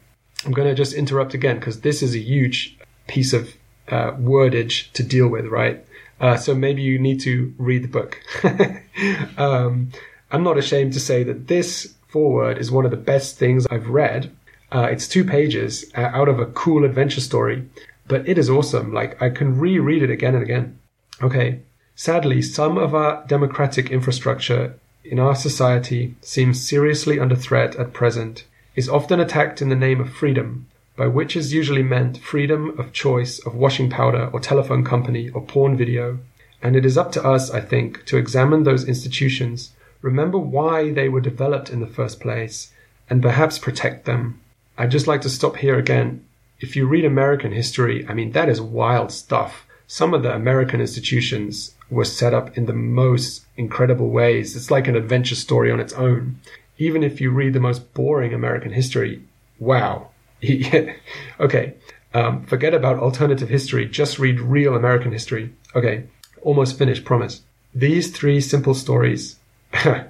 I'm 0.46 0.52
going 0.52 0.68
to 0.68 0.76
just 0.76 0.94
interrupt 0.94 1.34
again 1.34 1.60
because 1.60 1.82
this 1.82 2.02
is 2.02 2.16
a 2.16 2.20
huge 2.20 2.78
piece 3.08 3.34
of 3.34 3.54
uh, 3.90 4.12
wordage 4.12 4.92
to 4.94 5.04
deal 5.04 5.28
with, 5.28 5.48
right? 5.48 5.86
Uh, 6.20 6.38
so 6.38 6.54
maybe 6.54 6.82
you 6.82 7.00
need 7.00 7.22
to 7.22 7.54
read 7.58 7.84
the 7.84 7.88
book. 7.88 8.20
um, 9.38 9.92
I'm 10.32 10.44
not 10.44 10.58
ashamed 10.58 10.94
to 10.94 11.00
say 11.00 11.24
that 11.24 11.48
this 11.48 11.96
foreword 12.08 12.58
is 12.58 12.72
one 12.72 12.86
of 12.86 12.92
the 12.92 12.98
best 12.98 13.38
things 13.38 13.66
I've 13.68 13.90
read. 13.90 14.32
Uh, 14.72 14.88
it's 14.92 15.08
two 15.08 15.24
pages 15.24 15.86
uh, 15.96 16.02
out 16.02 16.28
of 16.28 16.40
a 16.40 16.46
cool 16.46 16.84
adventure 16.86 17.22
story, 17.22 17.68
but 18.08 18.28
it 18.28 18.38
is 18.38 18.50
awesome. 18.50 18.94
Like 18.94 19.22
I 19.22 19.30
can 19.30 19.60
reread 19.60 20.04
it 20.04 20.10
again 20.12 20.36
and 20.36 20.44
again. 20.44 20.80
Okay. 21.22 21.62
Sadly, 21.96 22.42
some 22.42 22.78
of 22.78 22.96
our 22.96 23.26
democratic 23.28 23.90
infrastructure 23.92 24.76
in 25.04 25.20
our 25.20 25.36
society 25.36 26.16
seems 26.22 26.66
seriously 26.66 27.20
under 27.20 27.36
threat 27.36 27.76
at 27.76 27.94
present, 27.94 28.46
is 28.76 28.90
often 28.90 29.20
attacked 29.20 29.62
in 29.62 29.70
the 29.70 29.76
name 29.76 30.00
of 30.00 30.14
freedom, 30.14 30.68
by 30.96 31.08
which 31.08 31.36
is 31.36 31.54
usually 31.54 31.84
meant 31.84 32.18
freedom 32.18 32.78
of 32.80 32.94
choice 32.94 33.40
of 33.40 33.56
washing 33.56 33.90
powder 33.90 34.30
or 34.34 34.40
telephone 34.40 34.84
company 34.84 35.30
or 35.30 35.42
porn 35.42 35.78
video. 35.78 36.20
And 36.62 36.76
it 36.76 36.86
is 36.86 36.98
up 36.98 37.12
to 37.14 37.24
us, 37.24 37.50
I 37.50 37.62
think, 37.62 38.06
to 38.06 38.18
examine 38.18 38.64
those 38.64 38.88
institutions, 38.88 39.72
remember 40.02 40.38
why 40.38 40.92
they 40.92 41.08
were 41.08 41.22
developed 41.22 41.70
in 41.70 41.80
the 41.80 41.88
first 41.88 42.20
place, 42.20 42.72
and 43.10 43.22
perhaps 43.22 43.58
protect 43.58 44.06
them. 44.06 44.42
I'd 44.78 44.92
just 44.92 45.08
like 45.08 45.22
to 45.22 45.30
stop 45.30 45.58
here 45.58 45.78
again. 45.78 46.26
If 46.60 46.76
you 46.76 46.86
read 46.86 47.06
American 47.06 47.54
history, 47.54 48.06
I 48.08 48.14
mean, 48.14 48.32
that 48.34 48.50
is 48.50 48.62
wild 48.62 49.12
stuff. 49.12 49.66
Some 49.88 50.14
of 50.14 50.24
the 50.24 50.34
American 50.34 50.82
institutions 50.82 51.76
were 51.90 52.06
set 52.06 52.34
up 52.34 52.58
in 52.58 52.66
the 52.66 52.74
most 52.74 53.46
incredible 53.58 54.10
ways. 54.10 54.56
It's 54.56 54.70
like 54.70 54.88
an 54.88 54.96
adventure 54.96 55.36
story 55.36 55.72
on 55.72 55.80
its 55.80 55.94
own. 55.94 56.40
Even 56.80 57.04
if 57.04 57.20
you 57.20 57.30
read 57.30 57.54
the 57.54 57.60
most 57.60 57.94
boring 57.94 58.34
American 58.34 58.72
history, 58.72 59.22
wow, 59.60 60.08
okay, 61.40 61.74
um, 62.14 62.46
forget 62.46 62.74
about 62.74 63.00
alternative 63.00 63.50
history. 63.50 63.86
Just 63.86 64.18
read 64.18 64.40
real 64.40 64.76
American 64.76 65.12
history. 65.12 65.54
Okay, 65.76 66.06
almost 66.42 66.78
finished, 66.78 67.04
promise. 67.04 67.42
These 67.76 68.12
three 68.12 68.40
simple 68.40 68.74
stories, 68.74 69.36
they're 69.84 70.08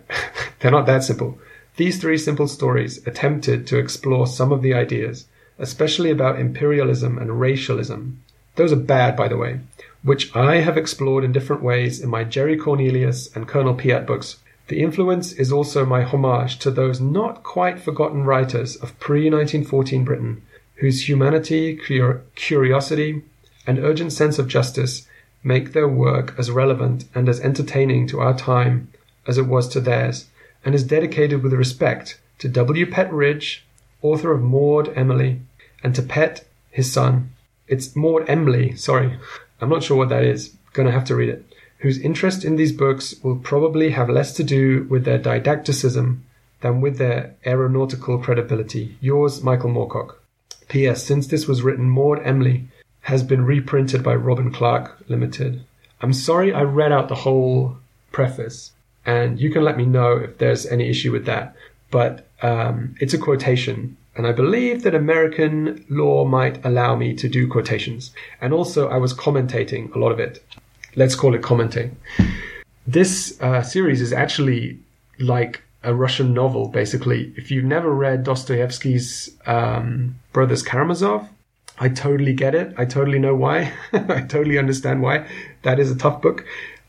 not 0.64 0.86
that 0.86 1.04
simple. 1.04 1.40
These 1.76 2.00
three 2.00 2.20
simple 2.20 2.48
stories 2.48 3.06
attempted 3.08 3.66
to 3.68 3.80
explore 3.80 4.28
some 4.28 4.52
of 4.52 4.62
the 4.62 4.74
ideas, 4.74 5.26
especially 5.58 6.12
about 6.12 6.40
imperialism 6.40 7.18
and 7.18 7.40
racialism. 7.40 8.22
Those 8.56 8.72
are 8.72 8.78
bad, 8.78 9.16
by 9.16 9.28
the 9.28 9.38
way, 9.38 9.62
which 10.04 10.36
I 10.36 10.58
have 10.58 10.78
explored 10.78 11.24
in 11.24 11.32
different 11.32 11.64
ways 11.64 12.00
in 12.00 12.10
my 12.10 12.24
Jerry 12.24 12.58
Cornelius 12.58 13.36
and 13.36 13.48
Colonel 13.48 13.76
Pyat 13.76 14.06
books, 14.06 14.38
the 14.70 14.82
influence 14.82 15.32
is 15.34 15.52
also 15.52 15.84
my 15.84 16.04
homage 16.04 16.60
to 16.60 16.70
those 16.70 17.02
not 17.02 17.42
quite 17.42 17.80
forgotten 17.80 18.24
writers 18.24 18.76
of 18.76 18.98
pre 19.00 19.22
1914 19.22 20.04
Britain, 20.04 20.44
whose 20.76 21.10
humanity, 21.10 21.76
cur- 21.76 22.22
curiosity, 22.36 23.24
and 23.66 23.80
urgent 23.80 24.14
sense 24.14 24.38
of 24.38 24.48
justice 24.48 25.08
make 25.44 25.74
their 25.74 25.88
work 25.88 26.36
as 26.38 26.52
relevant 26.52 27.06
and 27.16 27.28
as 27.28 27.40
entertaining 27.40 28.06
to 28.08 28.20
our 28.20 28.38
time 28.38 28.90
as 29.28 29.40
it 29.40 29.48
was 29.48 29.68
to 29.70 29.82
theirs, 29.82 30.28
and 30.64 30.76
is 30.76 30.84
dedicated 30.84 31.42
with 31.42 31.54
respect 31.54 32.20
to 32.38 32.48
W. 32.48 32.86
Pett 32.86 33.12
Ridge, 33.12 33.66
author 34.04 34.32
of 34.32 34.44
Maud 34.44 34.94
Emily, 34.96 35.42
and 35.84 35.96
to 35.96 36.04
Pett, 36.04 36.46
his 36.70 36.92
son. 36.92 37.32
It's 37.68 37.96
Maud 37.96 38.30
Emily, 38.30 38.76
sorry. 38.76 39.18
I'm 39.60 39.70
not 39.70 39.84
sure 39.84 39.98
what 39.98 40.10
that 40.10 40.24
is. 40.24 40.56
Gonna 40.74 40.92
have 40.92 41.06
to 41.06 41.16
read 41.16 41.30
it 41.30 41.49
whose 41.80 42.00
interest 42.00 42.46
in 42.46 42.56
these 42.56 42.72
books 42.72 43.16
will 43.24 43.38
probably 43.38 43.92
have 43.92 44.10
less 44.10 44.34
to 44.34 44.44
do 44.44 44.86
with 44.90 45.06
their 45.06 45.20
didacticism 45.20 46.24
than 46.62 46.82
with 46.82 46.98
their 46.98 47.36
aeronautical 47.46 48.18
credibility. 48.20 48.98
Yours, 49.02 49.42
Michael 49.42 49.70
Moorcock. 49.70 50.16
P.S. 50.68 51.04
Since 51.04 51.28
this 51.28 51.48
was 51.48 51.64
written, 51.64 51.90
Maud 51.90 52.22
Emily 52.24 52.68
has 53.02 53.24
been 53.24 53.46
reprinted 53.46 54.04
by 54.04 54.16
Robin 54.16 54.52
Clark 54.52 54.98
Limited. 55.08 55.64
I'm 56.02 56.14
sorry 56.14 56.54
I 56.54 56.62
read 56.62 56.92
out 56.92 57.10
the 57.10 57.16
whole 57.16 57.78
preface, 58.12 58.72
and 59.06 59.40
you 59.40 59.52
can 59.52 59.64
let 59.64 59.78
me 59.78 59.86
know 59.86 60.18
if 60.18 60.38
there's 60.38 60.66
any 60.66 60.90
issue 60.90 61.12
with 61.12 61.26
that. 61.26 61.56
But 61.92 62.28
um, 62.42 62.96
it's 63.00 63.14
a 63.14 63.18
quotation, 63.18 63.98
and 64.16 64.28
I 64.28 64.32
believe 64.32 64.84
that 64.84 64.94
American 64.94 65.86
law 65.90 66.26
might 66.26 66.64
allow 66.64 66.96
me 66.96 67.16
to 67.16 67.28
do 67.28 67.48
quotations. 67.48 68.12
And 68.42 68.54
also, 68.54 68.90
I 68.90 68.98
was 68.98 69.14
commentating 69.14 69.94
a 69.96 70.00
lot 70.00 70.12
of 70.12 70.20
it 70.20 70.44
let's 70.96 71.16
call 71.16 71.36
it 71.36 71.42
commenting. 71.42 71.96
This 72.88 73.40
uh, 73.42 73.62
series 73.62 74.02
is 74.02 74.14
actually 74.14 74.80
like 75.20 75.62
a 75.84 75.94
Russian 75.94 76.34
novel, 76.34 76.68
basically. 76.68 77.34
If 77.38 77.52
you've 77.52 77.66
never 77.66 77.94
read 77.94 78.24
Dostoevsky's 78.24 79.30
um, 79.46 80.16
Brothers 80.34 80.64
Karamazov, 80.64 81.28
I 81.80 81.90
totally 81.90 82.34
get 82.34 82.56
it. 82.56 82.74
I 82.78 82.86
totally 82.86 83.20
know 83.20 83.36
why. 83.36 83.72
I 83.94 84.22
totally 84.22 84.58
understand 84.58 85.02
why. 85.02 85.28
That 85.62 85.80
is 85.80 85.92
a 85.92 85.98
tough 85.98 86.22
book, 86.22 86.46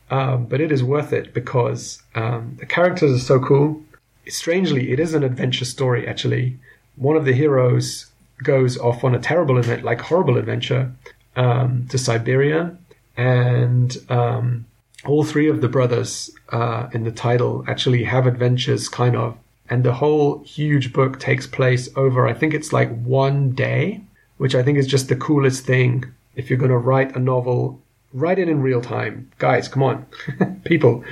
um, 0.09 0.45
but 0.45 0.59
it 0.59 0.71
is 0.71 0.83
worth 0.83 1.13
it 1.13 1.33
because 1.33 2.01
um, 2.15 2.57
the 2.59 2.65
characters 2.65 3.15
are 3.15 3.25
so 3.25 3.39
cool. 3.39 3.81
Strangely, 4.27 4.91
it 4.91 4.99
is 4.99 5.13
an 5.13 5.23
adventure 5.23 5.65
story, 5.65 6.07
actually. 6.07 6.57
One 6.95 7.15
of 7.15 7.25
the 7.25 7.33
heroes 7.33 8.07
goes 8.43 8.77
off 8.77 9.03
on 9.03 9.15
a 9.15 9.19
terrible 9.19 9.57
event, 9.57 9.83
like 9.83 10.01
horrible 10.01 10.37
adventure, 10.37 10.91
um, 11.35 11.87
to 11.89 11.97
Siberia 11.97 12.75
and 13.17 13.97
um, 14.09 14.65
all 15.05 15.23
three 15.23 15.49
of 15.49 15.61
the 15.61 15.67
brothers 15.67 16.31
uh, 16.49 16.87
in 16.93 17.03
the 17.03 17.11
title 17.11 17.63
actually 17.67 18.03
have 18.03 18.27
adventures, 18.27 18.89
kind 18.89 19.15
of. 19.15 19.37
And 19.69 19.83
the 19.83 19.93
whole 19.93 20.43
huge 20.43 20.91
book 20.91 21.19
takes 21.19 21.47
place 21.47 21.89
over, 21.95 22.27
I 22.27 22.33
think 22.33 22.53
it's 22.53 22.73
like 22.73 22.89
one 23.03 23.51
day, 23.51 24.01
which 24.37 24.53
I 24.53 24.63
think 24.63 24.77
is 24.77 24.87
just 24.87 25.07
the 25.07 25.15
coolest 25.15 25.65
thing. 25.65 26.05
If 26.35 26.49
you're 26.49 26.59
going 26.59 26.71
to 26.71 26.77
write 26.77 27.15
a 27.15 27.19
novel, 27.19 27.81
write 28.13 28.39
it 28.39 28.49
in 28.49 28.61
real 28.61 28.81
time. 28.81 29.31
Guys, 29.37 29.67
come 29.67 29.83
on. 29.83 30.05
People, 30.65 31.03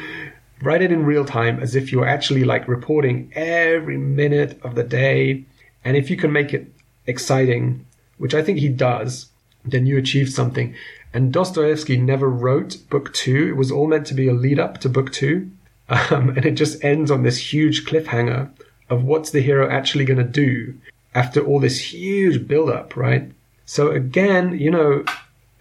write 0.61 0.81
it 0.81 0.91
in 0.91 1.05
real 1.05 1.25
time 1.25 1.59
as 1.59 1.75
if 1.75 1.91
you're 1.91 2.07
actually 2.07 2.43
like 2.43 2.67
reporting 2.67 3.31
every 3.33 3.97
minute 3.97 4.59
of 4.63 4.75
the 4.75 4.83
day. 4.83 5.45
And 5.85 5.95
if 5.95 6.09
you 6.09 6.17
can 6.17 6.31
make 6.31 6.53
it 6.53 6.67
exciting, 7.07 7.85
which 8.17 8.33
I 8.33 8.43
think 8.43 8.59
he 8.59 8.69
does, 8.69 9.29
then 9.65 9.85
you 9.85 9.97
achieve 9.97 10.29
something. 10.29 10.75
And 11.13 11.33
Dostoevsky 11.33 11.97
never 11.97 12.29
wrote 12.29 12.77
book 12.89 13.13
two. 13.13 13.47
It 13.49 13.55
was 13.57 13.71
all 13.71 13.87
meant 13.87 14.07
to 14.07 14.13
be 14.13 14.27
a 14.27 14.33
lead 14.33 14.59
up 14.59 14.79
to 14.79 14.89
book 14.89 15.11
two. 15.11 15.49
Um, 15.89 16.29
and 16.29 16.45
it 16.45 16.51
just 16.51 16.83
ends 16.83 17.09
on 17.09 17.23
this 17.23 17.51
huge 17.51 17.85
cliffhanger 17.85 18.51
of 18.91 19.03
what's 19.03 19.31
the 19.31 19.41
hero 19.41 19.67
actually 19.69 20.05
going 20.05 20.19
to 20.19 20.23
do 20.23 20.75
after 21.15 21.43
all 21.43 21.59
this 21.59 21.79
huge 21.79 22.47
build 22.47 22.69
up, 22.69 22.95
right? 22.95 23.31
So 23.65 23.89
again, 23.89 24.57
you 24.57 24.69
know, 24.69 25.03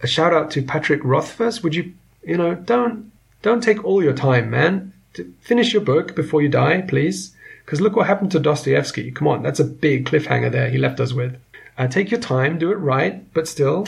a 0.01 0.07
shout 0.07 0.33
out 0.33 0.51
to 0.51 0.61
Patrick 0.61 1.03
Rothfuss. 1.03 1.63
Would 1.63 1.73
you, 1.73 1.93
you 2.23 2.37
know, 2.37 2.53
don't, 2.53 3.11
don't 3.41 3.63
take 3.63 3.83
all 3.83 4.03
your 4.03 4.13
time, 4.13 4.51
man. 4.51 4.93
Finish 5.41 5.73
your 5.73 5.81
book 5.81 6.15
before 6.15 6.43
you 6.43 6.49
die, 6.49 6.81
please. 6.81 7.35
Because 7.65 7.81
look 7.81 7.95
what 7.95 8.07
happened 8.07 8.31
to 8.31 8.39
Dostoevsky. 8.39 9.11
Come 9.11 9.27
on, 9.27 9.43
that's 9.43 9.59
a 9.59 9.65
big 9.65 10.05
cliffhanger 10.05 10.51
there 10.51 10.69
he 10.69 10.77
left 10.77 10.99
us 10.99 11.13
with. 11.13 11.37
Uh, 11.77 11.87
take 11.87 12.11
your 12.11 12.19
time, 12.19 12.59
do 12.59 12.71
it 12.71 12.75
right, 12.75 13.31
but 13.33 13.47
still. 13.47 13.87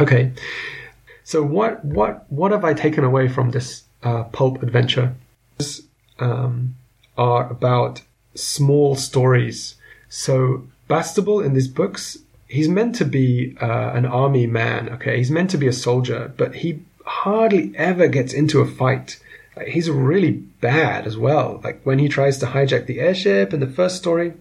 Okay. 0.00 0.32
So 1.24 1.42
what 1.42 1.84
what 1.84 2.30
what 2.30 2.52
have 2.52 2.64
I 2.64 2.74
taken 2.74 3.04
away 3.04 3.28
from 3.28 3.50
this 3.50 3.84
uh, 4.02 4.24
pulp 4.24 4.62
adventure? 4.62 5.14
These 5.58 5.82
um, 6.18 6.76
are 7.16 7.50
about 7.50 8.02
small 8.34 8.96
stories. 8.96 9.76
So 10.08 10.64
Bastable 10.88 11.44
in 11.44 11.54
these 11.54 11.68
books, 11.68 12.18
he's 12.48 12.68
meant 12.68 12.94
to 12.96 13.04
be 13.04 13.56
uh, 13.60 13.92
an 13.94 14.04
army 14.04 14.46
man. 14.46 14.88
Okay, 14.90 15.16
he's 15.16 15.30
meant 15.30 15.50
to 15.50 15.58
be 15.58 15.68
a 15.68 15.72
soldier, 15.72 16.32
but 16.36 16.56
he 16.56 16.82
hardly 17.06 17.72
ever 17.76 18.08
gets 18.08 18.32
into 18.32 18.60
a 18.60 18.66
fight. 18.66 19.18
he's 19.66 19.90
really 19.90 20.32
bad 20.32 21.06
as 21.06 21.16
well. 21.16 21.60
Like 21.64 21.80
when 21.84 21.98
he 21.98 22.08
tries 22.08 22.38
to 22.38 22.46
hijack 22.46 22.86
the 22.86 23.00
airship 23.00 23.52
in 23.52 23.60
the 23.60 23.66
first 23.66 23.96
story. 23.96 24.34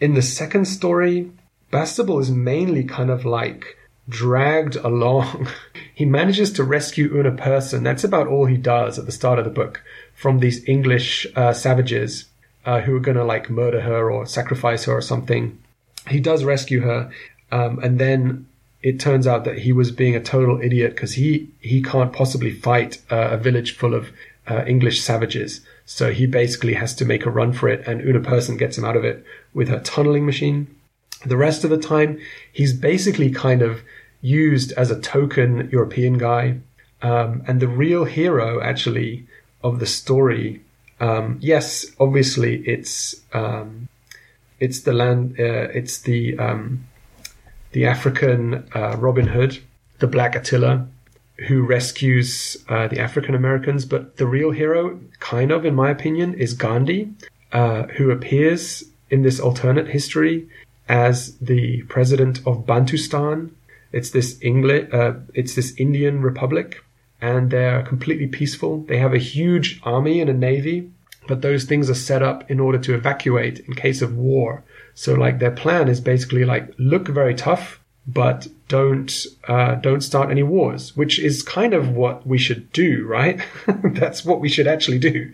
In 0.00 0.14
the 0.14 0.22
second 0.22 0.66
story, 0.66 1.30
Bastable 1.72 2.20
is 2.20 2.30
mainly 2.30 2.84
kind 2.84 3.10
of 3.10 3.24
like 3.24 3.76
dragged 4.08 4.76
along. 4.76 5.48
he 5.94 6.04
manages 6.04 6.52
to 6.52 6.64
rescue 6.64 7.14
Una 7.14 7.32
Persson. 7.32 7.82
That's 7.82 8.04
about 8.04 8.26
all 8.26 8.46
he 8.46 8.56
does 8.56 8.98
at 8.98 9.06
the 9.06 9.12
start 9.12 9.38
of 9.38 9.44
the 9.44 9.50
book 9.50 9.82
from 10.14 10.38
these 10.38 10.66
English 10.68 11.26
uh, 11.36 11.52
savages 11.52 12.26
uh, 12.64 12.80
who 12.80 12.96
are 12.96 13.00
going 13.00 13.16
to 13.16 13.24
like 13.24 13.50
murder 13.50 13.80
her 13.80 14.10
or 14.10 14.26
sacrifice 14.26 14.84
her 14.84 14.92
or 14.92 15.02
something. 15.02 15.58
He 16.08 16.20
does 16.20 16.44
rescue 16.44 16.80
her, 16.80 17.10
um, 17.50 17.78
and 17.80 17.98
then 17.98 18.46
it 18.82 18.98
turns 18.98 19.26
out 19.26 19.44
that 19.44 19.58
he 19.58 19.72
was 19.72 19.92
being 19.92 20.16
a 20.16 20.20
total 20.20 20.60
idiot 20.60 20.94
because 20.94 21.14
he 21.14 21.48
he 21.60 21.82
can't 21.82 22.12
possibly 22.12 22.52
fight 22.52 22.98
uh, 23.10 23.30
a 23.30 23.36
village 23.36 23.76
full 23.76 23.94
of 23.94 24.10
uh, 24.48 24.64
English 24.66 25.00
savages. 25.00 25.60
So 25.84 26.12
he 26.12 26.26
basically 26.26 26.74
has 26.74 26.94
to 26.96 27.04
make 27.04 27.26
a 27.26 27.30
run 27.30 27.52
for 27.52 27.68
it, 27.68 27.86
and 27.86 28.00
Una 28.00 28.20
Persson 28.20 28.56
gets 28.56 28.78
him 28.78 28.84
out 28.84 28.96
of 28.96 29.04
it 29.04 29.24
with 29.54 29.68
her 29.68 29.80
tunneling 29.80 30.26
machine. 30.26 30.74
The 31.24 31.36
rest 31.36 31.64
of 31.64 31.70
the 31.70 31.78
time, 31.78 32.20
he's 32.52 32.72
basically 32.72 33.30
kind 33.30 33.62
of 33.62 33.82
used 34.20 34.72
as 34.72 34.90
a 34.90 35.00
token 35.00 35.68
European 35.70 36.18
guy. 36.18 36.58
Um, 37.02 37.42
and 37.46 37.60
the 37.60 37.68
real 37.68 38.04
hero, 38.04 38.62
actually, 38.62 39.26
of 39.62 39.80
the 39.80 39.86
story, 39.86 40.62
um, 41.00 41.38
yes, 41.40 41.86
obviously, 41.98 42.62
it's 42.66 43.16
um, 43.32 43.88
it's 44.60 44.82
the 44.82 44.92
land, 44.92 45.34
uh, 45.38 45.68
it's 45.74 45.98
the 45.98 46.38
um, 46.38 46.86
the 47.72 47.86
African 47.86 48.68
uh, 48.74 48.96
Robin 48.98 49.26
Hood, 49.26 49.58
the 49.98 50.06
Black 50.06 50.36
Attila, 50.36 50.86
who 51.48 51.64
rescues 51.64 52.56
uh, 52.68 52.86
the 52.86 53.00
African 53.00 53.34
Americans. 53.34 53.84
But 53.84 54.16
the 54.16 54.26
real 54.26 54.52
hero, 54.52 55.00
kind 55.18 55.50
of, 55.50 55.64
in 55.64 55.74
my 55.74 55.90
opinion, 55.90 56.34
is 56.34 56.54
Gandhi, 56.54 57.12
uh, 57.50 57.84
who 57.96 58.12
appears 58.12 58.84
in 59.10 59.22
this 59.22 59.40
alternate 59.40 59.88
history 59.88 60.48
as 60.88 61.36
the 61.38 61.82
president 61.82 62.38
of 62.46 62.66
Bantustan. 62.66 63.50
It's 63.92 64.10
this 64.10 64.38
English, 64.40 64.88
uh, 64.92 65.14
it's 65.34 65.54
this 65.54 65.74
Indian 65.76 66.22
republic, 66.22 66.82
and 67.20 67.50
they're 67.50 67.82
completely 67.82 68.26
peaceful. 68.26 68.82
They 68.82 68.98
have 68.98 69.14
a 69.14 69.18
huge 69.18 69.80
army 69.84 70.20
and 70.20 70.30
a 70.30 70.34
navy, 70.34 70.90
but 71.28 71.42
those 71.42 71.64
things 71.64 71.88
are 71.90 71.94
set 71.94 72.22
up 72.22 72.50
in 72.50 72.58
order 72.58 72.78
to 72.78 72.94
evacuate 72.94 73.60
in 73.60 73.74
case 73.74 74.02
of 74.02 74.16
war. 74.16 74.64
So 74.94 75.14
like 75.14 75.38
their 75.38 75.50
plan 75.50 75.88
is 75.88 76.00
basically 76.00 76.44
like 76.44 76.74
look 76.78 77.08
very 77.08 77.34
tough, 77.34 77.80
but 78.06 78.48
don't 78.68 79.26
uh, 79.46 79.76
don't 79.76 80.00
start 80.00 80.30
any 80.30 80.42
wars, 80.42 80.96
which 80.96 81.18
is 81.18 81.42
kind 81.42 81.74
of 81.74 81.90
what 81.90 82.26
we 82.26 82.38
should 82.38 82.72
do, 82.72 83.06
right? 83.06 83.40
That's 83.66 84.24
what 84.24 84.40
we 84.40 84.48
should 84.48 84.66
actually 84.66 84.98
do. 84.98 85.32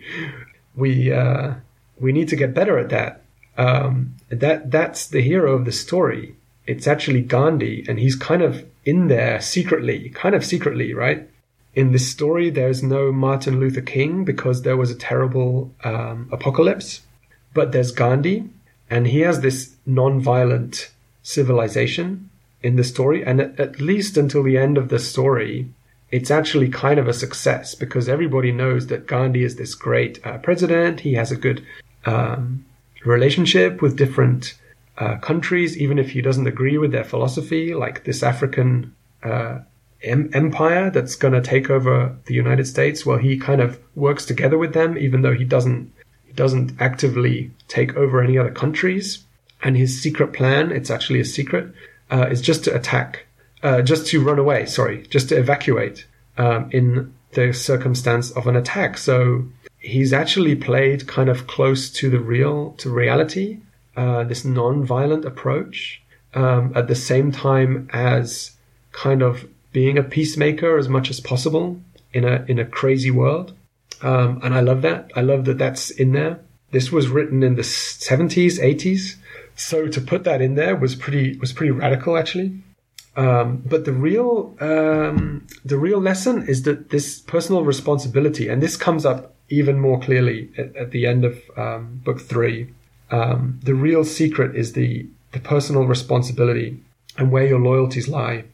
We 0.75 1.11
uh, 1.11 1.55
we 1.99 2.11
need 2.11 2.29
to 2.29 2.35
get 2.35 2.53
better 2.53 2.77
at 2.77 2.89
that. 2.89 3.18
Um, 3.59 4.15
that 4.29 4.71
that's 4.71 5.07
the 5.07 5.21
hero 5.21 5.53
of 5.53 5.65
the 5.65 5.73
story. 5.73 6.35
It's 6.65 6.87
actually 6.87 7.21
Gandhi, 7.21 7.85
and 7.89 7.99
he's 7.99 8.15
kind 8.15 8.41
of 8.41 8.65
in 8.85 9.09
there 9.09 9.41
secretly, 9.41 10.09
kind 10.11 10.33
of 10.33 10.45
secretly, 10.45 10.93
right? 10.93 11.29
In 11.75 11.91
this 11.91 12.09
story, 12.09 12.49
there's 12.49 12.81
no 12.81 13.11
Martin 13.11 13.59
Luther 13.59 13.81
King 13.81 14.23
because 14.23 14.61
there 14.61 14.77
was 14.77 14.91
a 14.91 14.95
terrible 14.95 15.73
um, 15.83 16.29
apocalypse, 16.31 17.01
but 17.53 17.71
there's 17.71 17.91
Gandhi, 17.91 18.49
and 18.89 19.07
he 19.07 19.19
has 19.21 19.41
this 19.41 19.75
non-violent 19.85 20.91
civilization 21.21 22.29
in 22.63 22.77
the 22.77 22.83
story, 22.83 23.25
and 23.25 23.41
at, 23.41 23.59
at 23.59 23.81
least 23.81 24.15
until 24.15 24.43
the 24.43 24.57
end 24.57 24.77
of 24.77 24.87
the 24.87 24.99
story, 24.99 25.67
it's 26.11 26.31
actually 26.31 26.69
kind 26.69 26.99
of 26.99 27.07
a 27.07 27.13
success 27.13 27.75
because 27.75 28.07
everybody 28.07 28.51
knows 28.51 28.87
that 28.87 29.05
Gandhi 29.05 29.43
is 29.43 29.57
this 29.57 29.75
great 29.75 30.25
uh, 30.25 30.37
president. 30.37 31.01
He 31.01 31.13
has 31.15 31.31
a 31.31 31.35
good 31.35 31.65
um, 32.05 32.65
relationship 33.05 33.81
with 33.81 33.97
different 33.97 34.55
uh, 34.97 35.17
countries, 35.17 35.77
even 35.77 35.97
if 35.97 36.11
he 36.11 36.21
doesn't 36.21 36.47
agree 36.47 36.77
with 36.77 36.91
their 36.91 37.03
philosophy, 37.03 37.73
like 37.73 38.03
this 38.03 38.21
African 38.23 38.93
uh, 39.23 39.59
em- 40.03 40.29
empire 40.33 40.89
that's 40.89 41.15
going 41.15 41.33
to 41.33 41.41
take 41.41 41.69
over 41.69 42.15
the 42.25 42.33
United 42.33 42.67
States. 42.67 43.05
Well, 43.05 43.17
he 43.17 43.37
kind 43.37 43.61
of 43.61 43.79
works 43.95 44.25
together 44.25 44.57
with 44.57 44.73
them, 44.73 44.97
even 44.97 45.21
though 45.21 45.33
he 45.33 45.45
doesn't 45.45 45.91
he 46.25 46.33
doesn't 46.33 46.79
actively 46.79 47.51
take 47.67 47.95
over 47.95 48.21
any 48.21 48.37
other 48.37 48.51
countries. 48.51 49.23
And 49.61 49.75
his 49.75 50.01
secret 50.01 50.31
plan, 50.33 50.71
it's 50.71 50.89
actually 50.89 51.19
a 51.19 51.25
secret, 51.25 51.73
uh, 52.11 52.27
is 52.29 52.41
just 52.41 52.63
to 52.65 52.75
attack, 52.75 53.25
uh, 53.63 53.81
just 53.81 54.07
to 54.07 54.23
run 54.23 54.39
away, 54.39 54.65
sorry, 54.65 55.05
just 55.07 55.29
to 55.29 55.37
evacuate 55.37 56.05
um, 56.37 56.69
in 56.71 57.13
the 57.33 57.53
circumstance 57.53 58.31
of 58.31 58.47
an 58.47 58.55
attack. 58.55 58.97
So 58.97 59.45
he's 59.79 60.13
actually 60.13 60.55
played 60.55 61.07
kind 61.07 61.29
of 61.29 61.47
close 61.47 61.89
to 61.89 62.09
the 62.09 62.19
real, 62.19 62.71
to 62.73 62.89
reality, 62.89 63.59
uh, 63.95 64.23
this 64.25 64.45
non-violent 64.45 65.25
approach, 65.25 66.01
um, 66.33 66.71
at 66.75 66.87
the 66.87 66.95
same 66.95 67.31
time 67.31 67.89
as 67.91 68.51
kind 68.91 69.21
of 69.21 69.47
being 69.71 69.97
a 69.97 70.03
peacemaker 70.03 70.77
as 70.77 70.89
much 70.89 71.09
as 71.09 71.19
possible 71.19 71.79
in 72.13 72.25
a 72.25 72.43
in 72.47 72.59
a 72.59 72.65
crazy 72.65 73.11
world. 73.11 73.53
Um, 74.01 74.39
and 74.43 74.53
I 74.53 74.61
love 74.61 74.81
that. 74.83 75.11
I 75.15 75.21
love 75.21 75.45
that 75.45 75.57
that's 75.57 75.89
in 75.89 76.13
there. 76.13 76.39
This 76.71 76.91
was 76.91 77.07
written 77.07 77.43
in 77.43 77.55
the 77.55 77.63
70s, 77.63 78.59
80s. 78.59 79.15
So 79.55 79.87
to 79.87 79.99
put 79.99 80.23
that 80.23 80.41
in 80.41 80.55
there 80.55 80.75
was 80.75 80.95
pretty 80.95 81.37
was 81.37 81.51
pretty 81.53 81.71
radical 81.71 82.17
actually. 82.17 82.61
Um, 83.15 83.61
but 83.65 83.85
the 83.85 83.91
real 83.91 84.55
um, 84.59 85.47
the 85.65 85.77
real 85.77 85.99
lesson 85.99 86.47
is 86.47 86.63
that 86.63 86.89
this 86.89 87.19
personal 87.19 87.63
responsibility, 87.63 88.47
and 88.47 88.63
this 88.63 88.77
comes 88.77 89.05
up 89.05 89.35
even 89.49 89.79
more 89.79 89.99
clearly 89.99 90.49
at, 90.57 90.75
at 90.75 90.91
the 90.91 91.05
end 91.05 91.25
of 91.25 91.41
um, 91.57 92.01
book 92.03 92.21
three. 92.21 92.73
Um, 93.11 93.59
the 93.63 93.73
real 93.73 94.03
secret 94.03 94.55
is 94.55 94.73
the 94.73 95.07
the 95.31 95.39
personal 95.39 95.83
responsibility 95.83 96.79
and 97.17 97.31
where 97.31 97.45
your 97.45 97.59
loyalties 97.59 98.07
lie, 98.07 98.45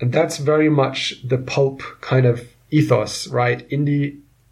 and 0.00 0.12
that's 0.12 0.38
very 0.38 0.68
much 0.68 1.22
the 1.26 1.38
pulp 1.38 1.82
kind 2.00 2.26
of 2.26 2.48
ethos, 2.70 3.28
right? 3.28 3.66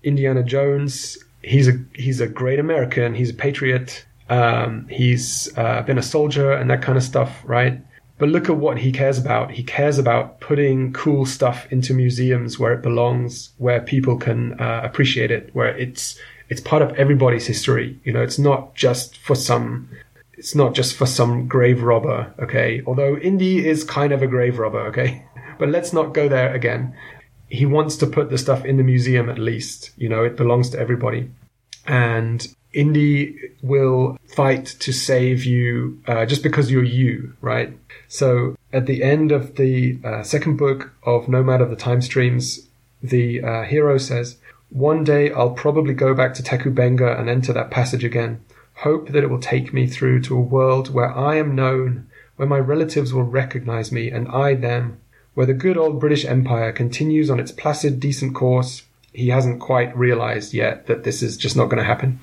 Indiana 0.03 0.43
Jones. 0.43 1.19
He's 1.43 1.69
a 1.69 1.73
he's 1.95 2.21
a 2.21 2.27
great 2.27 2.59
American. 2.59 3.15
He's 3.15 3.31
a 3.31 3.35
patriot. 3.35 4.05
Um, 4.29 4.89
he's 4.89 5.57
uh, 5.59 5.83
been 5.83 5.99
a 5.99 6.03
soldier 6.03 6.53
and 6.53 6.71
that 6.71 6.81
kind 6.81 6.97
of 6.97 7.05
stuff, 7.05 7.43
right? 7.45 7.81
But 8.19 8.29
look 8.29 8.49
at 8.49 8.57
what 8.57 8.79
he 8.79 8.93
cares 8.93 9.19
about. 9.19 9.51
He 9.53 9.63
cares 9.65 9.99
about 9.99 10.41
putting 10.41 10.93
cool 10.93 11.27
stuff 11.27 11.67
into 11.73 11.93
museums 11.93 12.59
where 12.59 12.73
it 12.73 12.83
belongs, 12.83 13.51
where 13.59 13.81
people 13.81 14.17
can 14.17 14.59
uh, 14.61 14.83
appreciate 14.85 15.31
it, 15.31 15.51
where 15.53 15.77
it's 15.77 16.19
it's 16.49 16.61
part 16.61 16.83
of 16.83 16.93
everybody's 16.93 17.47
history. 17.47 17.99
You 18.05 18.13
know, 18.13 18.23
it's 18.23 18.39
not 18.39 18.75
just 18.75 19.19
for 19.19 19.35
some. 19.35 19.89
It's 20.35 20.55
not 20.55 20.75
just 20.75 20.95
for 20.95 21.07
some 21.07 21.47
grave 21.47 21.83
robber, 21.83 22.33
okay? 22.41 22.83
Although 22.87 23.17
Indy 23.17 23.67
is 23.67 23.85
kind 23.85 24.13
of 24.13 24.23
a 24.23 24.27
grave 24.27 24.59
robber, 24.59 24.81
okay? 24.89 25.25
But 25.57 25.69
let's 25.69 25.93
not 25.93 26.15
go 26.15 26.29
there 26.29 26.53
again 26.53 26.97
he 27.55 27.67
wants 27.67 27.97
to 27.97 28.07
put 28.07 28.31
the 28.31 28.39
stuff 28.39 28.65
in 28.65 28.77
the 28.77 28.83
museum 28.83 29.29
at 29.29 29.39
least. 29.39 29.91
You 29.97 30.09
know, 30.09 30.25
it 30.25 30.37
belongs 30.37 30.71
to 30.71 30.79
everybody. 30.79 31.31
And 31.87 32.47
Indy 32.75 33.37
will 33.63 34.19
fight 34.27 34.67
to 34.81 34.93
save 34.93 35.45
you 35.45 36.01
uh, 36.07 36.27
just 36.27 36.43
because 36.43 36.71
you're 36.71 36.83
you, 36.83 37.35
right? 37.41 37.73
So 38.09 38.57
at 38.73 38.87
the 38.87 39.03
end 39.03 39.33
of 39.33 39.57
the 39.57 39.99
uh, 40.05 40.23
second 40.23 40.57
book 40.57 40.93
of 41.05 41.29
Nomad 41.29 41.61
of 41.61 41.71
the 41.71 41.77
Time 41.77 42.03
Streams, 42.03 42.69
the 43.03 43.43
uh, 43.43 43.63
hero 43.63 43.99
says, 43.99 44.39
One 44.71 45.05
day 45.05 45.33
I'll 45.33 45.51
probably 45.51 45.95
go 45.95 46.15
back 46.15 46.35
to 46.35 46.43
Tekubenga 46.43 47.19
and 47.19 47.29
enter 47.29 47.53
that 47.53 47.71
passage 47.71 48.05
again. 48.05 48.41
Hope 48.79 49.11
that 49.11 49.23
it 49.23 49.31
will 49.31 49.41
take 49.41 49.73
me 49.73 49.87
through 49.87 50.23
to 50.23 50.37
a 50.37 50.41
world 50.41 50.93
where 50.93 51.17
I 51.17 51.37
am 51.37 51.55
known, 51.55 52.09
where 52.37 52.49
my 52.49 52.59
relatives 52.59 53.15
will 53.15 53.23
recognize 53.23 53.93
me 53.93 54.11
and 54.11 54.27
I 54.29 54.55
them, 54.55 54.99
where 55.35 55.47
the 55.47 55.55
good 55.55 55.77
old 55.77 56.01
British 56.01 56.25
Empire 56.25 56.73
continues 56.73 57.31
on 57.31 57.39
its 57.39 57.53
placid, 57.53 58.01
decent 58.01 58.35
course, 58.35 58.83
he 59.15 59.29
hasn't 59.29 59.61
quite 59.61 59.97
realized 59.97 60.53
yet 60.53 60.87
that 60.87 61.05
this 61.05 61.23
is 61.23 61.37
just 61.37 61.57
not 61.57 61.67
going 61.67 61.79
to 61.79 61.85
happen. 61.85 62.19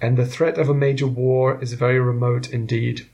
And 0.00 0.16
the 0.16 0.26
threat 0.26 0.58
of 0.58 0.68
a 0.68 0.74
major 0.74 1.06
war 1.06 1.60
is 1.60 1.72
very 1.72 1.98
remote 1.98 2.50
indeed. 2.50 3.06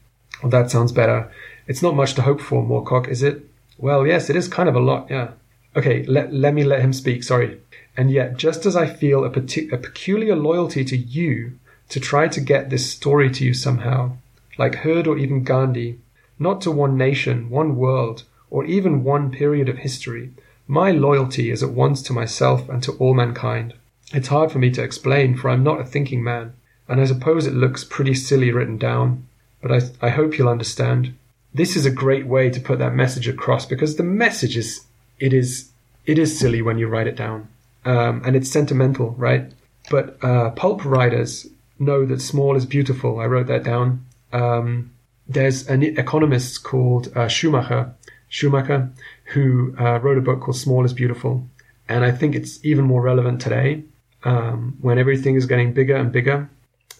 Well, 0.43 0.51
that 0.51 0.70
sounds 0.70 0.93
better. 0.93 1.30
It's 1.66 1.82
not 1.82 1.97
much 1.97 2.14
to 2.14 2.22
hope 2.22 2.41
for, 2.41 2.62
Moorcock, 2.62 3.09
is 3.09 3.22
it? 3.22 3.49
Well, 3.78 4.07
yes, 4.07 4.28
it 4.28 4.37
is 4.37 4.49
kind 4.49 4.68
of 4.68 4.76
a 4.76 4.80
lot, 4.80 5.09
yeah. 5.11 5.30
Okay, 5.76 6.05
let, 6.05 6.32
let 6.32 6.55
me 6.55 6.62
let 6.62 6.80
him 6.80 6.93
speak, 6.93 7.22
sorry. 7.22 7.61
And 7.97 8.11
yet, 8.11 8.37
just 8.37 8.66
as 8.66 8.76
I 8.76 8.87
feel 8.87 9.24
a, 9.24 9.30
partic- 9.30 9.72
a 9.72 9.78
peculiar 9.78 10.37
loyalty 10.37 10.85
to 10.85 10.97
you 10.97 11.59
to 11.89 12.01
try 12.01 12.28
to 12.28 12.41
get 12.41 12.70
this 12.70 12.91
story 12.91 13.30
to 13.30 13.45
you 13.45 13.55
somehow, 13.55 14.16
like 14.59 14.76
Hood 14.76 15.07
or 15.07 15.18
even 15.18 15.45
Gandhi, 15.45 15.99
not 16.39 16.61
to 16.62 16.70
one 16.70 16.97
nation, 16.97 17.51
one 17.51 17.76
world, 17.76 18.24
or 18.51 18.64
even 18.64 19.05
one 19.05 19.30
period 19.30 19.68
of 19.68 19.78
history, 19.78 20.32
my 20.66 20.91
loyalty 20.91 21.51
is 21.51 21.62
at 21.62 21.70
once 21.70 22.03
to 22.03 22.12
myself 22.12 22.68
and 22.68 22.82
to 22.82 22.93
all 22.93 23.14
mankind. 23.14 23.74
It's 24.12 24.28
hard 24.28 24.53
for 24.53 24.59
me 24.59 24.70
to 24.72 24.82
explain, 24.82 25.37
for 25.37 25.51
I'm 25.51 25.64
not 25.64 25.80
a 25.80 25.85
thinking 25.85 26.22
man, 26.22 26.55
and 26.89 27.01
I 27.01 27.05
suppose 27.05 27.47
it 27.47 27.55
looks 27.55 27.85
pretty 27.85 28.14
silly 28.14 28.51
written 28.51 28.78
down, 28.78 29.26
but 29.62 29.72
I, 29.72 30.07
I 30.07 30.11
hope 30.11 30.37
you'll 30.37 30.49
understand. 30.49 31.14
This 31.53 31.76
is 31.76 31.87
a 31.87 31.91
great 31.91 32.26
way 32.26 32.51
to 32.51 32.61
put 32.61 32.78
that 32.78 32.95
message 32.95 33.28
across 33.28 33.64
because 33.66 33.97
the 33.97 34.03
message 34.03 34.57
is 34.57 34.85
it 35.18 35.32
is 35.32 35.70
it 36.07 36.18
is 36.18 36.39
silly 36.39 36.61
when 36.61 36.78
you 36.78 36.89
write 36.89 37.07
it 37.07 37.16
down, 37.16 37.49
um, 37.85 38.22
and 38.24 38.37
it's 38.37 38.51
sentimental, 38.51 39.11
right? 39.12 39.51
But 39.91 40.18
uh, 40.22 40.51
pulp 40.51 40.85
writers 40.85 41.47
know 41.78 42.05
that 42.07 42.20
small 42.20 42.57
is 42.57 42.66
beautiful. 42.66 43.20
I 43.20 43.26
wrote 43.26 43.47
that 43.47 43.64
down. 43.64 44.05
Um, 44.32 44.93
there's 45.26 45.66
an 45.68 45.82
economist 45.82 46.64
called 46.64 47.09
uh, 47.16 47.28
Schumacher 47.28 47.95
Schumacher, 48.35 48.91
who 49.26 49.76
uh, 49.78 50.01
wrote 50.01 50.18
a 50.18 50.20
book 50.20 50.41
called 50.41 50.57
Small 50.57 50.85
is 50.85 50.93
Beautiful. 50.93 51.47
And 51.89 52.05
I 52.05 52.11
think 52.11 52.35
it's 52.35 52.59
even 52.64 52.85
more 52.85 53.01
relevant 53.01 53.41
today 53.41 53.85
um, 54.24 54.76
when 54.80 54.99
everything 54.99 55.37
is 55.37 55.47
getting 55.47 55.72
bigger 55.72 55.95
and 55.95 56.11
bigger. 56.11 56.51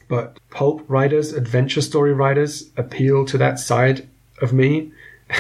But 0.09 0.39
pulp 0.51 0.85
writers, 0.89 1.33
adventure 1.33 1.81
story 1.81 2.13
writers 2.13 2.71
appeal 2.77 3.25
to 3.27 3.39
that 3.39 3.59
side 3.59 4.09
of 4.43 4.53
me, 4.53 4.93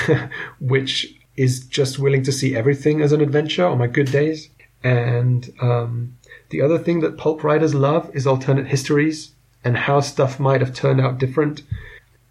which 0.61 1.15
is 1.37 1.67
just 1.67 1.99
willing 1.99 2.23
to 2.23 2.33
see 2.33 2.57
everything 2.57 3.01
as 3.01 3.13
an 3.13 3.21
adventure 3.21 3.67
on 3.67 3.79
my 3.79 3.87
good 3.87 4.11
days. 4.11 4.49
And 4.83 5.53
um, 5.61 6.17
the 6.51 6.63
other 6.63 6.79
thing 6.79 7.01
that 7.01 7.17
pulp 7.17 7.43
writers 7.43 7.75
love 7.75 8.11
is 8.15 8.27
alternate 8.27 8.67
histories 8.67 9.33
and 9.65 9.77
how 9.77 10.01
stuff 10.01 10.39
might 10.39 10.61
have 10.61 10.75
turned 10.75 11.01
out 11.01 11.19
different 11.19 11.63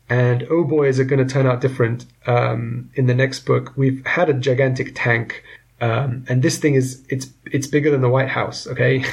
And 0.09 0.45
oh 0.49 0.63
boy, 0.63 0.87
is 0.87 0.99
it 0.99 1.05
going 1.05 1.25
to 1.25 1.33
turn 1.33 1.47
out 1.47 1.61
different 1.61 2.05
um, 2.27 2.91
in 2.93 3.07
the 3.07 3.15
next 3.15 3.41
book. 3.41 3.73
We've 3.75 4.05
had 4.05 4.29
a 4.29 4.33
gigantic 4.33 4.91
tank, 4.93 5.43
um, 5.83 6.23
and 6.29 6.41
this 6.41 6.59
thing 6.59 6.75
is 6.75 7.03
it's 7.09 7.27
it's 7.45 7.67
bigger 7.67 7.91
than 7.91 7.99
the 7.99 8.07
White 8.07 8.29
House. 8.29 8.67
Okay, 8.67 9.03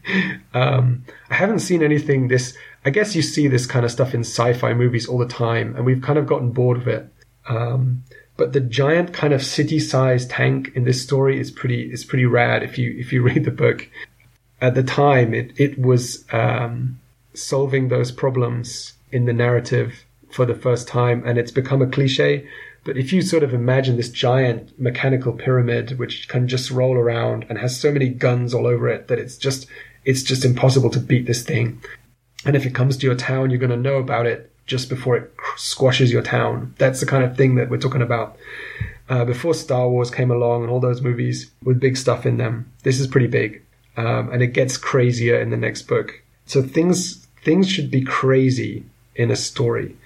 um, 0.54 1.04
I 1.30 1.34
haven't 1.34 1.60
seen 1.60 1.84
anything 1.84 2.26
this. 2.26 2.56
I 2.84 2.90
guess 2.90 3.14
you 3.14 3.22
see 3.22 3.46
this 3.46 3.64
kind 3.64 3.84
of 3.84 3.92
stuff 3.92 4.12
in 4.12 4.22
sci-fi 4.22 4.74
movies 4.74 5.06
all 5.06 5.18
the 5.18 5.28
time, 5.28 5.76
and 5.76 5.86
we've 5.86 6.02
kind 6.02 6.18
of 6.18 6.26
gotten 6.26 6.50
bored 6.50 6.78
of 6.78 6.88
it. 6.88 7.08
Um, 7.48 8.02
but 8.36 8.52
the 8.52 8.60
giant 8.60 9.12
kind 9.12 9.32
of 9.32 9.42
city-sized 9.42 10.28
tank 10.28 10.72
in 10.74 10.82
this 10.82 11.00
story 11.00 11.38
is 11.38 11.52
pretty 11.52 11.92
is 11.92 12.04
pretty 12.04 12.26
rad. 12.26 12.64
If 12.64 12.76
you 12.76 12.92
if 12.98 13.12
you 13.12 13.22
read 13.30 13.44
the 13.44 13.52
book, 13.52 13.88
at 14.60 14.74
the 14.74 14.82
time 14.82 15.32
it 15.32 15.52
it 15.60 15.78
was 15.78 16.24
um, 16.32 16.98
solving 17.34 17.86
those 17.86 18.10
problems 18.10 18.94
in 19.12 19.26
the 19.26 19.32
narrative 19.32 20.04
for 20.32 20.44
the 20.44 20.56
first 20.56 20.88
time, 20.88 21.22
and 21.24 21.38
it's 21.38 21.52
become 21.52 21.82
a 21.82 21.86
cliche. 21.86 22.48
But 22.86 22.96
if 22.96 23.12
you 23.12 23.20
sort 23.20 23.42
of 23.42 23.52
imagine 23.52 23.96
this 23.96 24.08
giant 24.08 24.78
mechanical 24.80 25.32
pyramid 25.32 25.98
which 25.98 26.28
can 26.28 26.46
just 26.46 26.70
roll 26.70 26.94
around 26.94 27.44
and 27.48 27.58
has 27.58 27.78
so 27.78 27.90
many 27.90 28.08
guns 28.08 28.54
all 28.54 28.64
over 28.64 28.88
it 28.88 29.08
that 29.08 29.18
it's 29.18 29.36
just 29.36 29.66
it's 30.04 30.22
just 30.22 30.44
impossible 30.44 30.90
to 30.90 31.00
beat 31.00 31.26
this 31.26 31.42
thing. 31.42 31.82
And 32.44 32.54
if 32.54 32.64
it 32.64 32.76
comes 32.76 32.96
to 32.96 33.06
your 33.06 33.16
town, 33.16 33.50
you're 33.50 33.58
going 33.58 33.70
to 33.70 33.76
know 33.76 33.96
about 33.96 34.26
it 34.26 34.52
just 34.66 34.88
before 34.88 35.16
it 35.16 35.34
squashes 35.56 36.12
your 36.12 36.22
town. 36.22 36.76
That's 36.78 37.00
the 37.00 37.06
kind 37.06 37.24
of 37.24 37.36
thing 37.36 37.56
that 37.56 37.68
we're 37.68 37.78
talking 37.78 38.02
about. 38.02 38.36
Uh, 39.08 39.24
before 39.24 39.54
Star 39.54 39.88
Wars 39.88 40.10
came 40.12 40.30
along 40.30 40.62
and 40.62 40.70
all 40.70 40.78
those 40.78 41.02
movies 41.02 41.50
with 41.64 41.80
big 41.80 41.96
stuff 41.96 42.24
in 42.24 42.36
them, 42.36 42.70
this 42.84 43.00
is 43.00 43.08
pretty 43.08 43.26
big, 43.26 43.64
um, 43.96 44.30
and 44.32 44.42
it 44.42 44.52
gets 44.52 44.76
crazier 44.76 45.40
in 45.40 45.50
the 45.50 45.56
next 45.56 45.82
book. 45.82 46.22
So 46.44 46.62
things 46.62 47.26
things 47.42 47.68
should 47.68 47.90
be 47.90 48.02
crazy 48.02 48.84
in 49.16 49.32
a 49.32 49.36
story, 49.36 49.96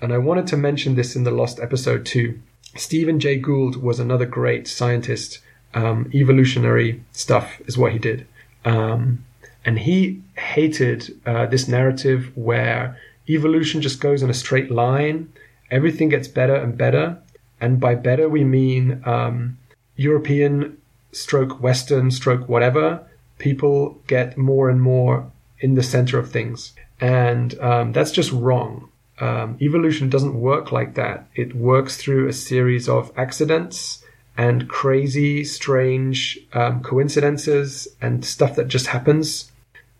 and 0.00 0.12
I 0.12 0.18
wanted 0.18 0.46
to 0.48 0.56
mention 0.56 0.94
this 0.94 1.16
in 1.16 1.24
the 1.24 1.30
Lost 1.30 1.60
episode 1.60 2.06
too. 2.06 2.40
Stephen 2.76 3.18
Jay 3.18 3.36
Gould 3.36 3.76
was 3.76 3.98
another 3.98 4.26
great 4.26 4.68
scientist. 4.68 5.40
Um, 5.72 6.10
evolutionary 6.12 7.02
stuff 7.12 7.60
is 7.66 7.78
what 7.78 7.92
he 7.92 7.98
did, 7.98 8.26
um, 8.64 9.24
and 9.64 9.78
he 9.78 10.20
hated 10.36 11.16
uh, 11.24 11.46
this 11.46 11.68
narrative 11.68 12.32
where 12.36 12.98
evolution 13.28 13.80
just 13.80 14.00
goes 14.00 14.22
in 14.22 14.30
a 14.30 14.34
straight 14.34 14.70
line. 14.70 15.32
Everything 15.70 16.08
gets 16.08 16.28
better 16.28 16.56
and 16.56 16.76
better. 16.76 17.18
And 17.60 17.78
by 17.78 17.94
better, 17.94 18.28
we 18.28 18.42
mean 18.42 19.02
um, 19.04 19.58
European 19.96 20.78
stroke 21.12 21.60
Western 21.60 22.10
stroke 22.10 22.48
whatever. 22.48 23.06
People 23.38 24.00
get 24.06 24.36
more 24.36 24.70
and 24.70 24.80
more 24.80 25.30
in 25.60 25.74
the 25.74 25.82
center 25.82 26.18
of 26.18 26.30
things. 26.30 26.72
And 27.00 27.58
um, 27.60 27.92
that's 27.92 28.10
just 28.10 28.32
wrong. 28.32 28.89
Um, 29.20 29.58
evolution 29.60 30.08
doesn't 30.08 30.40
work 30.40 30.72
like 30.72 30.94
that. 30.94 31.26
It 31.34 31.54
works 31.54 31.96
through 31.96 32.28
a 32.28 32.32
series 32.32 32.88
of 32.88 33.12
accidents 33.16 34.02
and 34.36 34.68
crazy, 34.68 35.44
strange 35.44 36.38
um, 36.54 36.82
coincidences 36.82 37.86
and 38.00 38.24
stuff 38.24 38.56
that 38.56 38.68
just 38.68 38.86
happens 38.86 39.50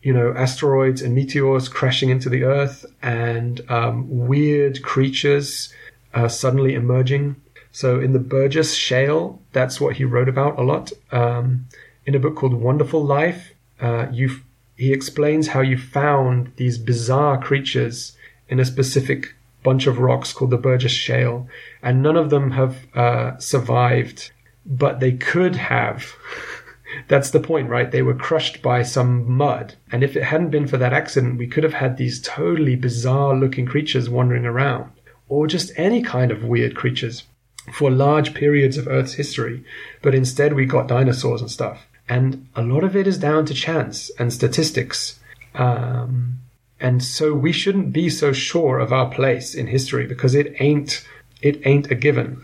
you 0.03 0.13
know, 0.13 0.33
asteroids 0.35 1.03
and 1.03 1.15
meteors 1.15 1.69
crashing 1.69 2.09
into 2.09 2.29
the 2.29 2.45
Earth 2.45 2.87
and 3.03 3.61
um, 3.71 4.27
weird 4.27 4.83
creatures 4.83 5.73
uh, 6.15 6.29
suddenly 6.29 6.75
emerging. 6.75 7.37
So 7.73 8.01
in 8.01 8.13
the 8.13 8.19
Burgess 8.19 8.75
Shale, 8.75 9.41
that's 9.53 9.81
what 9.81 9.97
he 9.97 10.05
wrote 10.05 10.29
about 10.29 10.59
a 10.59 10.63
lot. 10.63 10.93
Um, 11.13 11.67
in 12.07 12.15
a 12.15 12.19
book 12.19 12.35
called 12.35 12.55
Wonderful 12.55 13.05
Life, 13.05 13.53
uh, 13.81 14.07
you 14.11 14.41
he 14.77 14.95
explains 14.95 15.49
how 15.49 15.61
you 15.61 15.77
found 15.77 16.53
these 16.57 16.79
bizarre 16.79 17.39
creatures 17.39 18.17
in 18.51 18.61
a 18.61 18.65
specific 18.65 19.35
bunch 19.63 19.87
of 19.87 19.99
rocks 19.99 20.33
called 20.33 20.51
the 20.51 20.59
Burgess 20.59 20.93
Shale, 20.93 21.49
and 21.83 22.03
none 22.03 22.17
of 22.17 22.31
them 22.31 22.51
have 22.51 22.77
uh, 22.95 23.39
survived, 23.39 24.33
but 24.67 25.01
they 25.01 25.13
could 25.13 25.57
have. 25.57 26.13
That's 27.09 27.31
the 27.31 27.41
point, 27.41 27.69
right? 27.69 27.91
They 27.91 28.03
were 28.03 28.15
crushed 28.15 28.63
by 28.63 28.83
some 28.83 29.31
mud. 29.31 29.75
And 29.93 30.03
if 30.03 30.17
it 30.17 30.25
hadn't 30.25 30.51
been 30.51 30.67
for 30.67 30.77
that 30.77 30.93
accident, 30.93 31.39
we 31.39 31.47
could 31.47 31.63
have 31.63 31.75
had 31.75 31.97
these 31.97 32.21
totally 32.21 32.75
bizarre 32.75 33.35
looking 33.37 33.65
creatures 33.65 34.11
wandering 34.11 34.45
around, 34.45 34.91
or 35.29 35.47
just 35.47 35.73
any 35.77 36.03
kind 36.03 36.33
of 36.33 36.45
weird 36.45 36.75
creatures 36.75 37.25
for 37.73 37.91
large 37.91 38.35
periods 38.35 38.77
of 38.77 38.89
Earth's 38.89 39.15
history. 39.15 39.65
But 40.03 40.15
instead, 40.15 40.55
we 40.55 40.67
got 40.67 40.89
dinosaurs 40.89 41.41
and 41.41 41.51
stuff. 41.51 41.87
And 42.09 42.49
a 42.57 42.63
lot 42.63 42.83
of 42.83 42.97
it 42.97 43.07
is 43.07 43.19
down 43.19 43.47
to 43.47 43.55
chance 43.55 44.11
and 44.19 44.33
statistics. 44.33 45.21
Um, 45.55 46.41
and 46.81 47.03
so 47.03 47.35
we 47.35 47.53
shouldn't 47.53 47.93
be 47.93 48.09
so 48.09 48.33
sure 48.33 48.79
of 48.79 48.93
our 48.93 49.11
place 49.11 49.55
in 49.55 49.67
history 49.67 50.07
because 50.07 50.35
it 50.35 50.55
ain't, 50.61 51.07
it 51.43 51.61
ain't 51.67 51.91
a 51.91 51.95
given. 51.95 52.43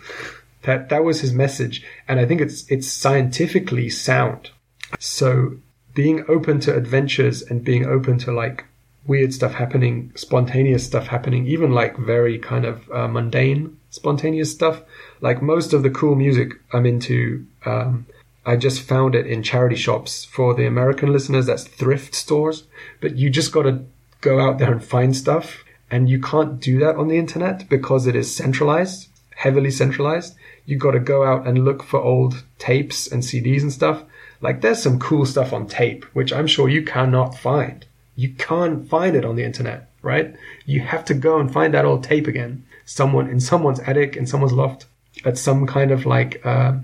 That 0.63 0.89
that 0.89 1.05
was 1.05 1.21
his 1.21 1.33
message, 1.33 1.85
and 2.09 2.19
I 2.19 2.27
think 2.27 2.41
it's 2.41 2.69
it's 2.71 2.91
scientifically 2.91 3.89
sound. 3.89 4.51
So 4.99 5.57
being 5.95 6.25
open 6.29 6.61
to 6.61 6.77
adventures 6.77 7.43
and 7.43 7.65
being 7.65 7.87
open 7.87 8.19
to 8.19 8.33
like 8.33 8.65
weird 9.07 9.33
stuff 9.33 9.55
happening, 9.55 10.13
spontaneous 10.17 10.85
stuff 10.85 11.07
happening, 11.07 11.47
even 11.47 11.71
like 11.71 11.97
very 11.97 12.39
kind 12.39 12.65
of 12.65 12.91
uh, 12.91 13.07
mundane 13.07 13.77
spontaneous 13.97 14.53
stuff. 14.53 14.83
Like 15.21 15.43
most 15.43 15.73
of 15.73 15.83
the 15.83 15.91
cool 15.91 16.15
music 16.15 16.53
I'm 16.73 16.87
into, 16.87 17.47
um, 17.65 18.07
I 18.45 18.57
just 18.57 18.83
found 18.83 19.15
it 19.17 19.27
in 19.27 19.43
charity 19.43 19.77
shops. 19.77 20.25
For 20.25 20.55
the 20.55 20.67
American 20.67 21.13
listeners, 21.13 21.47
that's 21.47 21.65
thrift 21.65 22.15
stores. 22.15 22.65
But 23.01 23.17
you 23.17 23.29
just 23.31 23.53
got 23.53 23.63
to 23.63 23.85
go 24.21 24.41
out 24.41 24.59
there 24.59 24.73
and 24.73 24.85
find 24.85 25.17
stuff. 25.17 25.65
And 25.91 26.11
you 26.11 26.21
can't 26.21 26.61
do 26.61 26.81
that 26.81 26.97
on 26.97 27.09
the 27.09 27.17
internet 27.17 27.69
because 27.69 28.07
it 28.07 28.17
is 28.17 28.35
centralized, 28.35 29.09
heavily 29.37 29.71
centralized 29.71 30.35
You've 30.67 30.81
got 30.81 30.91
to 30.91 31.01
go 31.01 31.23
out 31.23 31.47
and 31.47 31.65
look 31.65 31.85
for 31.85 32.01
old 32.01 32.43
tapes 32.59 33.07
and 33.11 33.23
CDs 33.23 33.63
and 33.63 33.73
stuff. 33.73 34.03
Like 34.41 34.61
there's 34.61 34.83
some 34.83 34.99
cool 34.99 35.25
stuff 35.25 35.53
on 35.53 35.69
tape, 35.69 36.05
which 36.13 36.33
I'm 36.33 36.49
sure 36.49 36.69
you 36.69 36.83
cannot 36.83 37.39
find. 37.39 37.87
You 38.17 38.31
can't 38.31 38.89
find 38.89 39.15
it 39.15 39.25
on 39.25 39.37
the 39.37 39.45
internet, 39.45 39.91
right? 40.03 40.35
You 40.67 40.81
have 40.81 41.05
to 41.07 41.15
go 41.15 41.39
and 41.39 41.53
find 41.53 41.73
that 41.73 41.85
old 41.85 42.03
tape 42.03 42.27
again. 42.27 42.65
Someone 42.85 43.31
in 43.31 43.41
someone's 43.41 43.81
attic, 43.81 44.17
in 44.17 44.27
someone's 44.27 44.53
loft, 44.53 44.87
at 45.25 45.39
some 45.39 45.67
kind 45.67 45.93
of 45.93 46.05
like, 46.05 46.45
uh, 46.45 46.79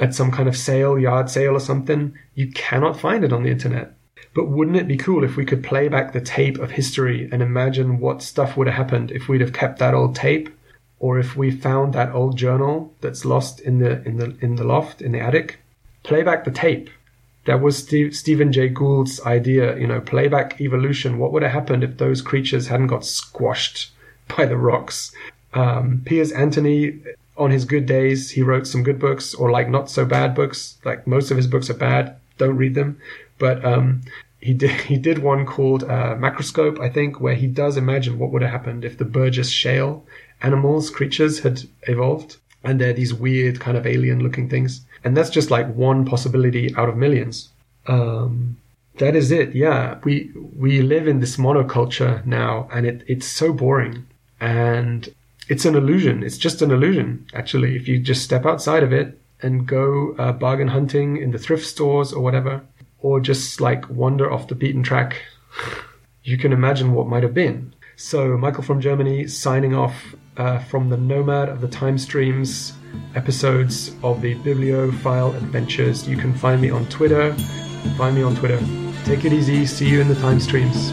at 0.00 0.14
some 0.14 0.30
kind 0.32 0.48
of 0.48 0.56
sale, 0.56 0.98
yard 0.98 1.30
sale 1.30 1.54
or 1.54 1.60
something. 1.60 2.18
You 2.34 2.50
cannot 2.52 2.98
find 2.98 3.24
it 3.24 3.32
on 3.32 3.44
the 3.44 3.50
internet. 3.50 3.94
But 4.38 4.50
wouldn't 4.50 4.76
it 4.76 4.86
be 4.86 4.96
cool 4.96 5.24
if 5.24 5.34
we 5.34 5.44
could 5.44 5.64
play 5.64 5.88
back 5.88 6.12
the 6.12 6.20
tape 6.20 6.60
of 6.60 6.70
history 6.70 7.28
and 7.32 7.42
imagine 7.42 7.98
what 7.98 8.22
stuff 8.22 8.56
would 8.56 8.68
have 8.68 8.76
happened 8.76 9.10
if 9.10 9.26
we'd 9.26 9.40
have 9.40 9.52
kept 9.52 9.80
that 9.80 9.94
old 9.94 10.14
tape 10.14 10.48
or 11.00 11.18
if 11.18 11.34
we 11.34 11.50
found 11.50 11.92
that 11.92 12.14
old 12.14 12.36
journal 12.36 12.94
that's 13.00 13.24
lost 13.24 13.58
in 13.58 13.80
the 13.80 14.00
in 14.04 14.16
the 14.18 14.36
in 14.40 14.54
the 14.54 14.62
loft 14.62 15.02
in 15.02 15.10
the 15.10 15.18
attic, 15.18 15.58
play 16.04 16.22
back 16.22 16.44
the 16.44 16.52
tape. 16.52 16.88
That 17.46 17.60
was 17.60 17.78
Steve, 17.78 18.14
Stephen 18.14 18.52
Jay 18.52 18.68
Gould's 18.68 19.20
idea. 19.22 19.76
You 19.76 19.88
know, 19.88 20.00
playback 20.00 20.60
evolution. 20.60 21.18
What 21.18 21.32
would 21.32 21.42
have 21.42 21.50
happened 21.50 21.82
if 21.82 21.98
those 21.98 22.22
creatures 22.22 22.68
hadn't 22.68 22.86
got 22.86 23.04
squashed 23.04 23.90
by 24.36 24.46
the 24.46 24.56
rocks? 24.56 25.10
Um, 25.52 26.02
Piers 26.04 26.30
Anthony, 26.30 27.00
on 27.36 27.50
his 27.50 27.64
good 27.64 27.86
days, 27.86 28.30
he 28.30 28.42
wrote 28.42 28.68
some 28.68 28.84
good 28.84 29.00
books, 29.00 29.34
or 29.34 29.50
like 29.50 29.68
not 29.68 29.90
so 29.90 30.04
bad 30.04 30.36
books. 30.36 30.78
Like 30.84 31.08
most 31.08 31.32
of 31.32 31.36
his 31.36 31.48
books 31.48 31.68
are 31.70 31.74
bad. 31.90 32.14
Don't 32.36 32.56
read 32.56 32.76
them. 32.76 33.00
But 33.38 33.64
um, 33.64 34.02
he 34.40 34.54
did 34.54 34.70
he 34.82 34.96
did 34.96 35.18
one 35.18 35.46
called 35.46 35.84
uh, 35.84 36.14
Macroscope, 36.16 36.78
I 36.80 36.88
think, 36.88 37.20
where 37.20 37.34
he 37.34 37.46
does 37.46 37.76
imagine 37.76 38.18
what 38.18 38.30
would 38.30 38.42
have 38.42 38.50
happened 38.50 38.84
if 38.84 38.98
the 38.98 39.04
Burgess 39.04 39.50
Shale 39.50 40.04
animals, 40.42 40.90
creatures 40.90 41.40
had 41.40 41.62
evolved, 41.82 42.36
and 42.62 42.80
they're 42.80 42.92
these 42.92 43.14
weird 43.14 43.60
kind 43.60 43.76
of 43.76 43.86
alien 43.86 44.20
looking 44.20 44.48
things. 44.48 44.82
And 45.04 45.16
that's 45.16 45.30
just 45.30 45.50
like 45.50 45.74
one 45.74 46.04
possibility 46.04 46.74
out 46.76 46.88
of 46.88 46.96
millions. 46.96 47.48
Um, 47.86 48.56
that 48.98 49.16
is 49.16 49.30
it. 49.30 49.54
Yeah, 49.54 49.98
we 50.04 50.30
we 50.56 50.82
live 50.82 51.08
in 51.08 51.20
this 51.20 51.36
monoculture 51.36 52.24
now, 52.26 52.68
and 52.72 52.86
it 52.86 53.02
it's 53.06 53.26
so 53.26 53.52
boring, 53.52 54.06
and 54.40 55.08
it's 55.48 55.64
an 55.64 55.74
illusion. 55.74 56.22
It's 56.22 56.38
just 56.38 56.62
an 56.62 56.70
illusion, 56.70 57.26
actually. 57.32 57.76
If 57.76 57.88
you 57.88 57.98
just 57.98 58.22
step 58.22 58.44
outside 58.44 58.82
of 58.82 58.92
it 58.92 59.18
and 59.40 59.66
go 59.66 60.14
uh, 60.18 60.32
bargain 60.32 60.68
hunting 60.68 61.16
in 61.16 61.30
the 61.30 61.38
thrift 61.38 61.64
stores 61.64 62.12
or 62.12 62.22
whatever, 62.22 62.62
or 63.00 63.20
just 63.20 63.60
like 63.60 63.88
wander 63.88 64.30
off 64.30 64.48
the 64.48 64.54
beaten 64.54 64.82
track, 64.82 65.22
you 66.22 66.36
can 66.36 66.52
imagine 66.52 66.92
what 66.92 67.06
might 67.06 67.22
have 67.22 67.34
been. 67.34 67.74
So, 67.96 68.36
Michael 68.36 68.62
from 68.62 68.80
Germany 68.80 69.26
signing 69.26 69.74
off 69.74 70.14
uh, 70.36 70.60
from 70.60 70.88
the 70.88 70.96
Nomad 70.96 71.48
of 71.48 71.60
the 71.60 71.68
Time 71.68 71.98
Streams 71.98 72.72
episodes 73.14 73.92
of 74.02 74.20
the 74.22 74.34
Bibliophile 74.34 75.34
Adventures. 75.34 76.08
You 76.08 76.16
can 76.16 76.32
find 76.32 76.60
me 76.60 76.70
on 76.70 76.86
Twitter. 76.86 77.34
Find 77.96 78.14
me 78.14 78.22
on 78.22 78.36
Twitter. 78.36 78.60
Take 79.04 79.24
it 79.24 79.32
easy. 79.32 79.66
See 79.66 79.88
you 79.88 80.00
in 80.00 80.08
the 80.08 80.14
Time 80.16 80.38
Streams. 80.38 80.92